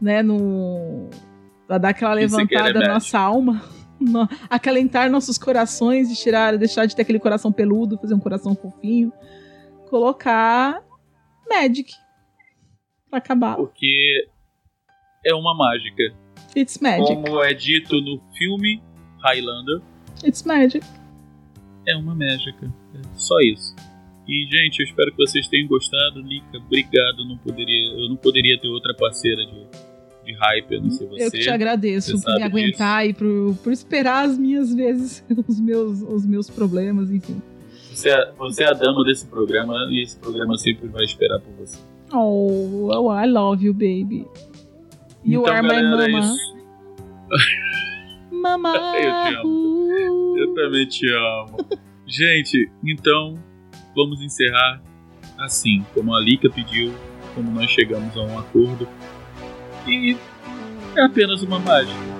né, 0.00 0.22
no. 0.22 1.10
Pra 1.66 1.76
dar 1.78 1.90
aquela 1.90 2.14
levantada 2.14 2.72
na 2.78 2.94
nossa 2.94 3.18
alma, 3.18 3.62
no- 4.00 4.28
acalentar 4.48 5.10
nossos 5.10 5.36
corações 5.36 6.10
e 6.10 6.16
tirar, 6.16 6.56
deixar 6.56 6.86
de 6.86 6.94
ter 6.96 7.02
aquele 7.02 7.18
coração 7.18 7.52
peludo, 7.52 7.98
fazer 7.98 8.14
um 8.14 8.20
coração 8.20 8.54
fofinho, 8.54 9.12
colocar 9.88 10.80
Magic. 11.48 11.92
Pra 13.10 13.18
acabar. 13.18 13.56
Porque 13.56 14.24
é 15.26 15.34
uma 15.34 15.52
mágica. 15.54 16.14
It's 16.56 16.78
Magic. 16.78 17.06
Como 17.06 17.42
é 17.42 17.52
dito 17.52 18.00
no 18.00 18.20
filme 18.38 18.80
Highlander, 19.22 19.80
It's 20.24 20.42
Magic. 20.44 20.84
é 21.86 21.96
uma 21.96 22.14
mágica. 22.14 22.72
É 22.94 23.00
só 23.16 23.38
isso. 23.40 23.74
E, 24.28 24.46
gente, 24.50 24.80
eu 24.80 24.86
espero 24.86 25.10
que 25.10 25.16
vocês 25.16 25.48
tenham 25.48 25.66
gostado. 25.66 26.20
Lica, 26.20 26.58
obrigado. 26.58 27.24
Não 27.26 27.36
poderia, 27.38 27.92
eu 27.94 28.08
não 28.08 28.16
poderia 28.16 28.58
ter 28.60 28.68
outra 28.68 28.94
parceira 28.94 29.44
de, 29.44 29.66
de 30.24 30.32
hype, 30.34 30.76
a 30.76 30.80
não 30.80 30.90
ser 30.90 31.06
você. 31.08 31.24
Eu 31.26 31.30
que 31.32 31.38
te 31.40 31.50
agradeço 31.50 32.20
por 32.22 32.34
me 32.36 32.42
aguentar 32.42 33.06
e 33.08 33.12
por, 33.14 33.56
por 33.64 33.72
esperar 33.72 34.26
as 34.28 34.38
minhas 34.38 34.72
vezes, 34.74 35.24
os 35.48 35.58
meus, 35.58 36.00
os 36.02 36.24
meus 36.26 36.48
problemas, 36.48 37.10
enfim. 37.10 37.42
Você, 37.92 38.08
é, 38.10 38.30
você 38.38 38.62
é 38.62 38.68
a 38.68 38.72
dama 38.72 39.02
desse 39.04 39.26
programa 39.26 39.74
e 39.90 40.02
esse 40.02 40.16
programa 40.18 40.56
sempre 40.56 40.86
vai 40.88 41.04
esperar 41.04 41.40
por 41.40 41.52
você. 41.54 41.78
Oh, 42.12 42.88
oh, 42.92 43.12
I 43.12 43.26
love 43.26 43.64
you, 43.64 43.72
baby. 43.74 44.26
You 45.24 45.40
Então, 45.42 45.52
are 45.54 45.62
my 45.62 45.68
galera, 45.74 46.04
é 46.04 46.08
mama. 46.12 46.34
isso. 46.34 46.56
Mama. 48.30 48.74
Eu 48.96 49.02
te 49.02 49.34
amo. 49.36 49.59
Eu 50.40 50.54
também 50.54 50.86
te 50.86 51.06
amo. 51.12 51.68
Gente, 52.08 52.70
então 52.82 53.34
vamos 53.94 54.22
encerrar 54.22 54.82
assim, 55.38 55.84
como 55.94 56.14
a 56.14 56.20
Lika 56.20 56.48
pediu, 56.48 56.94
como 57.34 57.50
nós 57.50 57.70
chegamos 57.70 58.16
a 58.16 58.22
um 58.22 58.38
acordo. 58.38 58.88
E 59.86 60.16
é 60.96 61.02
apenas 61.02 61.42
uma 61.42 61.58
mágica. 61.58 62.19